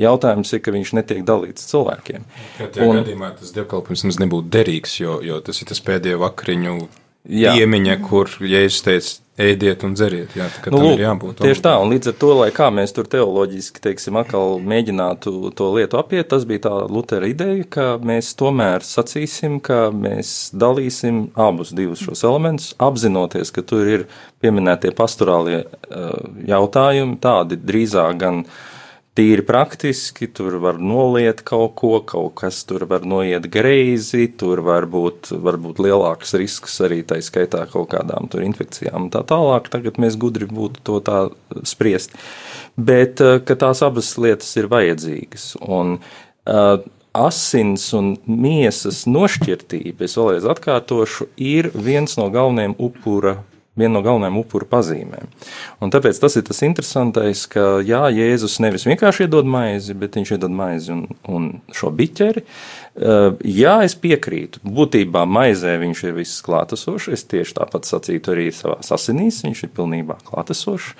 Jautājums 0.00 0.54
ir, 0.56 0.62
ka 0.64 0.74
viņš 0.74 0.94
netiek 1.00 1.24
dalīts 1.28 1.68
cilvēkiem. 1.70 2.24
Katrā 2.58 2.88
un, 2.88 3.02
gadījumā 3.02 3.34
tas 3.40 3.52
dievkalpojums 3.56 4.06
mums 4.08 4.20
nebūtu 4.22 4.52
derīgs, 4.56 4.96
jo, 5.02 5.18
jo 5.24 5.40
tas 5.44 5.60
ir 5.60 5.70
tas 5.70 5.82
pēdējo 5.84 6.22
vakariņu 6.24 6.76
jā. 7.28 7.56
piemiņa, 7.56 7.98
kur 8.06 8.30
Jēzus 8.40 8.86
teica, 8.86 9.18
ēdiet 9.40 9.84
un 9.86 9.94
dzeriet. 9.96 10.34
Jā, 10.36 10.46
tā, 10.52 10.72
nu, 10.72 10.80
lūk, 10.84 11.00
jābūt, 11.00 11.38
tieši 11.40 11.62
tā, 11.64 11.72
un 11.80 11.92
līdz 11.94 12.10
ar 12.12 12.16
to, 12.20 12.30
lai 12.36 12.48
kā 12.52 12.66
mēs 12.74 12.92
tur 12.96 13.08
teoloģiski, 13.10 13.82
teiksim, 13.84 14.18
atkal 14.20 14.58
mēģinātu 14.60 15.52
to 15.56 15.68
lietu 15.76 16.00
apiet, 16.00 16.28
tas 16.32 16.44
bija 16.48 16.66
tā 16.66 16.72
Lutera 16.92 17.28
ideja, 17.30 17.64
ka 17.76 17.86
mēs 18.04 18.34
tomēr 18.40 18.84
sacīsim, 18.84 19.60
ka 19.64 19.86
mēs 19.94 20.50
dalīsim 20.52 21.30
abus 21.40 21.72
divus 21.76 22.04
šos 22.04 22.24
elementus, 22.28 22.74
apzinoties, 22.80 23.52
ka 23.54 23.64
tur 23.64 23.88
ir 23.88 24.08
pieminētie 24.44 24.92
pastorālie 24.96 25.62
uh, 25.64 26.10
jautājumi, 26.48 27.16
tādi 27.24 27.60
drīzāk 27.60 28.20
gan 28.20 28.44
uh, 28.44 28.60
tīri 29.20 29.44
praktiski, 29.44 30.28
tur 30.32 30.56
var 30.62 30.78
noliet 30.80 31.42
kaut 31.44 31.74
ko, 31.80 31.92
kaut 32.08 32.38
kas 32.40 32.62
tur 32.68 32.86
var 32.88 33.04
noiet 33.08 33.48
greizi, 33.52 34.30
tur 34.40 34.62
var 34.64 34.86
būt, 34.90 35.32
var 35.44 35.58
būt 35.60 35.82
lielāks 35.84 36.32
risks 36.40 36.78
arī 36.86 37.02
tā 37.04 37.20
skaitā 37.24 37.66
kaut 37.70 37.90
kādām 37.92 38.30
tur 38.32 38.44
infekcijām 38.46 39.08
un 39.08 39.10
tā 39.12 39.22
tālāk. 39.28 39.68
Tagad 39.72 40.00
mēs 40.00 40.16
gudri 40.20 40.48
būtu 40.48 40.84
to 40.88 41.00
tā 41.04 41.20
spriest. 41.68 42.16
Bet, 42.80 43.20
eh, 43.20 43.40
tās 43.50 43.84
abas 43.84 44.14
lietas 44.16 44.54
ir 44.56 44.70
vajadzīgas. 44.72 45.52
Un, 45.68 45.98
uh, 46.46 46.78
asins 47.12 47.90
un 47.96 48.14
miesas 48.24 49.02
nošķirtība, 49.10 50.06
es 50.06 50.16
vēlreiz 50.16 50.46
atkārtošu, 50.48 51.26
ir 51.36 51.70
viens 51.74 52.16
no 52.16 52.28
galvenajiem 52.30 52.76
upura 52.78 53.40
viena 53.80 53.96
no 53.96 54.02
galvenajām 54.04 54.38
upuru 54.40 54.68
pazīmēm. 54.70 55.30
Un 55.82 55.92
tāpēc 55.92 56.20
tas 56.22 56.36
ir 56.38 56.44
tas 56.46 56.62
interesantais, 56.66 57.46
ka 57.50 57.80
jā, 57.86 58.02
Jēzus 58.14 58.58
nevis 58.64 58.86
vienkārši 58.88 59.26
iedod 59.26 59.48
maizi, 59.48 59.96
bet 59.98 60.18
viņš 60.18 60.34
iedod 60.36 60.54
maizi 60.54 60.92
un, 60.94 61.06
un 61.30 61.48
šo 61.76 61.92
biķeri. 61.96 62.44
Uh, 63.00 63.38
jā, 63.46 63.78
es 63.86 63.96
piekrītu. 63.98 64.62
Būtībā 64.66 65.24
maizē 65.24 65.76
viņš 65.80 66.04
ir 66.08 66.16
viss 66.18 66.44
klātesošs. 66.46 67.10
Es 67.14 67.26
tieši 67.30 67.56
tāpat 67.60 67.88
sacītu 67.88 68.34
arī 68.34 68.50
savā 68.54 68.80
asinīs, 68.82 69.42
viņš 69.46 69.66
ir 69.66 69.74
pilnībā 69.78 70.20
klātesošs. 70.28 70.94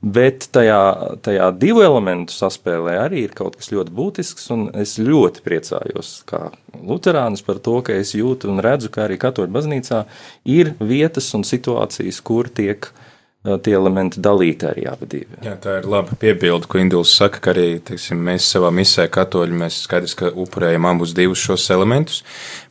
Bet 0.00 0.46
tajā, 0.54 0.80
tajā 1.20 1.50
divu 1.60 1.82
elementu 1.84 2.32
saspēlē 2.32 2.94
arī 3.02 3.26
ir 3.26 3.34
kaut 3.36 3.58
kas 3.60 3.68
ļoti 3.68 3.92
būtisks, 3.92 4.46
un 4.54 4.62
es 4.80 4.94
ļoti 4.96 5.44
priecājos, 5.44 6.14
kā 6.30 6.46
Lutāns, 6.80 7.44
par 7.44 7.60
to, 7.60 7.76
ka 7.84 7.92
es 8.00 8.14
jūtu 8.16 8.48
un 8.48 8.62
redzu, 8.64 8.88
ka 8.94 9.04
arī 9.04 9.18
Katoļu 9.20 9.52
baznīcā 9.52 10.06
ir 10.48 10.72
vietas 10.80 11.28
un 11.36 11.44
situācijas, 11.44 12.22
kur 12.24 12.48
tiek 12.48 12.88
uh, 12.88 13.09
tie 13.40 13.72
elementi 13.72 14.20
dalīti 14.20 14.66
arī 14.68 14.82
abi 14.90 15.06
divi. 15.08 15.38
Jā, 15.40 15.54
tā 15.60 15.78
ir 15.80 15.86
laba 15.88 16.16
piebilde, 16.20 16.68
ko 16.68 16.80
Induls 16.80 17.12
saka, 17.16 17.40
ka 17.40 17.54
arī 17.54 17.78
teiksim, 17.88 18.18
mēs 18.26 18.44
savā 18.52 18.68
misē 18.74 19.06
katoļi, 19.12 19.56
mēs 19.62 19.78
skaidrs, 19.86 20.14
ka 20.18 20.28
upurējam 20.28 20.84
abus 20.90 21.14
divus 21.16 21.40
šos 21.40 21.64
elementus, 21.72 22.18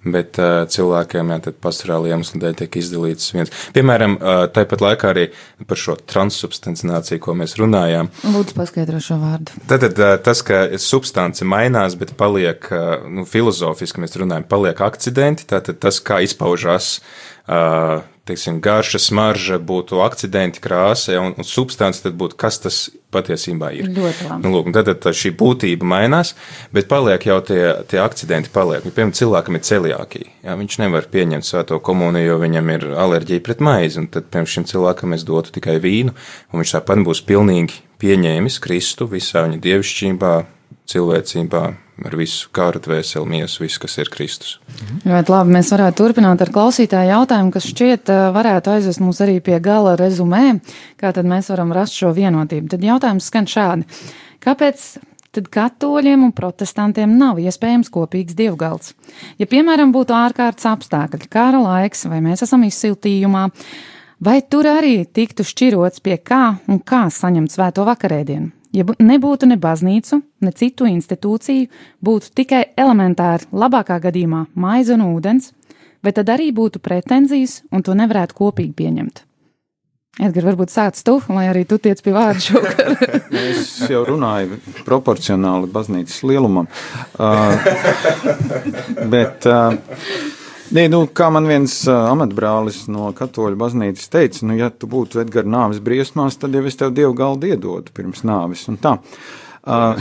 bet 0.05 0.37
uh, 0.37 0.67
cilvēkiem 0.69 1.33
jā, 1.33 1.39
tad 1.47 1.57
pastorāli 1.63 2.13
iemeslu 2.13 2.41
dēļ 2.43 2.59
tiek 2.61 2.77
izdalīts 2.83 3.33
viens. 3.33 3.53
Piemēram, 3.73 4.19
uh, 4.19 4.43
tāpat 4.53 4.85
laikā 4.85 5.09
arī 5.15 5.25
par 5.65 5.81
šo 5.81 5.97
transsubstancināciju, 6.13 7.23
ko 7.25 7.33
mēs 7.41 7.57
runājām. 7.57 8.11
Lūdzu, 8.29 8.53
paskaidro 8.59 9.01
šo 9.01 9.17
vārdu. 9.23 9.57
Tad 9.73 9.87
uh, 9.89 10.13
tas, 10.21 10.45
ka 10.45 10.61
substance 10.77 11.49
mainās, 11.49 11.97
bet 11.97 12.13
paliek, 12.19 12.69
uh, 12.69 13.09
nu, 13.09 13.25
filozofiski 13.25 14.05
mēs 14.05 14.21
runājam, 14.21 14.45
paliek 14.53 14.85
akcidenti, 14.85 15.49
tātad 15.49 15.81
tas, 15.81 15.97
kā 16.05 16.21
izpaužās 16.29 16.99
uh, 17.49 18.05
teiksim, 18.29 18.61
garša, 18.63 19.01
smarža 19.01 19.59
būtu 19.59 19.99
akcidenti, 20.05 20.61
krāsa, 20.63 21.15
ja, 21.15 21.23
un, 21.25 21.35
un 21.37 21.47
substance 21.47 22.03
tad 22.05 22.15
būtu, 22.19 22.37
kas 22.39 22.61
tas 22.63 22.79
patiesībā 23.13 23.71
ir. 23.73 23.89
Nu, 24.43 24.51
lūk, 24.53 24.69
tad, 24.75 24.91
tad 25.01 25.17
šī 25.17 25.31
būtība 25.37 25.87
mainās, 25.87 26.35
bet 26.75 26.89
paliek 26.91 27.25
jau 27.25 27.39
tie, 27.45 27.61
tie 27.89 28.01
akcidenti. 28.03 28.51
Paliek. 28.53 28.85
Nu, 28.85 28.93
piemēram, 28.93 29.15
cilvēkam 29.17 29.57
ir 29.57 29.65
celiākija. 29.65 30.29
Ja, 30.45 30.55
viņš 30.59 30.79
nevar 30.83 31.09
pieņemt 31.11 31.47
svēto 31.47 31.79
komuniju, 31.83 32.33
jo 32.33 32.37
viņam 32.43 32.71
ir 32.75 32.87
alerģija 33.05 33.45
pret 33.45 33.63
maizi. 33.65 34.05
Tad, 34.13 34.29
piemēram, 34.29 34.53
šim 34.53 34.69
cilvēkam 34.69 35.17
es 35.17 35.25
dotu 35.27 35.53
tikai 35.57 35.79
vīnu, 35.81 36.13
un 36.53 36.63
viņš 36.63 36.77
tāpat 36.77 37.03
būs 37.07 37.25
pilnīgi 37.27 37.81
pieņēmis 37.99 38.61
Kristu 38.63 39.09
visā 39.09 39.43
viņa 39.47 39.59
dievišķībā, 39.65 40.33
cilvēcībā, 40.89 41.63
ar 42.07 42.15
visu 42.17 42.49
kāru, 42.55 42.81
dvēseli, 42.83 43.27
miesu, 43.29 43.63
visu, 43.63 43.81
kas 43.83 43.97
ir 44.01 44.09
Kristus. 44.13 44.55
Ļoti 45.07 45.33
labi. 45.33 45.53
Mēs 45.57 45.71
varētu 45.73 45.99
turpināt 46.01 46.41
ar 46.43 46.51
klausītāju 46.55 47.11
jautājumu, 47.13 47.53
kas 47.55 47.67
šķiet 47.69 48.13
eh, 48.13 48.23
varētu 48.35 48.73
aizvest 48.75 49.03
mūs 49.03 49.21
arī 49.25 49.39
pie 49.43 49.59
gala 49.63 49.95
rezumē, 49.99 50.59
kā 50.99 51.13
tad 51.15 51.29
mēs 51.29 51.51
varam 51.53 51.73
rast 51.75 51.99
šo 51.99 52.13
vienotību. 52.15 52.71
Tad 52.73 52.85
jautājums 52.85 53.29
skan 53.29 53.49
šādi. 53.49 54.01
Kāpēc 54.43 54.87
tad 55.35 55.49
katoļiem 55.53 56.25
un 56.25 56.33
protestantiem 56.35 57.13
nav 57.19 57.41
iespējams 57.43 57.91
kopīgs 57.93 58.37
dievgalds? 58.37 58.95
Ja, 59.41 59.49
piemēram, 59.49 59.93
būtu 59.95 60.15
ārkārtas 60.17 60.67
apstākļi, 60.71 61.29
kara 61.31 61.61
laiks, 61.63 62.07
vai 62.09 62.21
mēs 62.25 62.45
esam 62.47 62.65
izsiltījumā, 62.67 63.49
vai 64.25 64.39
tur 64.41 64.71
arī 64.71 65.03
tiktu 65.05 65.45
šķirots 65.45 66.01
pie 66.05 66.17
kā 66.17 66.55
un 66.67 66.81
kā 66.81 67.05
saņemt 67.13 67.53
svēto 67.53 67.85
vakarēdienu? 67.89 68.58
Ja 68.75 68.85
nebūtu 68.85 69.47
ne 69.49 69.57
baznīcu, 69.57 70.19
ne 70.45 70.51
citu 70.53 70.85
institūciju, 70.89 71.69
būtu 72.05 72.33
tikai 72.37 72.67
elementāri, 72.77 73.49
labākā 73.49 73.97
gadījumā, 74.03 74.43
maize 74.53 74.93
un 74.93 75.07
ūdens, 75.07 75.53
vai 76.05 76.13
tad 76.13 76.29
arī 76.29 76.51
būtu 76.53 76.81
pretenzijas 76.83 77.63
un 77.73 77.81
to 77.85 77.97
nevarētu 77.97 78.37
kopīgi 78.37 78.75
pieņemt? 78.77 79.25
Edgars, 80.19 80.49
varbūt 80.49 80.71
sāc 80.73 80.97
tu, 81.05 81.13
lai 81.31 81.45
arī 81.47 81.61
tu 81.69 81.77
tiec 81.79 82.01
pie 82.03 82.11
vārda 82.11 82.41
šovakar. 82.43 82.95
Es 83.39 83.69
jau 83.87 84.01
runāju 84.07 84.57
proporcionāli 84.83 85.69
baznīcas 85.71 86.17
lielumam. 86.27 86.67
Uh, 87.15 87.55
bet, 89.13 89.47
uh, 89.47 89.77
nē, 90.75 90.85
nu, 90.91 91.03
kā 91.15 91.29
man 91.33 91.47
viens 91.49 91.75
uh, 91.87 92.07
amatbrālis 92.11 92.83
no 92.91 93.09
katoļu 93.17 93.59
baznīcas 93.59 94.11
teica, 94.13 94.45
nu, 94.49 94.57
ja 94.59 94.69
tu 94.69 94.89
būtu 94.91 95.21
Edgars 95.23 95.49
nāves 95.49 95.81
briesmās, 95.83 96.37
tad 96.39 96.55
jau 96.55 96.65
es 96.69 96.79
tev 96.79 96.93
dievu 96.97 97.13
galdu 97.17 97.49
iedotu 97.49 97.93
pirms 97.95 98.25
nāves 98.27 98.65
un 98.71 98.79
tā. 98.81 98.97
Uh, 99.69 99.99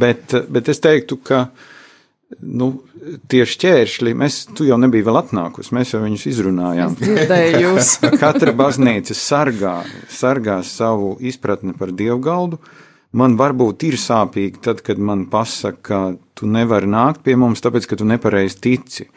bet, 0.00 0.34
bet 0.50 0.70
es 0.72 0.82
teiktu, 0.82 1.18
ka 1.24 1.44
nu, 2.40 2.72
tie 3.30 3.44
šķēršļi, 3.48 4.14
mēs, 4.18 4.42
tu 4.56 4.66
jau 4.68 4.78
nebija 4.80 5.08
vēl 5.08 5.20
atnākusi, 5.22 5.74
mēs 5.76 5.94
jau 5.94 6.02
viņus 6.04 6.26
izrunājām. 6.30 6.98
Katra 8.22 8.54
baznīca 8.56 9.16
sargā, 9.16 9.80
sargā 10.12 10.60
savu 10.66 11.16
izpratni 11.26 11.74
par 11.78 11.94
dievgaldu. 11.96 12.60
Man 13.18 13.34
varbūt 13.38 13.88
ir 13.88 13.96
sāpīgi 13.98 14.60
tad, 14.62 14.84
kad 14.86 15.00
man 15.02 15.24
pasaka, 15.30 15.80
ka 15.82 16.00
tu 16.38 16.46
nevari 16.46 16.86
nākt 16.90 17.24
pie 17.26 17.34
mums, 17.38 17.62
tāpēc, 17.64 17.88
ka 17.90 17.98
tu 17.98 18.06
nepareizi 18.06 18.60
tici. 18.62 19.08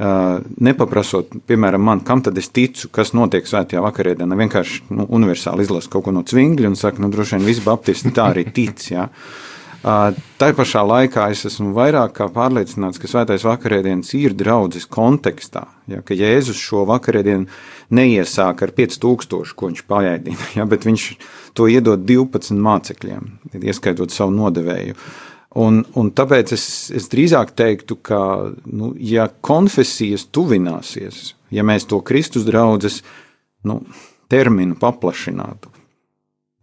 Uh, 0.00 0.40
nepaprasot, 0.64 1.34
piemēram, 1.46 1.82
man, 1.84 2.00
kam 2.00 2.22
tad 2.24 2.38
es 2.40 2.48
ticu, 2.48 2.88
kas 2.96 3.12
notiek 3.12 3.44
svētajā 3.44 3.82
vakarēdienā, 3.84 4.38
vienkārši 4.40 4.86
nu, 4.96 5.04
universāli 5.18 5.66
izlasa 5.66 5.92
kaut 5.92 6.06
ko 6.06 6.14
no 6.16 6.22
cvingļa 6.24 6.70
un 6.72 6.78
saka, 6.80 7.02
nu, 7.04 7.10
droši 7.12 7.36
vien 7.36 7.44
visi 7.50 7.64
baptisti 7.66 8.14
tā 8.16 8.30
arī 8.32 8.46
tic. 8.56 8.86
Ja? 8.88 9.10
Uh, 9.10 9.52
Tā 9.82 10.52
pašā 10.54 10.84
laikā 10.86 11.24
es 11.34 11.40
esmu 11.48 11.72
vairāk 11.74 12.12
kā 12.14 12.28
pārliecināts, 12.30 13.00
ka 13.02 13.08
svētais 13.10 13.42
vakarēdienas 13.42 14.12
ir 14.14 14.36
draudzes 14.38 14.86
kontekstā. 14.86 15.64
Ja, 15.90 16.04
ka 16.06 16.14
Jēzus 16.14 16.60
šo 16.62 16.84
vakarēdienu 16.86 17.48
neiesāk 17.90 18.62
ar 18.62 18.72
5000, 18.76 19.56
ko 19.58 19.72
viņš 19.72 19.82
paēdina, 19.90 20.46
ja, 20.54 20.66
bet 20.70 20.86
viņš 20.86 21.08
to 21.58 21.66
iedod 21.66 22.06
12 22.06 22.62
mācekļiem, 22.62 23.26
ieskaitot 23.58 24.14
savu 24.14 24.36
nodevēju. 24.36 24.94
Un, 25.58 25.82
un 26.00 26.08
tāpēc 26.16 26.54
es, 26.56 26.64
es 26.96 27.10
drīzāk 27.12 27.52
teiktu, 27.58 27.98
ka, 28.00 28.20
nu, 28.64 28.92
ja 28.96 29.26
konfesijas 29.44 30.24
tuvināsies, 30.32 31.34
ja 31.52 31.64
mēs 31.66 31.84
to 31.90 32.00
Kristus 32.00 32.46
draudzes 32.48 33.02
nu, 33.68 33.82
terminu 34.32 34.78
paplašinātu, 34.80 35.68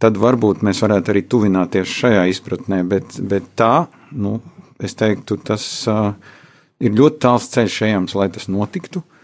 tad 0.01 0.17
varbūt 0.17 0.63
mēs 0.65 0.81
varētu 0.81 1.13
arī 1.13 1.21
tuvināties 1.29 1.93
šajā 2.01 2.25
izpratnē, 2.33 2.81
bet, 2.89 3.19
bet 3.21 3.53
tā, 3.59 3.85
nu, 4.17 4.39
es 4.81 4.97
teiktu, 4.97 5.37
tas 5.37 5.63
uh, 5.91 6.15
ir 6.81 6.97
ļoti 6.97 7.21
tāls 7.27 7.49
ceļš 7.53 7.79
ejams, 7.91 8.17
lai 8.17 8.29
tas 8.33 8.49
notiktu. 8.49 9.03
Uh, 9.03 9.18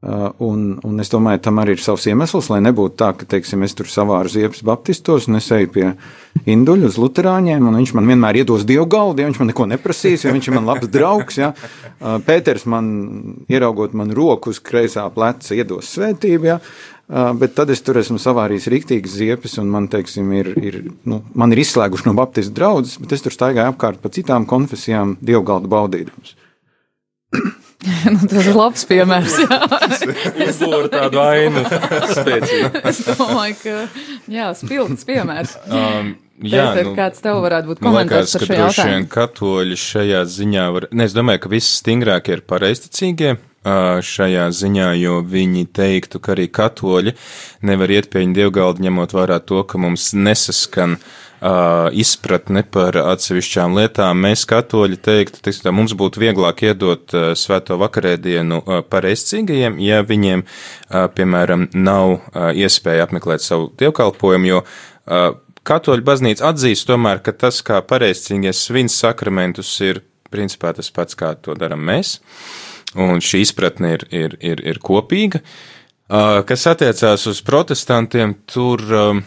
un, 0.00 0.60
un 0.80 1.02
es 1.02 1.10
domāju, 1.12 1.42
tam 1.44 1.60
arī 1.60 1.74
ir 1.76 1.82
savs 1.84 2.06
iemesls, 2.08 2.48
lai 2.48 2.62
nebūtu 2.64 2.96
tā, 3.02 3.10
ka, 3.18 3.26
teiksim, 3.28 3.66
es 3.66 3.74
tur 3.76 3.88
savāru 3.90 4.32
ziepes 4.32 4.62
baptistos 4.64 5.26
un 5.28 5.36
es 5.36 5.50
eju 5.52 5.68
pie 5.74 5.90
induļu 6.48 6.88
uz 6.88 6.96
luterāņiem, 7.00 7.66
un 7.68 7.76
viņš 7.76 7.92
man 7.98 8.08
vienmēr 8.08 8.40
iedos 8.40 8.64
dievu 8.68 8.86
galdu, 8.88 9.20
ja 9.20 9.28
viņš 9.28 9.42
man 9.42 9.52
neko 9.52 9.66
neprasīs, 9.74 10.24
jo 10.24 10.32
viņš 10.32 10.48
ir 10.48 10.56
man 10.56 10.70
labs 10.70 10.88
draugs, 10.88 11.36
ja. 11.42 11.50
Uh, 11.98 12.16
Pēters 12.24 12.64
man, 12.70 12.88
ieraugot 13.52 13.92
man 13.98 14.14
roku 14.16 14.54
uz 14.54 14.62
kreisā 14.64 15.04
pleca, 15.12 15.52
iedos 15.52 15.92
svētību, 15.92 16.48
ja. 16.48 16.60
Uh, 17.10 17.34
bet 17.36 17.52
tad 17.58 17.68
es 17.74 17.82
tur 17.84 17.98
esmu 18.00 18.16
savārījis 18.22 18.70
rīktīgas 18.72 19.20
ziepes, 19.20 19.58
un 19.60 19.68
man, 19.68 19.90
teiksim, 19.92 20.32
ir, 20.32 20.54
ir, 20.62 20.82
nu, 21.04 21.20
man 21.36 21.52
ir 21.52 21.60
izslēguši 21.60 22.08
no 22.08 22.16
baptistu 22.16 22.56
draudzes, 22.56 22.96
bet 23.02 23.18
es 23.18 23.26
tur 23.26 23.36
staigāju 23.36 23.74
apkārt 23.74 24.00
pa 24.00 24.12
citām 24.14 24.48
konfesijām 24.48 25.18
dievgaldu 25.20 25.68
baudījums. 25.68 26.38
nu, 28.12 28.18
tas 28.28 28.44
ir 28.44 28.56
labs 28.56 28.82
piemērs. 28.88 29.36
Tādu 30.94 31.20
ainu 31.22 31.62
spēcīgu. 31.64 32.82
Es 32.90 33.04
domāju, 33.08 33.56
ka 33.62 33.76
jā, 34.28 34.50
spilgts 34.58 35.06
piemērs. 35.08 35.56
Um, 35.68 36.18
Jā, 36.40 36.70
nu, 36.72 36.94
kāds 36.96 37.20
tev 37.20 37.42
varētu 37.44 37.68
būt 37.68 37.80
komentārs 37.84 38.30
liekas, 38.32 38.32
par 38.32 38.48
šo 38.48 38.56
jautājumu? 38.56 39.08
katoļi 39.12 39.76
šajā 39.76 40.20
ziņā 40.32 40.62
var, 40.72 40.86
ne, 40.96 41.04
es 41.04 41.12
domāju, 41.12 41.42
ka 41.44 41.50
viss 41.52 41.74
stingrākie 41.82 42.38
ir 42.38 42.42
pareisticīgie 42.48 43.34
ā, 43.36 43.74
šajā 44.00 44.46
ziņā, 44.56 44.86
jo 45.02 45.18
viņi 45.20 45.66
teiktu, 45.76 46.16
ka 46.24 46.32
arī 46.32 46.48
katoļi 46.48 47.12
nevar 47.68 47.92
iet 47.92 48.08
pie 48.08 48.22
viņa 48.24 48.38
dievgalda, 48.38 48.86
ņemot 48.88 49.12
vērā 49.18 49.36
to, 49.44 49.60
ka 49.68 49.82
mums 49.84 50.14
nesaskan 50.16 50.96
uh, 50.96 51.12
izpratne 51.96 52.62
par 52.68 52.96
atsevišķām 53.00 53.76
lietām. 53.78 54.20
Mēs 54.26 54.44
katoļi 54.48 54.98
teiktu, 55.00 55.40
teiksim, 55.44 55.64
tā, 55.66 55.72
mums 55.72 55.94
būtu 55.96 56.20
vieglāk 56.20 56.64
iedot 56.68 57.14
uh, 57.16 57.30
svēto 57.38 57.78
vakarēdienu 57.80 58.60
uh, 58.60 58.82
pareizcīgajiem, 58.90 59.78
ja 59.84 60.02
viņiem, 60.06 60.44
uh, 60.44 61.06
piemēram, 61.16 61.68
nav 61.74 62.12
uh, 62.18 62.50
iespēja 62.52 63.08
apmeklēt 63.08 63.44
savu 63.44 63.70
dievkalpojumu, 63.80 64.50
jo 64.52 64.60
uh, 64.62 65.32
katoļu 65.64 66.06
baznīca 66.06 66.52
atzīst 66.52 66.88
tomēr, 66.90 67.24
ka 67.24 67.32
tas, 67.32 67.62
kā 67.64 67.80
pareizcīgies 67.80 68.66
svins 68.68 69.00
sakramentus, 69.00 69.72
ir 69.84 70.04
principā 70.30 70.74
tas 70.76 70.92
pats, 70.92 71.16
kā 71.18 71.34
to 71.40 71.56
darām 71.58 71.82
mēs. 71.88 72.18
Un 73.00 73.22
šī 73.22 73.44
izpratne 73.46 73.94
ir, 73.96 74.08
ir, 74.10 74.40
ir, 74.44 74.64
ir 74.66 74.80
kopīga. 74.82 75.40
Uh, 75.40 75.76
Kas 76.42 76.64
attiecās 76.66 77.22
uz 77.30 77.38
protestantiem, 77.46 78.32
tur 78.50 78.82
um, 78.82 79.20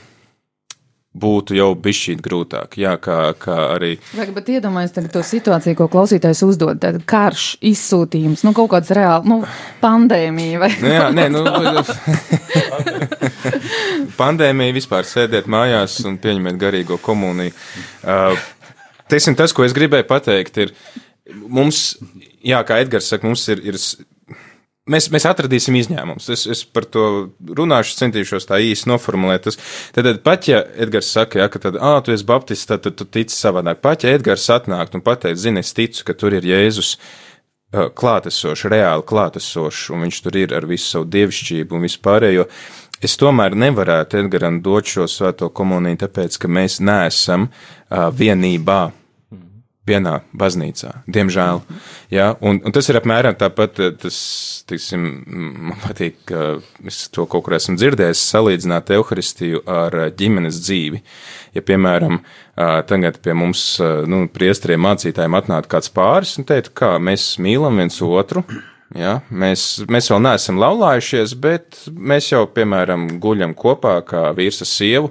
būtu 1.14 1.54
jau 1.58 1.70
bišķīt 1.78 2.22
grūtāk. 2.26 2.78
Jā, 2.82 2.96
kā, 3.02 3.18
kā 3.40 3.58
arī. 3.76 3.94
Vai, 4.18 4.26
bet 4.34 4.50
iedomājieties 4.56 5.12
to 5.14 5.22
situāciju, 5.26 5.78
ko 5.78 5.88
klausītājs 5.94 6.42
uzdod. 6.48 6.82
Tad 6.82 7.00
karš, 7.10 7.46
izsūtījums, 7.70 8.44
nu 8.48 8.54
kaut 8.58 8.72
kāds 8.74 8.90
reāls, 8.98 9.28
nu, 9.30 9.42
pandēmija 9.84 10.64
vai 10.64 10.72
Nu, 10.82 10.90
jā, 10.90 11.06
nē, 11.14 11.28
nu, 11.34 11.44
pandēmiju, 14.22 14.78
vispār 14.80 15.08
sēdiet 15.08 15.50
mājās 15.52 16.00
un 16.10 16.18
pieņemiet 16.22 16.58
garīgo 16.62 16.98
komuniju. 17.02 17.54
Uh, 18.02 18.34
teiksim, 19.12 19.38
tas, 19.38 19.54
ko 19.54 19.68
es 19.68 19.76
gribēju 19.78 20.10
pateikt, 20.10 20.58
ir 20.66 20.74
mums, 21.46 21.94
jā, 22.44 22.60
kā 22.68 22.82
Edgars 22.84 23.12
saka, 23.14 23.30
mums 23.30 23.46
ir, 23.54 23.62
ir 23.70 23.78
Mēs, 24.92 25.06
mēs 25.16 25.24
atradīsim 25.30 25.78
izņēmumus. 25.80 26.26
Es, 26.34 26.42
es 26.52 26.62
par 26.68 26.84
to 26.92 27.06
runāšu, 27.56 27.96
centīšos 28.02 28.50
tā 28.50 28.58
īsi 28.60 28.90
noformulēt. 28.92 29.46
Tas, 29.46 29.58
tad, 29.96 30.10
tad 30.10 30.20
pat 30.26 30.50
ja 30.50 30.60
Edgars 30.76 31.12
saka, 31.16 31.40
ja, 31.40 31.48
ka 31.52 31.62
tad, 31.64 31.78
ah, 31.80 32.02
tu 32.04 32.12
esi 32.12 32.28
baptists, 32.28 32.68
tad, 32.68 32.84
tad 32.84 32.98
tu 33.00 33.08
tici 33.08 33.32
savādāk. 33.38 33.80
Pat 33.84 34.04
ja 34.04 34.12
Edgars 34.12 34.50
atnāk 34.52 34.92
un 34.98 35.04
pateic, 35.06 35.40
zini, 35.40 35.64
es 35.64 35.72
ticu, 35.78 36.04
ka 36.10 36.16
tur 36.20 36.36
ir 36.36 36.44
Jēzus 36.48 36.98
klātesošs, 37.74 38.68
reāli 38.70 39.06
klātesošs, 39.08 39.88
un 39.96 40.04
viņš 40.06 40.20
tur 40.26 40.38
ir 40.38 40.58
ar 40.58 40.68
visu 40.70 40.90
savu 40.92 41.08
dievišķību 41.16 41.78
un 41.78 41.88
vispārējo. 41.88 42.48
Es 43.04 43.16
tomēr 43.20 43.56
nevarētu 43.60 44.20
Edgaram 44.20 44.60
dot 44.64 44.92
šo 44.92 45.08
svēto 45.12 45.50
komuniju, 45.56 46.04
tāpēc, 46.04 46.38
ka 46.40 46.52
mēs 46.52 46.78
neesam 46.84 47.48
uh, 47.48 48.12
vienībā 48.12 48.82
vienā 49.88 50.20
baznīcā, 50.38 50.92
diemžēl. 51.12 51.62
Ja? 52.14 52.30
Un, 52.44 52.62
un 52.64 52.76
tas 52.76 52.88
ir 52.90 53.00
apmēram 53.00 53.36
tāpat, 53.40 53.82
tas, 54.00 54.18
tiksim, 54.70 55.08
man 55.70 55.80
patīk, 55.84 56.22
ka 56.30 56.44
es 56.88 57.06
to 57.14 57.28
kaut 57.30 57.46
kur 57.48 57.58
esmu 57.58 57.76
dzirdējis, 57.80 58.26
salīdzināt 58.34 58.94
evaharistiju 58.96 59.64
ar 59.70 59.98
ģimenes 60.20 60.62
dzīvi. 60.64 61.04
Ja, 61.58 61.64
piemēram, 61.66 62.22
tagad 62.90 63.20
pie 63.24 63.36
mums, 63.38 63.66
nu, 64.10 64.26
priestriem 64.34 64.84
mācītājiem 64.88 65.40
atnāk 65.40 65.68
kāds 65.72 65.92
pāris 65.94 66.38
un 66.40 66.48
teikt, 66.50 66.72
kā 66.80 66.96
mēs 67.04 67.34
mīlam 67.44 67.84
viens 67.84 68.00
otru, 68.04 68.46
Ja, 68.94 69.24
mēs, 69.34 69.82
mēs 69.90 70.12
vēl 70.12 70.20
neesam 70.22 70.60
laulājušies, 70.62 71.32
bet 71.42 71.80
mēs 71.90 72.28
jau, 72.30 72.44
piemēram, 72.54 73.08
guļam 73.22 73.56
kopā 73.58 73.96
kā 74.06 74.28
vīrs 74.38 74.62
ar 74.62 74.70
sievu. 74.70 75.10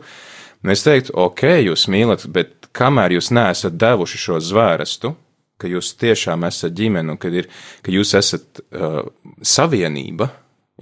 Es 0.71 0.85
teiktu, 0.87 1.11
ok, 1.19 1.43
jūs 1.65 1.89
mīlat, 1.91 2.29
bet 2.31 2.62
kamēr 2.77 3.17
jūs 3.19 3.31
neesat 3.35 3.77
devuši 3.79 4.21
šo 4.21 4.39
zvērestu, 4.43 5.15
ka 5.63 5.71
jūs 5.71 5.95
tiešām 6.01 6.47
esat 6.49 6.75
ģimene 6.77 7.15
un 7.15 7.21
ka, 7.21 7.31
ir, 7.31 7.49
ka 7.85 7.95
jūs 7.95 8.15
esat 8.19 8.63
uh, 8.75 9.03
savienība, 9.47 10.33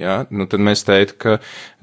ja, 0.01 0.23
nu 0.33 0.47
tad 0.51 0.63
mēs 0.65 0.85
teiktu, 0.89 1.19
ka 1.21 1.37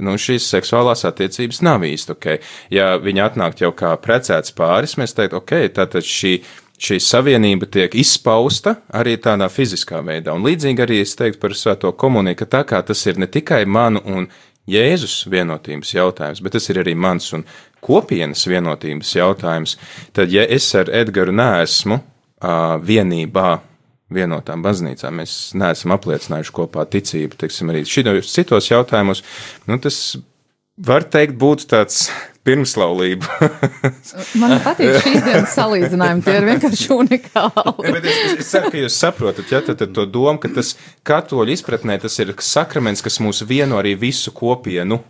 nu, 0.04 0.18
šīs 0.22 0.48
seksuālās 0.50 1.06
attiecības 1.08 1.62
nav 1.66 1.86
īsti 1.88 2.16
ok. 2.16 2.30
Ja 2.74 2.96
viņi 3.02 3.26
atnākt 3.28 3.62
jau 3.62 3.74
kā 3.78 3.94
precēts 4.02 4.56
pāris, 4.58 4.98
mēs 4.98 5.14
teiktu, 5.18 5.44
ok, 5.44 5.60
tātad 5.82 6.08
šī. 6.08 6.40
Šī 6.78 7.00
savienība 7.02 7.66
tiek 7.74 7.96
izpausta 7.98 8.76
arī 8.94 9.16
tādā 9.18 9.48
fiziskā 9.50 9.98
veidā. 10.06 10.36
Un 10.38 10.44
līdzīgi 10.46 10.84
arī 10.84 11.00
es 11.02 11.16
teiktu 11.18 11.42
par 11.42 11.56
svēto 11.58 11.90
komuniju, 11.98 12.38
ka 12.38 12.46
tā 12.52 12.60
kā 12.70 12.84
tas 12.86 13.02
ir 13.10 13.18
ne 13.18 13.26
tikai 13.34 13.64
manu 13.66 14.04
un 14.06 14.28
Jēzus 14.68 15.22
vienotības 15.32 15.94
jautājums, 15.96 16.42
bet 16.44 16.58
tas 16.58 16.68
ir 16.72 16.82
arī 16.82 16.94
mans 16.98 17.30
un 17.36 17.46
kopienas 17.84 18.44
vienotības 18.50 19.14
jautājums, 19.16 19.78
tad, 20.16 20.34
ja 20.34 20.44
es 20.44 20.68
ar 20.76 20.92
Edgars 20.92 21.36
neesmu 21.36 22.00
uh, 22.02 22.76
vienībā, 22.84 23.58
vienotām 24.14 24.64
baznīcām, 24.64 25.22
mēs 25.22 25.36
neesam 25.58 25.96
apliecinājuši 25.96 26.56
kopā 26.56 26.88
ticību, 26.92 27.40
teiksim, 27.44 27.72
arī 27.72 27.84
šitos 27.88 28.34
citos 28.36 28.72
jautājumos, 28.72 29.24
nu, 29.68 29.80
tas 29.84 30.18
var 30.78 31.08
teikt 31.08 31.40
būtu 31.40 31.68
tāds 31.72 32.08
pirmslaulība. 32.48 33.50
Man 34.42 34.56
patīk 34.64 34.96
šīs 35.04 35.20
dienas 35.26 35.54
salīdzinājumi, 35.58 36.24
tie 36.26 36.38
ir 36.40 36.48
vienkārši 36.48 36.90
unikāli. 36.96 37.76
ja, 37.84 38.00
es, 38.00 38.08
es, 38.14 38.40
es 38.46 38.54
ceru, 38.54 38.72
ka 38.74 38.82
jūs 38.86 39.02
saprotat, 39.04 39.52
ja, 39.52 39.62
tad, 39.66 39.82
tad 39.82 39.94
to 39.98 40.08
domu, 40.10 40.40
ka 40.42 40.52
tas 40.56 40.74
katoļu 41.08 41.58
izpratnē 41.58 42.00
tas 42.04 42.18
ir 42.24 42.34
sakraments, 42.44 43.04
kas 43.06 43.20
mūs 43.24 43.44
vieno 43.48 43.82
arī 43.82 43.98
visu 44.00 44.34
kopienu. 44.36 45.02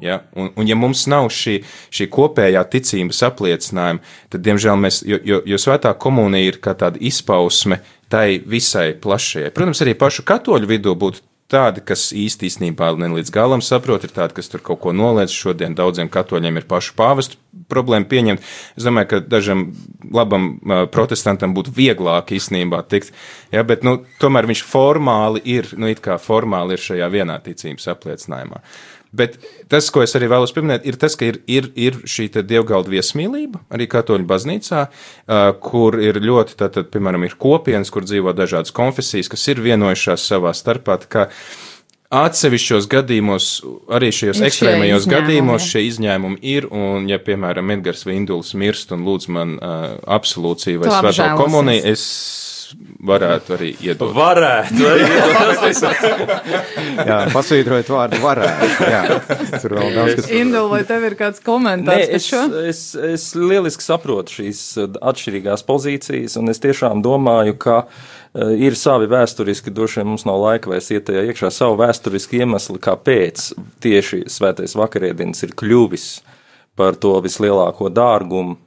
Ja? 0.00 0.22
Un, 0.32 0.48
un, 0.56 0.64
ja 0.64 0.76
mums 0.80 1.04
nav 1.10 1.28
šī, 1.34 1.58
šī 1.92 2.06
kopējā 2.12 2.62
ticības 2.72 3.20
apliecinājuma, 3.28 4.00
tad, 4.32 4.44
diemžēl, 4.46 4.78
mēs, 4.80 5.02
jo, 5.04 5.18
jo, 5.28 5.42
jo 5.44 5.58
svētā 5.60 5.92
komunija 6.00 6.54
ir 6.54 6.60
kā 6.64 6.72
tāda 6.78 7.00
izpausme 7.04 7.82
tai 8.08 8.38
visai 8.40 8.94
plašajai. 8.96 9.52
Protams, 9.52 9.82
arī 9.84 9.92
pašu 9.98 10.24
katoļu 10.28 10.70
vidū 10.70 10.94
būtu 10.96 11.20
tādi, 11.52 11.82
kas 11.84 12.10
īsti 12.12 12.48
īstenībā 12.48 12.90
ne 13.00 13.10
līdz 13.16 13.32
galam 13.32 13.62
saprot, 13.64 14.04
ir 14.04 14.12
tādi, 14.14 14.36
kas 14.36 14.50
tur 14.52 14.62
kaut 14.64 14.82
ko 14.84 14.92
noliedz. 14.96 15.32
Šodien 15.34 15.76
daudziem 15.78 16.10
katoļiem 16.12 16.60
ir 16.60 16.66
pašu 16.68 16.94
pāvestu 16.98 17.40
problēma 17.72 18.08
pieņemt. 18.08 18.44
Es 18.78 18.86
domāju, 18.86 19.10
ka 19.12 19.22
dažam 19.24 19.64
labam 20.14 20.50
protestantam 20.92 21.56
būtu 21.56 21.72
vieglāk 21.76 22.34
īstenībā 22.36 22.82
tikt, 22.88 23.14
ja, 23.54 23.64
bet, 23.66 23.84
nu, 23.86 23.98
tomēr 24.22 24.48
viņš 24.50 24.64
formāli 24.68 25.42
ir, 25.48 25.72
nu, 25.80 25.88
it 25.90 26.04
kā 26.04 26.18
formāli 26.22 26.76
ir 26.76 26.84
šajā 26.84 27.10
vienā 27.12 27.40
ticības 27.44 27.90
apliecinājumā. 27.94 28.62
Bet 29.12 29.38
tas, 29.72 29.88
ko 29.92 30.02
es 30.04 30.12
arī 30.18 30.28
vēlos 30.28 30.52
pieminēt, 30.56 30.84
ir 30.88 30.98
tas, 31.00 31.16
ka 31.16 31.28
ir, 31.28 31.40
ir, 31.48 31.70
ir 31.78 32.02
šī 32.08 32.28
dievgalda 32.42 32.92
viesmīlība 32.92 33.62
arī 33.72 33.88
katoļu 33.88 34.28
baznīcā, 34.28 34.84
kur 35.64 35.96
ir 36.02 36.20
ļoti, 36.20 36.58
tātad, 36.60 36.90
piemēram, 36.92 37.24
ir 37.24 37.38
kopienas, 37.40 37.92
kur 37.94 38.04
dzīvo 38.04 38.36
dažādas 38.36 38.74
konfesijas, 38.76 39.30
kas 39.32 39.48
ir 39.48 39.64
vienojušās 39.64 40.28
savā 40.28 40.52
starpā. 40.56 41.00
Atsevišķos 42.08 42.86
gadījumos, 42.88 43.46
arī 43.92 44.08
šajos 44.16 44.38
ekstrēmajos 44.48 45.08
gadījumos, 45.12 45.66
šie 45.68 45.82
izņēmumi 45.90 46.38
ir, 46.54 46.68
un, 46.72 47.04
ja, 47.10 47.18
piemēram, 47.20 47.68
Edgars 47.74 48.06
Vinduls 48.08 48.54
mirst 48.56 48.94
un 48.96 49.04
lūdz 49.04 49.28
man 49.36 49.58
uh, 49.58 49.90
absolūciju 50.16 50.80
vai 50.84 50.94
svēto 50.94 51.26
komuniju, 51.36 51.84
es 51.92 52.06
varētu 52.98 53.54
arī 53.54 53.70
iedot. 53.84 54.10
Varētu 54.14 54.86
arī 54.90 55.06
iedot. 55.16 55.96
jā, 57.06 57.18
pasvītrojot 57.34 57.92
vārdu 57.94 58.20
varētu. 58.22 58.68
Jā, 58.90 59.02
tur 59.62 59.76
vēl 59.78 59.94
daudz 59.94 60.18
kas. 60.18 60.30
Indul, 60.34 60.68
vai 60.72 60.82
tev 60.88 61.06
ir 61.06 61.18
kāds 61.18 61.42
komentārs 61.44 62.08
Nē, 62.08 62.18
es, 62.18 62.28
es, 62.72 62.82
es 63.14 63.26
lieliski 63.38 63.86
saprotu 63.86 64.40
šīs 64.40 64.62
atšķirīgās 64.98 65.66
pozīcijas, 65.68 66.38
un 66.40 66.50
es 66.50 66.62
tiešām 66.64 67.02
domāju, 67.04 67.54
ka 67.62 67.80
uh, 67.84 68.52
ir 68.58 68.76
savi 68.78 69.08
vēsturiski, 69.10 69.74
droši 69.74 70.02
vien 70.02 70.12
mums 70.12 70.26
nav 70.28 70.42
laika 70.42 70.74
vairs 70.74 70.90
iet 70.94 71.06
tajā 71.08 71.26
iekšā, 71.30 71.52
savu 71.54 71.78
vēsturiski 71.80 72.42
iemesli, 72.42 72.80
kāpēc 72.82 73.52
tieši 73.84 74.24
svētais 74.32 74.74
vakarēdienas 74.78 75.46
ir 75.46 75.54
kļuvis 75.58 76.08
par 76.78 76.98
to 76.98 77.14
vislielāko 77.22 77.90
dārgumu 77.90 78.58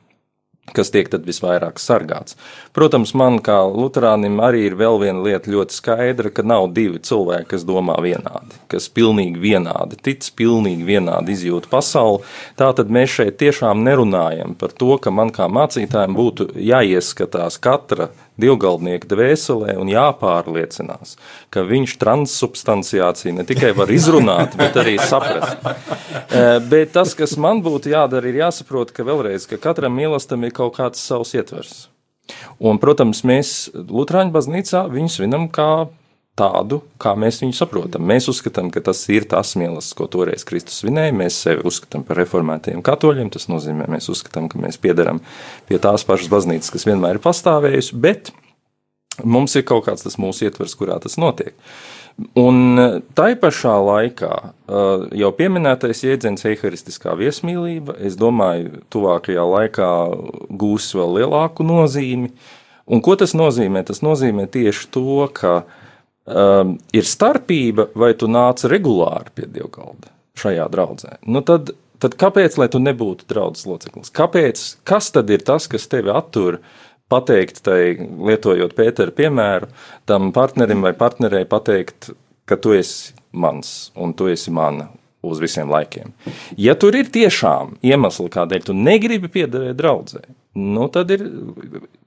kas 0.75 0.91
tiek 0.93 1.09
tad 1.11 1.25
visvairāk 1.27 1.79
sargāts. 1.81 2.37
Protams, 2.75 3.13
man 3.17 3.39
kā 3.43 3.57
luterānim 3.67 4.39
arī 4.43 4.63
ir 4.69 4.77
vēl 4.79 4.99
viena 5.01 5.23
lieta 5.25 5.51
ļoti 5.51 5.75
skaidra, 5.75 6.31
ka 6.31 6.45
nav 6.47 6.69
divi 6.75 7.01
cilvēki, 7.03 7.49
kas 7.53 7.65
domā 7.67 7.97
vienādi, 8.03 8.59
kas 8.71 8.87
pilnīgi 8.93 9.41
vienādi 9.41 9.99
tic, 9.99 10.29
pilnīgi 10.37 10.87
vienādi 10.87 11.35
izjūt 11.35 11.67
pasauli. 11.71 12.23
Tātad 12.59 12.93
mēs 12.93 13.17
šeit 13.17 13.39
tiešām 13.41 13.83
nerunājam 13.87 14.55
par 14.59 14.71
to, 14.71 14.95
ka 15.01 15.11
man 15.11 15.33
kā 15.35 15.49
mācītājiem 15.51 16.17
būtu 16.17 16.51
jāieskatās 16.55 17.59
katra 17.61 18.11
divgalvnieku 18.41 19.09
dvēselē 19.11 19.77
un 19.81 19.91
jāpārliecinās, 19.91 21.15
ka 21.53 21.63
viņš 21.67 21.95
transsubstanciāciju 22.01 23.37
ne 23.37 23.45
tikai 23.47 23.71
var 23.77 23.91
izrunāt, 23.93 24.57
bet 24.59 24.77
arī 24.81 24.97
saprast. 25.01 25.57
Eh, 26.31 26.59
bet 26.63 26.93
tas, 26.95 27.15
kas 27.17 27.33
man 27.39 27.59
būtu 27.63 27.91
jādara, 27.91 28.29
ir 28.29 28.41
jāsaprot, 28.41 28.93
ka 28.95 29.03
vēlreiz, 29.07 29.47
ka 29.49 29.59
katram 29.61 29.95
mīlestam 29.97 30.45
ir 30.47 30.53
kaut 30.55 30.77
kāds 30.77 31.01
savs 31.03 31.33
ietvers. 31.35 31.87
Un, 32.61 32.79
protams, 32.79 33.23
mēs 33.27 33.71
Lutāņu 33.73 34.31
baznīcā 34.31 34.85
viņu 34.91 35.11
svinam 35.11 35.49
kā 35.51 35.89
tādu, 36.39 36.79
kā 37.01 37.13
mēs 37.19 37.41
viņu 37.43 37.55
saprotam. 37.55 38.03
Mēs 38.07 38.29
uzskatām, 38.31 38.71
ka 38.71 38.83
tas 38.85 39.03
ir 39.11 39.27
tas 39.29 39.53
mīlestības, 39.59 39.95
ko 39.97 40.07
toreiz 40.11 40.45
Kristus 40.47 40.79
svinēja. 40.81 41.15
Mēs 41.17 41.39
sevi 41.43 41.65
uzskatām 41.67 42.05
par 42.07 42.21
reformētajiem 42.21 42.83
katoļiem. 42.85 43.31
Tas 43.33 43.49
nozīmē, 43.51 43.89
mēs 43.91 44.09
uzskatām, 44.13 44.47
ka 44.51 44.61
mēs 44.61 44.79
piedaram 44.81 45.19
pie 45.69 45.79
tās 45.81 46.07
pašas 46.07 46.31
baznīcas, 46.31 46.71
kas 46.73 46.87
vienmēr 46.87 47.19
ir 47.19 47.23
pastāvējusi, 47.23 47.97
bet 48.03 48.31
mums 49.27 49.57
ir 49.59 49.67
kaut 49.67 49.89
kāds 49.89 50.07
tas 50.07 50.15
mūsu 50.21 50.47
ietvers, 50.47 50.77
kurā 50.79 51.01
tas 51.03 51.19
notiek. 51.21 51.57
Un 52.37 52.79
tai 53.15 53.33
pašā 53.39 53.73
laikā 53.81 54.31
jau 55.17 55.29
pieminētais 55.35 56.03
jēdziens 56.05 56.43
eharistiskā 56.47 57.15
viesmīlība, 57.17 57.95
es 58.03 58.17
domāju, 58.19 58.83
tuvākajā 58.93 59.45
laikā 59.47 59.91
gūs 60.63 60.91
vēl 60.95 61.21
lielāku 61.21 61.65
nozīmi. 61.65 62.33
Un 62.91 63.03
ko 63.03 63.15
tas 63.19 63.33
nozīmē? 63.37 63.83
Tas 63.87 64.03
nozīmē 64.03 64.49
tieši 64.51 64.89
to, 64.91 65.23
ka 65.33 65.53
uh, 65.61 65.77
um, 66.25 66.75
ir 66.93 67.07
starpība, 67.07 67.89
vai 67.97 68.13
tu 68.17 68.29
nāc 68.31 68.65
regulāri 68.69 69.33
pie 69.35 69.47
dievgalda 69.47 70.11
šajā 70.41 70.67
draudzē. 70.73 71.17
Nu 71.29 71.43
tad, 71.45 71.73
tad 72.01 72.15
kāpēc, 72.19 72.57
lai 72.61 72.69
tu 72.71 72.81
nebūtu 72.81 73.27
draudzes 73.29 73.67
loceklis? 73.69 74.13
Kāpēc, 74.15 74.63
kas 74.87 75.11
tad 75.15 75.31
ir 75.33 75.43
tas, 75.47 75.69
kas 75.71 75.89
tevi 75.91 76.13
attur? 76.13 76.61
Pateikt, 77.11 77.57
tai, 77.65 77.97
lietojot 77.99 78.71
Pētera 78.77 79.11
piemēru, 79.11 79.67
tam 80.07 80.29
partnerim 80.31 80.85
vai 80.85 80.93
partnerei 80.95 81.43
pateikt, 81.43 82.13
ka 82.47 82.55
tu 82.55 82.71
esi 82.77 83.11
mans 83.35 83.91
un 83.99 84.13
tu 84.15 84.29
esi 84.31 84.53
mana 84.55 84.87
uz 85.21 85.41
visiem 85.43 85.69
laikiem. 85.69 86.13
Ja 86.57 86.77
tur 86.79 86.95
ir 86.97 87.11
tiešām 87.11 87.75
iemesli, 87.85 88.29
kādēļ 88.31 88.63
tu 88.69 88.75
negribi 88.77 89.27
piederēt 89.31 89.77
draudzē, 89.79 90.23
nu, 90.53 90.87
tad 90.91 91.11
ir 91.11 91.23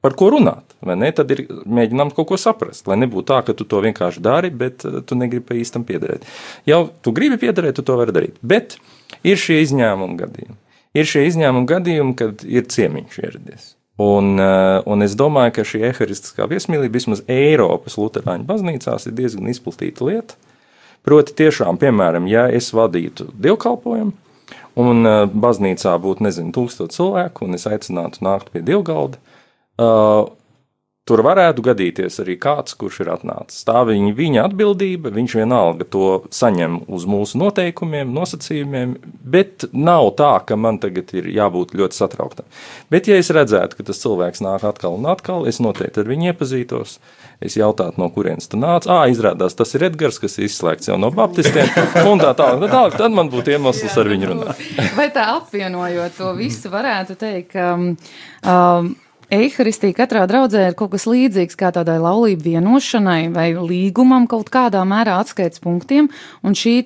par 0.04 0.16
ko 0.18 0.30
runāt. 0.34 0.74
Tad 1.16 1.30
ir 1.32 1.44
mēģinām 1.64 2.12
kaut 2.16 2.28
ko 2.32 2.38
saprast. 2.40 2.88
Lai 2.90 2.98
nebūtu 3.00 3.28
tā, 3.30 3.40
ka 3.46 3.54
tu 3.56 3.66
to 3.68 3.80
vienkārši 3.84 4.22
dari, 4.24 4.50
bet 4.52 4.84
uh, 4.88 5.00
tu 5.06 5.16
negribi 5.18 5.46
pa 5.48 5.56
īstam 5.58 5.86
piederēt. 5.88 6.26
Jau 6.68 6.86
tu 7.04 7.14
gribi 7.16 7.40
piederēt, 7.40 7.78
tu 7.78 7.86
to 7.86 7.96
vari 8.00 8.14
darīt. 8.14 8.36
Bet 8.42 8.76
ir 9.24 9.40
šie 9.40 9.62
izņēmumi 9.64 10.18
gadījumi. 10.20 10.58
Ir 10.94 11.08
šie 11.10 11.24
izņēmumi 11.30 11.70
gadījumi, 11.70 12.16
kad 12.20 12.44
ir 12.46 12.68
ciemiņš 12.70 13.16
ieradies. 13.22 13.72
Un, 13.98 14.34
uh, 14.42 14.80
un 14.90 15.06
es 15.06 15.14
domāju, 15.18 15.54
ka 15.54 15.66
šī 15.66 15.84
eharistiskā 15.92 16.48
viesmīlība 16.50 16.98
vismaz 16.98 17.22
Eiropas 17.30 17.94
Lutāņu 18.00 18.46
baznīcās 18.48 19.06
ir 19.06 19.14
diezgan 19.14 19.52
izplatīta 19.52 20.06
lieta. 20.08 20.36
Proti, 21.04 21.34
tiešām, 21.36 21.78
piemēram, 21.78 22.26
ja 22.26 22.46
es 22.48 22.70
vadītu 22.74 23.28
dievkalpojumu, 23.44 24.14
un 24.80 25.04
uh, 25.06 25.24
baznīcā 25.28 25.96
būtu, 26.02 26.26
nezinu, 26.26 26.54
tūkstoši 26.56 26.96
cilvēku, 26.96 27.46
un 27.46 27.58
es 27.58 27.68
aicinātu 27.70 28.24
nākt 28.26 28.50
pie 28.54 28.62
dievgalda, 28.66 29.20
uh, 29.78 30.32
tur 31.08 31.20
varētu 31.24 31.64
gadīties 31.64 32.16
arī 32.22 32.36
kāds, 32.40 32.76
kurš 32.80 33.02
ir 33.04 33.10
atnācis. 33.14 33.64
Tā 33.68 33.84
viņa, 33.88 34.12
viņa 34.16 34.44
atbildība, 34.48 35.12
viņš 35.14 35.36
vienalga 35.40 35.86
to 35.88 36.08
saņem 36.34 36.80
uz 36.88 37.04
mūsu 37.08 37.40
noteikumiem, 37.42 38.12
nosacījumiem, 38.16 38.96
bet 39.34 39.68
nav 39.72 40.14
tā, 40.18 40.32
ka 40.48 40.56
man 40.60 40.80
tagad 40.82 41.12
ir 41.16 41.28
jābūt 41.34 41.76
ļoti 41.76 42.00
satrauktam. 42.00 42.48
Bet, 42.92 43.10
ja 43.10 43.20
es 43.20 43.32
redzētu, 43.34 43.78
ka 43.78 43.90
tas 43.90 44.00
cilvēks 44.04 44.44
nāk 44.44 44.64
atkal 44.68 44.96
un 44.96 45.10
atkal, 45.12 45.44
es 45.50 45.60
noteikti 45.64 46.02
ar 46.02 46.10
viņu 46.10 46.32
iepazītos. 46.32 46.98
Es 47.42 47.56
jautātu, 47.58 47.98
no 48.00 48.08
kurienes 48.14 48.46
tu 48.50 48.58
nāc. 48.60 48.86
Ah, 48.90 49.04
izrādās, 49.10 49.56
tas 49.58 49.74
ir 49.74 49.86
Edgars, 49.88 50.20
kas 50.22 50.38
ir 50.38 50.46
izslēgts 50.48 50.90
jau 50.90 50.98
no 51.00 51.10
baptistiem, 51.14 51.70
un 52.10 52.22
tā 52.22 52.30
tālāk. 52.38 52.68
Tā, 52.68 52.82
tā, 52.94 52.98
tad 53.04 53.16
man 53.16 53.30
būtu 53.32 53.56
iemesls 53.56 53.96
ar 54.00 54.10
viņu 54.12 54.30
runāt. 54.30 54.62
Vai 54.98 55.08
tā 55.14 55.26
apvienojot 55.34 56.18
to 56.18 56.34
visu, 56.38 56.70
varētu 56.72 57.18
teikt, 57.20 57.50
ka 57.56 57.72
um, 57.74 57.90
um, 58.46 58.94
Eiharistija 59.34 59.96
katrā 59.96 60.24
draudzē 60.30 60.68
ir 60.68 60.76
kaut 60.78 60.92
kas 60.92 61.06
līdzīgs 61.10 61.56
kā 61.58 61.70
tādai 61.74 61.96
laulību 62.02 62.44
vienošanai 62.44 63.32
vai 63.34 63.48
līgumam 63.56 64.28
kaut 64.30 64.50
kādā 64.52 64.82
mērā 64.86 65.16
atskaits 65.22 65.62
punktiem, 65.64 66.08
un 66.44 66.54
šī 66.58 66.76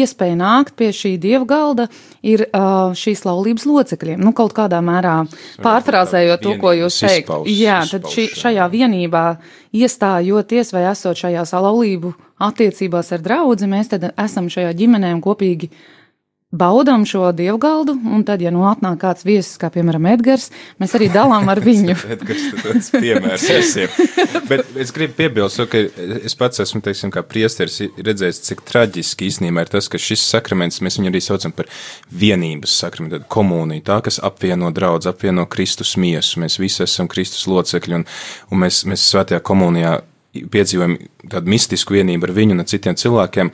iespēja 0.00 0.36
nākt 0.40 0.74
pie 0.78 0.90
šī 0.96 1.14
dieva 1.22 1.46
galda 1.48 1.88
ir 2.26 2.46
uh, 2.48 2.90
šīs 2.98 3.24
laulības 3.28 3.66
locekļiem. 3.68 4.22
Nu, 4.22 4.34
kaut 4.36 4.54
kādā 4.56 4.82
mērā 4.84 5.22
pārfrāzējot 5.62 6.42
to, 6.42 6.56
ko 6.62 6.74
jūs 6.76 6.98
teikt. 7.04 7.32
Jā, 7.50 7.82
tad 7.90 8.10
šī, 8.10 8.28
šajā 8.38 8.68
vienībā 8.72 9.24
iestājoties 9.72 10.74
vai 10.74 10.86
esot 10.90 11.22
šajās 11.22 11.54
laulību 11.54 12.14
attiecībās 12.42 13.12
ar 13.14 13.22
draudzi, 13.24 13.70
mēs 13.70 13.92
tad 13.92 14.10
esam 14.12 14.50
šajā 14.52 14.72
ģimenē 14.78 15.14
un 15.16 15.22
kopīgi 15.24 15.70
baudām 16.52 17.06
šo 17.08 17.30
dievgaldu, 17.32 17.94
un 18.12 18.22
tad, 18.28 18.42
ja 18.44 18.50
nu 18.52 18.66
atnāk 18.68 18.98
kāds 19.00 19.24
viesis, 19.24 19.56
kā 19.60 19.70
piemēram 19.72 20.04
Edgars, 20.12 20.50
mēs 20.82 20.92
arī 20.98 21.08
dalām 21.12 21.48
ar 21.48 21.60
viņu. 21.68 21.96
Edgars 22.12 22.44
tas 22.60 22.90
piemērs 22.92 23.46
visiem. 23.48 23.94
Bet 24.50 24.68
es 24.80 24.92
gribu 24.94 25.16
piebilst, 25.22 25.62
ka 25.72 25.80
es 26.20 26.36
pats 26.38 26.60
esmu, 26.64 26.82
teiksim, 26.84 27.12
kā 27.14 27.24
priesteris 27.24 27.80
redzējis, 27.96 28.42
cik 28.50 28.64
traģiski 28.68 29.30
īstenībā 29.30 29.64
ir 29.64 29.72
tas, 29.72 29.88
ka 29.92 30.00
šis 30.00 30.26
sakraments, 30.34 30.82
mēs 30.84 31.00
viņu 31.00 31.12
arī 31.12 31.22
saucam 31.24 31.56
par 31.56 31.70
vienības 32.12 32.76
sakramentu, 32.84 33.22
tad 33.22 33.28
komuniju, 33.32 33.86
tā, 33.88 34.02
kas 34.04 34.20
apvieno 34.22 34.68
draudz, 34.76 35.08
apvieno 35.08 35.46
Kristus 35.48 35.96
miesu. 36.00 36.42
Mēs 36.44 36.60
visi 36.60 36.84
esam 36.84 37.08
Kristus 37.12 37.48
locekļi, 37.48 38.02
un, 38.02 38.04
un 38.52 38.64
mēs, 38.66 38.84
mēs 38.88 39.08
svētajā 39.08 39.40
komunijā 39.46 40.02
piedzīvojam 40.32 40.98
tādu 41.32 41.52
mistisku 41.52 41.96
vienību 41.96 42.28
ar 42.28 42.36
viņu 42.36 42.56
un 42.56 42.64
ar 42.64 42.68
citiem 42.68 42.96
cilvēkiem. 42.98 43.52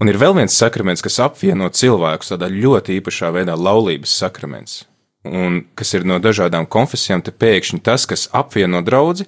Un 0.00 0.08
ir 0.08 0.18
vēl 0.18 0.34
viens 0.34 0.54
sakraments, 0.56 1.02
kas 1.04 1.20
apvieno 1.22 1.68
cilvēkus 1.70 2.32
tādā 2.32 2.48
ļoti 2.50 3.00
īpašā 3.00 3.30
veidā- 3.34 3.54
laulības 3.66 4.14
sakraments. 4.22 4.84
Un 5.24 5.64
kas 5.74 5.94
ir 5.94 6.04
no 6.04 6.18
dažādām 6.18 6.66
konfesijām, 6.66 7.22
te 7.22 7.30
pēkšņi 7.30 7.82
tas, 7.82 8.06
kas 8.06 8.28
apvieno 8.32 8.82
draugu, 8.82 9.26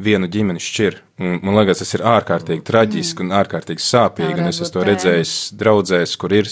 vienu 0.00 0.28
ģimeni 0.28 0.60
šķir. 0.60 1.00
Un, 1.14 1.38
man 1.46 1.54
liekas, 1.60 1.78
tas 1.78 1.94
ir 1.94 2.02
ārkārtīgi 2.10 2.64
traģiski 2.66 3.22
un 3.22 3.36
ārkārtīgi 3.38 3.84
sāpīgi. 3.86 4.34
Un 4.34 4.50
es 4.50 4.58
esmu 4.58 4.72
to 4.74 4.86
redzējis 4.88 5.34
draudzēs, 5.60 6.16
kur 6.18 6.34
ir 6.34 6.50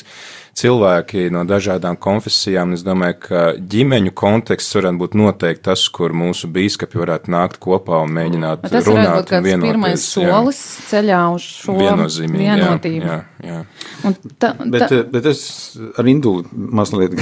cilvēki 0.59 1.31
no 1.33 1.43
dažādām 1.49 1.97
konfesijām. 2.01 2.75
Es 2.77 2.85
domāju, 2.85 3.17
ka 3.25 3.43
ģimeņu 3.57 4.13
konteksts 4.17 4.77
varētu 4.77 5.01
būt 5.01 5.17
noteikti 5.19 5.65
tas, 5.71 5.85
kur 5.93 6.15
mūsu 6.17 6.51
bīskapi 6.53 7.01
varētu 7.01 7.33
nākt 7.33 7.59
kopā 7.63 8.03
un 8.05 8.13
mēģināt 8.19 8.67
tas 8.69 8.89
runāt. 8.89 9.31
Tas 9.31 9.49
ir 9.49 9.65
pirmais 9.65 10.05
solis 10.05 10.61
jā. 10.61 10.87
ceļā 10.91 11.23
uz 11.35 11.47
šo 11.65 11.77
vienotību. 11.79 12.43
Jā, 12.43 12.59
jā, 12.61 13.19
jā. 13.49 13.61
Un 14.07 14.17
ta, 14.37 14.53
ta, 14.53 14.69
bet, 14.77 14.95
bet 15.15 15.29
es 15.33 15.43
ar 15.99 16.09
induli 16.11 16.45
mazliet, 16.53 17.17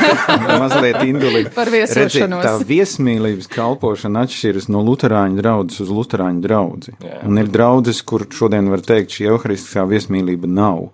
mazliet 0.62 1.00
induli 1.04 1.44
par 1.54 1.72
viesošanos. 1.72 2.46
Tā 2.46 2.54
viesmīlības 2.68 3.50
kalpošana 3.52 4.26
atšķiras 4.28 4.70
no 4.70 4.84
luterāņu 4.86 5.42
draudzes 5.42 5.82
uz 5.82 5.92
luterāņu 5.98 6.44
draudzi. 6.46 6.77
Jā. 7.02 7.20
Un 7.28 7.40
ir 7.40 7.50
draudzes, 7.52 8.02
kur 8.06 8.26
šodien 8.32 8.70
var 8.72 8.82
teikt, 8.84 9.16
šī 9.16 9.30
evharistiskā 9.32 9.86
viesmīlība 9.88 10.50
nav. 10.50 10.88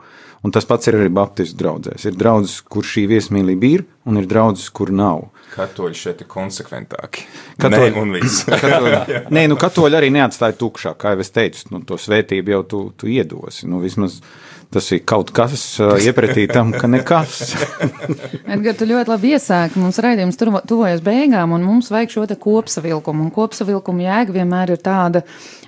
Un 0.44 0.52
tas 0.52 0.66
pats 0.68 0.90
ir 0.90 0.98
arī 0.98 1.08
Baptistu 1.08 1.56
draugzēs. 1.62 2.04
Ir 2.04 2.16
draugs, 2.20 2.58
kur 2.68 2.84
šī 2.84 3.06
viesmīlība 3.08 3.68
ir, 3.70 3.84
un 4.04 4.20
ir 4.20 4.26
draugs, 4.28 4.66
kur 4.76 4.92
nav. 4.92 5.30
Katoļi 5.54 5.96
šeit 5.96 6.20
ir 6.20 6.28
konsekventāki. 6.28 7.24
Katoļi, 7.62 8.04
nē, 8.10 8.20
katoļi, 8.50 8.98
nē, 9.38 9.46
nu 9.48 9.56
katoļi 9.60 9.96
arī 10.00 10.10
neatstāja 10.12 10.58
tukšā, 10.60 10.92
kā 11.00 11.14
jau 11.14 11.24
es 11.24 11.32
teicu, 11.32 11.70
nu, 11.72 11.80
to 11.88 11.96
svētību 12.00 12.58
jau 12.58 12.60
tu, 12.68 12.82
tu 13.00 13.08
iedosi. 13.08 13.70
Nu, 13.70 13.80
vismaz 13.80 14.18
tas 14.74 14.90
ir 14.94 15.02
kaut 15.06 15.30
kas 15.34 15.64
iepratī 16.02 16.46
tam, 16.50 16.72
ka 16.74 16.90
nekas. 16.90 17.54
Edgars, 18.52 18.78
tu 18.80 18.88
ļoti 18.90 19.12
labi 19.12 19.34
iesāki. 19.36 19.80
Mums 19.82 20.00
raidījums 20.02 20.40
tuvojas 20.40 21.02
beigām, 21.04 21.54
un 21.56 21.66
mums 21.66 21.92
vajag 21.94 22.14
šo 22.16 22.26
te 22.30 22.38
kopsavilkumu. 22.40 23.28
Un 23.28 23.34
kopsavilkumu 23.34 24.04
jēga 24.04 24.34
vienmēr 24.34 24.74
ir 24.74 24.82
tāda, 24.84 25.22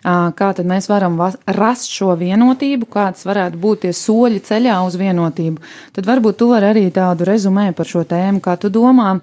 kā 0.06 0.50
tad 0.54 0.66
mēs 0.68 0.90
varam 0.90 1.18
rast 1.56 1.90
šo 1.90 2.12
vienotību, 2.18 2.88
kāds 2.90 3.26
varētu 3.26 3.58
būt 3.62 3.84
tie 3.86 3.92
soļi 3.96 4.42
ceļā 4.46 4.76
uz 4.86 4.98
vienotību. 5.00 5.62
Tad 5.96 6.06
varbūt 6.06 6.40
tu 6.42 6.50
vari 6.52 6.70
arī 6.70 6.86
tādu 6.94 7.26
rezumē 7.26 7.70
par 7.76 7.90
šo 7.90 8.04
tēmu, 8.06 8.42
kā 8.44 8.54
tu 8.60 8.70
domā, 8.70 9.16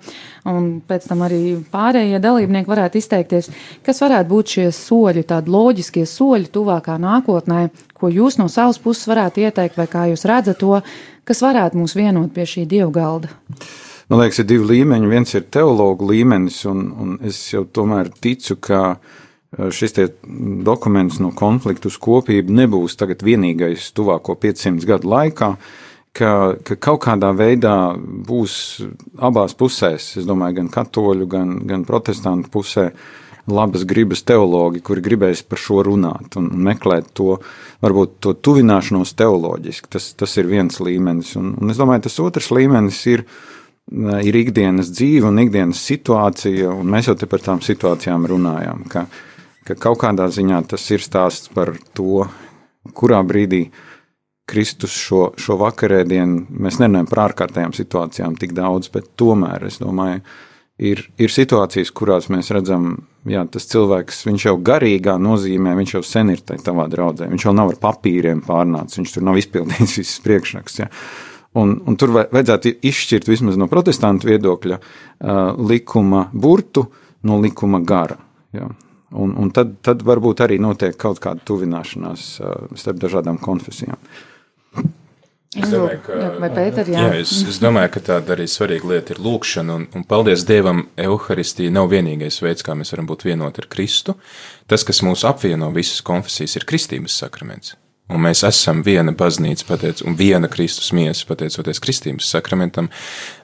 un 0.50 0.70
pēc 0.88 1.08
tam 1.08 1.24
arī 1.28 1.42
pārējie 1.72 2.20
dalībnieki 2.24 2.70
varētu 2.70 3.00
izteikties, 3.00 3.50
kas 3.86 4.04
varētu 4.04 4.30
būt 4.32 4.58
šie 4.58 4.68
soļi, 4.76 5.26
tādi 5.30 5.54
loģiskie 5.54 6.06
soļi 6.10 6.52
tuvākā 6.54 6.98
nākotnē, 7.00 7.70
ko 8.04 8.12
jūs 8.12 8.36
no 8.42 8.50
savas 8.52 8.82
puses 8.84 9.08
varētu 9.08 9.46
ieteikt, 9.46 9.73
vai 9.80 9.88
kā 9.92 10.06
jūs 10.12 10.26
redzat 10.30 10.60
to, 10.62 10.78
kas 11.28 11.44
varētu 11.44 11.80
mūs 11.80 11.96
vienot 11.98 12.34
pie 12.36 12.46
šī 12.50 12.68
dievgalda? 12.70 13.32
Man 14.12 14.20
liekas, 14.20 14.42
ir 14.44 14.50
divi 14.50 14.68
līmeņi. 14.74 15.10
Viens 15.10 15.32
ir 15.38 15.46
teologu 15.54 16.10
līmenis, 16.10 16.64
un, 16.70 16.84
un 17.00 17.14
es 17.26 17.40
jau 17.54 17.64
tomēr 17.66 18.12
ticu, 18.22 18.58
ka 18.62 18.82
eh, 18.94 19.72
šis 19.74 19.96
dokuments 20.68 21.22
no 21.24 21.32
konfliktu 21.36 21.92
uz 21.92 21.98
kopību 22.04 22.54
nebūs 22.60 23.00
tagad 23.00 23.24
vienīgais 23.26 23.90
tuvāko 23.96 24.36
500 24.40 24.86
gadu 24.90 25.10
laikā, 25.14 25.54
ka, 26.14 26.32
ka 26.68 26.78
kaut 26.78 27.02
kādā 27.08 27.32
veidā 27.38 27.76
būs 27.98 28.56
abās 29.18 29.56
pusēs, 29.58 30.14
es 30.22 30.30
domāju, 30.30 30.60
gan 30.62 30.72
katoļu, 30.74 31.30
gan, 31.30 31.58
gan 31.70 31.88
protestantu 31.88 32.52
pusē, 32.54 32.90
labas 33.48 33.84
gribas 33.84 34.24
teologi, 34.24 34.82
kuri 34.84 35.04
gribēs 35.04 35.44
par 35.48 35.60
šo 35.60 35.82
runāt 35.84 36.38
un 36.40 36.48
meklēt 36.64 37.12
to, 37.18 37.38
varbūt 37.84 38.16
to 38.24 38.34
tuvināšanos 38.40 39.16
teoloģiski. 39.20 39.92
Tas, 39.92 40.12
tas 40.20 40.38
ir 40.40 40.48
viens 40.52 40.80
līmenis. 40.80 41.36
Un, 41.40 41.54
un 41.60 41.74
es 41.74 41.80
domāju, 41.80 42.06
tas 42.08 42.20
otrs 42.24 42.50
līmenis 42.56 43.02
ir, 43.12 43.26
ir 44.24 44.40
ikdienas 44.40 44.94
dzīve 44.96 45.28
un 45.32 45.42
ikdienas 45.44 45.84
situācija, 45.92 46.72
un 46.72 46.92
mēs 46.94 47.12
jau 47.12 47.18
te 47.20 47.28
par 47.30 47.44
tām 47.44 47.64
situācijām 47.64 48.30
runājām, 48.32 48.88
ka, 48.92 49.08
ka 49.68 49.78
kaut 49.90 50.00
kādā 50.06 50.30
ziņā 50.32 50.64
tas 50.72 50.88
ir 50.96 51.04
stāsts 51.04 51.52
par 51.54 51.76
to, 51.98 52.24
kurā 52.96 53.20
brīdī 53.28 53.66
Kristus 54.48 54.96
šo, 55.00 55.30
šo 55.40 55.56
vakarēdienu, 55.60 56.50
mēs 56.64 56.80
nerunājam 56.82 57.08
par 57.12 57.22
ārkārtējām 57.30 57.76
situācijām 57.76 58.36
tik 58.40 58.52
daudz, 58.56 58.90
bet 58.92 59.14
tomēr 59.20 59.70
es 59.70 59.80
domāju, 59.80 60.20
ir, 60.84 61.02
ir 61.22 61.32
situācijas, 61.32 61.92
kurās 61.96 62.30
mēs 62.34 62.52
redzam, 62.56 62.96
jā, 63.30 63.44
tas 63.52 63.68
cilvēks, 63.72 64.24
jau 64.44 64.56
garīgā 64.70 65.16
nozīmē, 65.22 65.76
viņš 65.80 65.94
jau 65.98 66.04
sen 66.08 66.34
ir 66.34 66.44
tavā 66.44 66.88
draudzē, 66.92 67.30
viņš 67.32 67.48
jau 67.48 67.54
nav 67.56 67.74
ar 67.74 67.80
papīriem 67.82 68.44
pārnācis, 68.46 69.00
viņš 69.00 69.16
tur 69.16 69.28
nav 69.30 69.40
izpildījis 69.42 69.98
visas 70.02 70.24
priekšraksts. 70.26 70.82
Ja. 70.84 70.90
Un, 71.60 71.76
un 71.86 71.98
tur 72.02 72.16
vajadzētu 72.18 72.78
izšķirt 72.90 73.30
vismaz 73.30 73.60
no 73.62 73.70
protestantu 73.70 74.32
viedokļa 74.32 74.80
uh, 74.80 75.44
likuma 75.62 76.26
burtu 76.34 76.88
no 77.30 77.38
likuma 77.42 77.84
gara. 77.86 78.18
Ja. 78.56 78.72
Un, 79.14 79.36
un 79.38 79.52
tad, 79.54 79.76
tad 79.86 80.02
varbūt 80.02 80.42
arī 80.42 80.58
notiek 80.62 80.98
kaut 80.98 81.22
kāda 81.22 81.46
tuvināšanās 81.46 82.28
uh, 82.42 82.74
starp 82.80 82.98
dažādām 83.04 83.38
konfesijām. 83.42 84.02
Es 85.54 85.70
domāju, 85.70 86.00
ka, 86.06 86.18
Vai 86.42 86.50
Pēter, 86.54 86.90
jā? 86.90 87.04
Jā, 87.06 87.20
es, 87.22 87.34
es 87.50 87.60
domāju, 87.62 87.92
ka 87.94 88.02
tāda 88.08 88.34
arī 88.36 88.48
svarīga 88.50 88.90
lieta 88.90 89.14
ir 89.14 89.22
lūkšana, 89.22 89.76
un, 89.78 89.86
un 89.94 90.06
paldies 90.10 90.46
Dievam, 90.50 90.88
Euharistija 91.00 91.74
nav 91.74 91.92
vienīgais 91.94 92.40
veids, 92.42 92.66
kā 92.66 92.76
mēs 92.78 92.94
varam 92.96 93.10
būt 93.10 93.28
vienoti 93.28 93.62
ar 93.62 93.70
Kristu. 93.72 94.18
Tas, 94.72 94.86
kas 94.88 95.04
mūs 95.06 95.26
apvieno 95.30 95.70
visas 95.76 96.02
konfesijas, 96.06 96.58
ir 96.58 96.68
kristības 96.70 97.20
sakraments. 97.22 97.76
Un 98.14 98.20
mēs 98.26 98.44
esam 98.48 98.82
viena 98.86 99.14
baznīca, 99.16 99.68
pateic, 99.70 100.02
un 100.08 100.18
viena 100.20 100.50
Kristus 100.52 100.92
miesa, 100.96 101.26
pateicoties 101.30 101.80
kristības 101.84 102.28
sakramentam. 102.34 102.90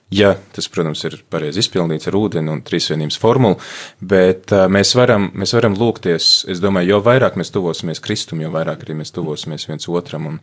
Ja 0.09 0.33
tas, 0.55 0.65
protams, 0.73 1.03
ir 1.05 1.19
pareizi 1.29 1.61
izpildīts 1.61 2.09
ar 2.09 2.15
ūdeni 2.17 2.49
un 2.49 2.63
trīsvienības 2.65 3.19
formulu, 3.21 3.59
bet 4.01 4.49
mēs, 4.73 4.95
varam, 4.97 5.27
mēs 5.37 5.53
varam 5.53 5.77
lūgties, 5.77 6.31
es 6.49 6.61
domāju, 6.63 6.95
jo 6.95 6.99
vairāk 7.05 7.37
mēs 7.37 7.53
tuvosimies 7.53 8.01
Kristum, 8.01 8.41
jo 8.41 8.49
vairāk 8.55 8.87
arī 8.87 8.97
mēs 9.03 9.13
tuvosimies 9.13 9.67
viens 9.69 9.85
otram 9.93 10.25
un, 10.31 10.39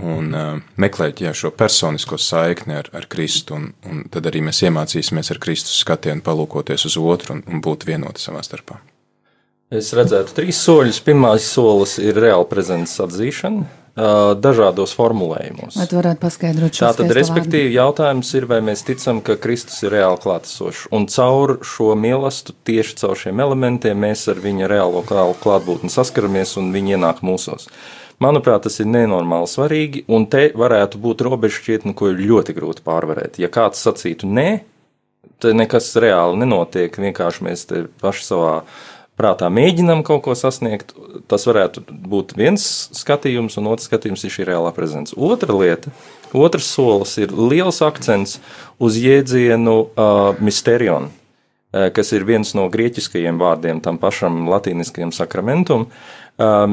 un 0.00 0.32
uh, 0.32 0.62
meklēt 0.80 1.20
jā, 1.20 1.34
šo 1.36 1.50
personisko 1.56 2.16
saikni 2.20 2.78
ar, 2.78 2.88
ar 2.96 3.08
Kristu, 3.12 3.58
un, 3.58 3.68
un 3.88 4.06
tad 4.12 4.30
arī 4.30 4.40
mēs 4.46 4.62
iemācīsimies 4.64 5.34
ar 5.34 5.42
Kristus 5.42 5.82
skatienu 5.84 6.24
palūkoties 6.24 6.88
uz 6.88 6.96
otru 6.96 7.36
un, 7.36 7.44
un 7.48 7.60
būt 7.64 7.84
vienoti 7.90 8.24
savā 8.24 8.40
starpā. 8.46 8.80
Es 9.72 9.92
redzētu 9.96 10.34
trīs 10.36 10.58
soļus. 10.60 10.98
Pirmais 11.04 11.44
solis 11.48 11.96
ir 12.00 12.18
reāla 12.20 12.44
prezences 12.48 13.00
atzīšana 13.00 13.80
dažādos 13.92 14.94
formulējumos. 14.96 15.76
Vai 15.76 15.86
tu 15.88 15.98
varētu 15.98 16.20
paskaidrot 16.22 16.72
šo 16.72 16.86
Tātad, 16.86 17.12
respektīvi, 17.12 17.66
vārdu? 17.66 17.76
jautājums 17.76 18.30
ir, 18.38 18.46
vai 18.48 18.62
mēs 18.64 18.84
ticam, 18.88 19.20
ka 19.20 19.36
Kristus 19.36 19.82
ir 19.84 19.92
reāli 19.92 20.16
klātesošs. 20.22 20.86
Un 20.96 21.04
caur 21.12 21.58
šo 21.60 21.92
mīlestību, 22.00 22.56
tieši 22.64 22.96
caur 23.02 23.20
šiem 23.20 23.42
elementiem, 23.44 23.98
mēs 24.00 24.24
ar 24.32 24.40
viņa 24.40 24.70
reālo 24.72 25.04
klātbūtni 25.04 25.92
saskaramies 25.92 26.56
un 26.56 26.72
viņi 26.72 26.96
ienāk 26.96 27.20
mūsos. 27.20 27.68
Manuprāt, 28.20 28.66
tas 28.66 28.78
ir 28.82 28.90
nenormāli 28.90 29.48
svarīgi, 29.50 30.04
un 30.12 30.26
te 30.30 30.50
varētu 30.58 31.00
būt 31.02 31.24
robeža 31.26 31.58
šķietni, 31.60 31.94
ko 31.96 32.12
ir 32.12 32.20
ļoti 32.22 32.54
grūti 32.56 32.84
pārvarēt. 32.86 33.40
Ja 33.42 33.50
kāds 33.52 33.82
sacītu 33.82 34.28
nē, 34.30 34.48
tad 35.42 35.58
nekas 35.58 35.90
reāli 36.00 36.42
nenotiek, 36.42 36.94
vienkārši 36.94 37.46
mēs 37.46 37.64
te 37.70 37.84
paši 38.02 38.26
savā 38.26 38.54
prātā 39.18 39.48
mēģinam 39.52 40.04
kaut 40.06 40.22
ko 40.26 40.36
sasniegt, 40.38 40.94
tas 41.30 41.46
varētu 41.48 41.84
būt 41.88 42.36
viens 42.38 42.64
skatījums, 42.96 43.58
un 43.60 43.72
otrs 43.72 43.88
skatījums 43.90 44.24
ir 44.26 44.34
šī 44.34 44.48
reālā 44.52 44.72
prezence. 44.76 45.16
Otra 45.16 45.56
lieta, 45.56 45.92
otrs 46.32 46.70
solis 46.72 47.16
ir 47.20 47.34
liels 47.34 47.82
akcents 47.84 48.38
uz 48.82 48.96
jēdzienu 49.02 49.76
uh, 49.82 50.40
misterion, 50.42 51.10
kas 51.72 52.12
ir 52.12 52.26
viens 52.28 52.50
no 52.52 52.66
grieķiskajiem 52.72 53.38
vārdiem 53.40 53.78
tam 53.84 53.96
pašam 54.00 54.44
latīniskajam 54.52 55.12
sakramentum. 55.16 55.86
Uh, 55.88 56.21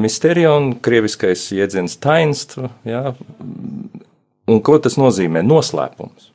misterion, 0.00 0.72
krieviskais 0.82 1.50
jēdziens 1.54 1.98
tainstv, 2.02 2.70
ja, 2.88 3.14
un 4.50 4.60
ko 4.64 4.78
tas 4.82 4.98
nozīmē? 5.00 5.44
Noslēpums. 5.46 6.30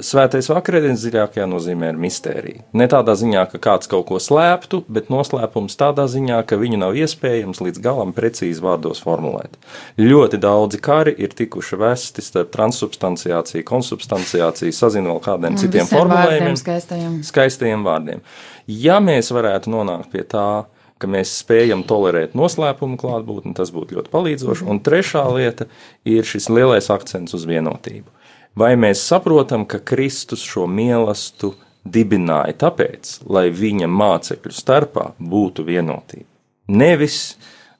Svētais 0.00 0.46
vakarēdienas 0.48 1.02
dziļākajā 1.02 1.44
nozīmē 1.50 1.90
ir 1.92 1.98
mistērija. 2.00 2.62
Ne 2.78 2.86
tādā 2.88 3.12
ziņā, 3.20 3.42
ka 3.50 3.58
kāds 3.60 3.90
kaut 3.90 4.06
ko 4.08 4.20
slēptu, 4.22 4.80
bet 4.88 5.10
noslēpums 5.12 5.76
tādā 5.76 6.06
ziņā, 6.08 6.38
ka 6.48 6.56
viņu 6.56 6.78
nav 6.80 6.96
iespējams 6.96 7.60
līdz 7.60 7.82
galam 7.84 8.14
precīzi 8.16 8.64
vārdos 8.64 9.02
formulēt. 9.04 9.58
Ļoti 10.00 10.40
daudzi 10.40 10.80
kari 10.80 11.12
ir 11.20 11.34
tikuši 11.36 11.76
vesti 11.82 12.24
starp 12.24 12.48
transubstanciāciju, 12.54 13.66
konsubstanciāciju, 13.68 14.72
sazinu 14.72 15.12
vēl 15.12 15.22
kādiem 15.26 15.58
Un 15.58 15.60
citiem 15.60 15.90
formulējumiem, 15.92 16.56
skaistajiem. 16.62 17.20
skaistajiem 17.26 17.84
vārdiem. 17.84 18.24
Ja 18.72 19.02
mēs 19.04 19.28
varētu 19.36 19.74
nonākt 19.74 20.14
pie 20.14 20.24
tā, 20.24 20.64
ka 21.00 21.10
mēs 21.10 21.32
spējam 21.40 21.82
tolerēt 21.88 22.36
noslēpumu 22.38 23.00
klātbūtni, 23.00 23.56
tas 23.56 23.72
būtu 23.74 23.98
ļoti 23.98 24.12
palīdzoši. 24.12 24.68
Un 24.68 24.82
trešā 24.84 25.24
lieta 25.34 25.66
ir 26.04 26.28
šis 26.28 26.50
lielais 26.52 26.90
akcents 26.92 27.34
uz 27.34 27.48
vienotību 27.48 28.20
vai 28.58 28.74
mēs 28.78 29.02
saprotam, 29.06 29.66
ka 29.66 29.80
Kristus 29.82 30.44
šo 30.46 30.66
mīlestību 30.70 31.56
dibināja 31.90 32.56
tāpēc, 32.66 33.20
lai 33.32 33.48
viņa 33.54 33.88
mācekļu 33.88 34.52
starpā 34.52 35.10
būtu 35.16 35.64
vienotība. 35.64 36.28
Nevis, 36.70 37.36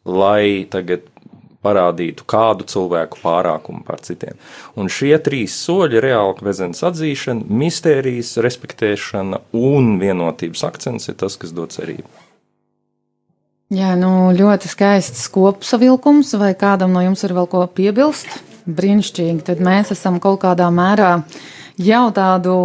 lai 0.08 0.64
tagad 0.72 1.04
parādītu 1.60 2.24
kādu 2.24 2.64
cilvēku 2.64 3.20
pārākumu 3.20 3.84
pār 3.84 4.00
citiem. 4.00 4.38
Un 4.80 4.88
šie 4.88 5.12
trīs 5.20 5.58
soļi- 5.66 6.00
reāla 6.06 6.32
kvezens 6.38 6.80
atzīšana, 6.80 7.44
mistērijas 7.44 8.38
respektēšana 8.40 9.42
un 9.52 9.98
vienotības 10.00 10.64
akcents 10.64 11.08
ir 11.08 11.14
tas, 11.20 11.36
kas 11.36 11.52
dod 11.52 11.68
cerību. 11.68 12.08
Jā, 13.70 13.94
nu 13.94 14.32
ļoti 14.34 14.66
skaists 14.66 15.28
kopsavilkums, 15.30 16.34
vai 16.40 16.56
kādam 16.58 16.90
no 16.94 17.04
jums 17.04 17.22
ir 17.22 17.36
vēl 17.36 17.46
ko 17.50 17.66
piebilst? 17.70 18.40
brīnišķīgi. 18.76 19.44
Tad 19.46 19.62
mēs 19.64 19.92
esam 19.94 20.18
kaut 20.22 20.42
kādā 20.44 20.68
mērā 20.74 21.20
jau 21.80 22.04
tādu 22.14 22.56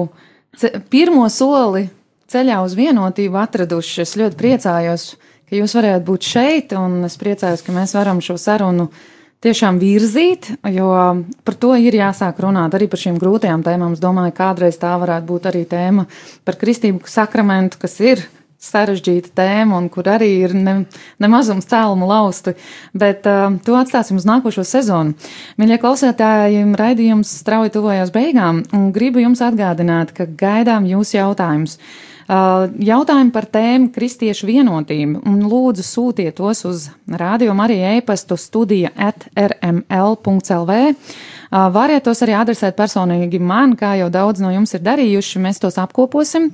pirmo 0.91 1.27
soli 1.31 1.87
ceļā 2.31 2.61
uz 2.65 2.75
vienotību 2.77 3.39
atraduši. 3.39 4.03
Es 4.03 4.15
ļoti 4.19 4.39
priecājos, 4.39 5.09
ka 5.49 5.59
jūs 5.59 5.75
varētu 5.77 6.07
būt 6.07 6.31
šeit, 6.31 6.77
un 6.77 7.03
es 7.07 7.19
priecājos, 7.21 7.63
ka 7.65 7.75
mēs 7.75 7.95
varam 7.97 8.21
šo 8.23 8.37
sarunu 8.41 8.89
tiešām 9.45 9.77
virzīt, 9.77 10.55
jo 10.73 10.89
par 11.45 11.57
to 11.61 11.75
ir 11.77 11.93
jāsāk 11.99 12.39
runāt 12.41 12.73
arī 12.73 12.87
par 12.89 13.01
šīm 13.01 13.19
grūtajām 13.21 13.65
tēmām. 13.65 13.93
Es 13.93 14.01
domāju, 14.01 14.33
kādreiz 14.37 14.79
tā 14.81 14.95
varētu 15.01 15.29
būt 15.29 15.51
arī 15.51 15.65
tēma 15.69 16.07
par 16.47 16.57
kristību 16.61 17.05
sakramentu, 17.11 17.77
kas 17.83 17.99
ir 18.01 18.25
sarežģīta 18.65 19.33
tēma 19.37 19.77
un 19.79 19.89
kur 19.93 20.07
arī 20.09 20.31
ir 20.45 20.55
ne, 20.57 20.75
nemazums 21.21 21.67
cēlumu 21.69 22.09
lausti, 22.09 22.55
bet 22.97 23.27
uh, 23.29 23.47
to 23.65 23.77
atstāsim 23.79 24.19
uz 24.19 24.25
nākošo 24.27 24.65
sezonu. 24.67 25.15
Mīļie 25.61 25.79
klausētāji, 25.83 26.65
raidījums 26.79 27.37
strauji 27.41 27.75
tuvojas 27.77 28.13
beigām 28.15 28.63
un 28.75 28.91
gribu 28.95 29.23
jums 29.23 29.43
atgādināt, 29.45 30.15
ka 30.17 30.27
gaidām 30.27 30.89
jūsu 30.89 31.19
jautājumus. 31.19 31.79
Uh, 32.25 32.65
jautājumi 32.81 33.29
par 33.29 33.45
tēmu 33.53 33.91
kristiešu 33.93 34.47
vienotību 34.49 35.19
un 35.29 35.43
lūdzu 35.45 35.83
sūtiet 35.85 36.33
tos 36.39 36.63
uz 36.65 36.87
radio 37.05 37.53
Marija 37.53 37.91
e-pastu 37.99 38.33
studija 38.41 38.89
at 38.97 39.27
rml.lv. 39.37 40.79
Variet 41.51 42.05
tos 42.05 42.21
arī 42.25 42.35
adresēt 42.37 42.77
personīgi 42.77 43.39
man, 43.39 43.75
kā 43.79 43.95
jau 43.99 44.09
daudz 44.13 44.43
no 44.43 44.51
jums 44.53 44.75
ir 44.77 44.83
darījuši, 44.85 45.41
mēs 45.43 45.61
tos 45.63 45.79
apkoposim. 45.81 46.49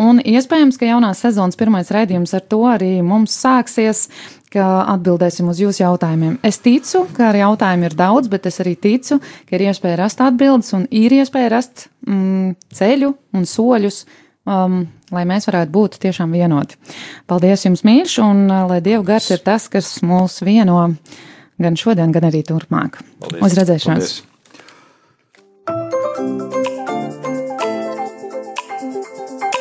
Un 0.00 0.22
iespējams, 0.24 0.78
ka 0.80 0.88
jaunās 0.88 1.22
sezonas 1.24 1.58
pirmais 1.60 1.92
raidījums 1.94 2.34
ar 2.34 2.46
to 2.48 2.64
arī 2.70 2.96
mums 3.06 3.36
sāksies, 3.44 4.08
ka 4.54 4.64
atbildēsim 4.94 5.48
uz 5.50 5.58
jūsu 5.58 5.82
jautājumiem. 5.82 6.36
Es 6.46 6.60
ticu, 6.62 7.04
ka 7.16 7.32
ar 7.32 7.38
jautājumiem 7.40 7.90
ir 7.90 7.96
daudz, 7.98 8.30
bet 8.30 8.46
es 8.46 8.60
arī 8.62 8.76
ticu, 8.78 9.18
ka 9.18 9.56
ir 9.56 9.66
iespēja 9.66 9.98
rast 10.04 10.22
atbildes 10.22 10.70
un 10.78 10.86
ir 10.94 11.14
iespēja 11.16 11.50
rast 11.56 11.88
mm, 12.06 12.54
ceļu 12.78 13.10
un 13.34 13.48
soļus 13.50 14.04
um, 14.46 14.80
lai 15.14 15.24
mēs 15.28 15.48
varētu 15.48 15.74
būt 15.74 15.98
tiešām 16.04 16.34
vienoti. 16.34 16.78
Paldies 17.30 17.66
jums, 17.66 17.84
mīļš, 17.86 18.16
un 18.24 18.46
lai 18.70 18.80
Dieva 18.84 19.04
gars 19.14 19.30
ir 19.34 19.42
tas, 19.44 19.68
kas 19.72 19.96
mūs 20.06 20.40
vieno 20.46 20.80
gan 21.62 21.76
šodien, 21.78 22.12
gan 22.14 22.30
arī 22.30 22.44
turpmāk. 22.46 23.02
Paldies. 23.20 23.42
Uz 23.44 23.58
redzēšanos! 23.60 24.14
Paldies. 24.14 24.30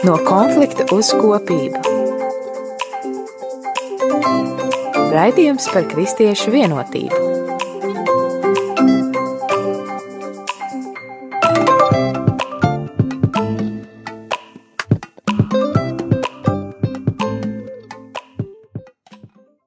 No 0.03 0.17
konflikta 0.27 0.83
uz 0.91 1.13
kopību. 1.15 1.79
Raidījums 5.13 5.69
par 5.71 5.87
kristiešu 5.87 6.51
vienotību. 6.51 7.22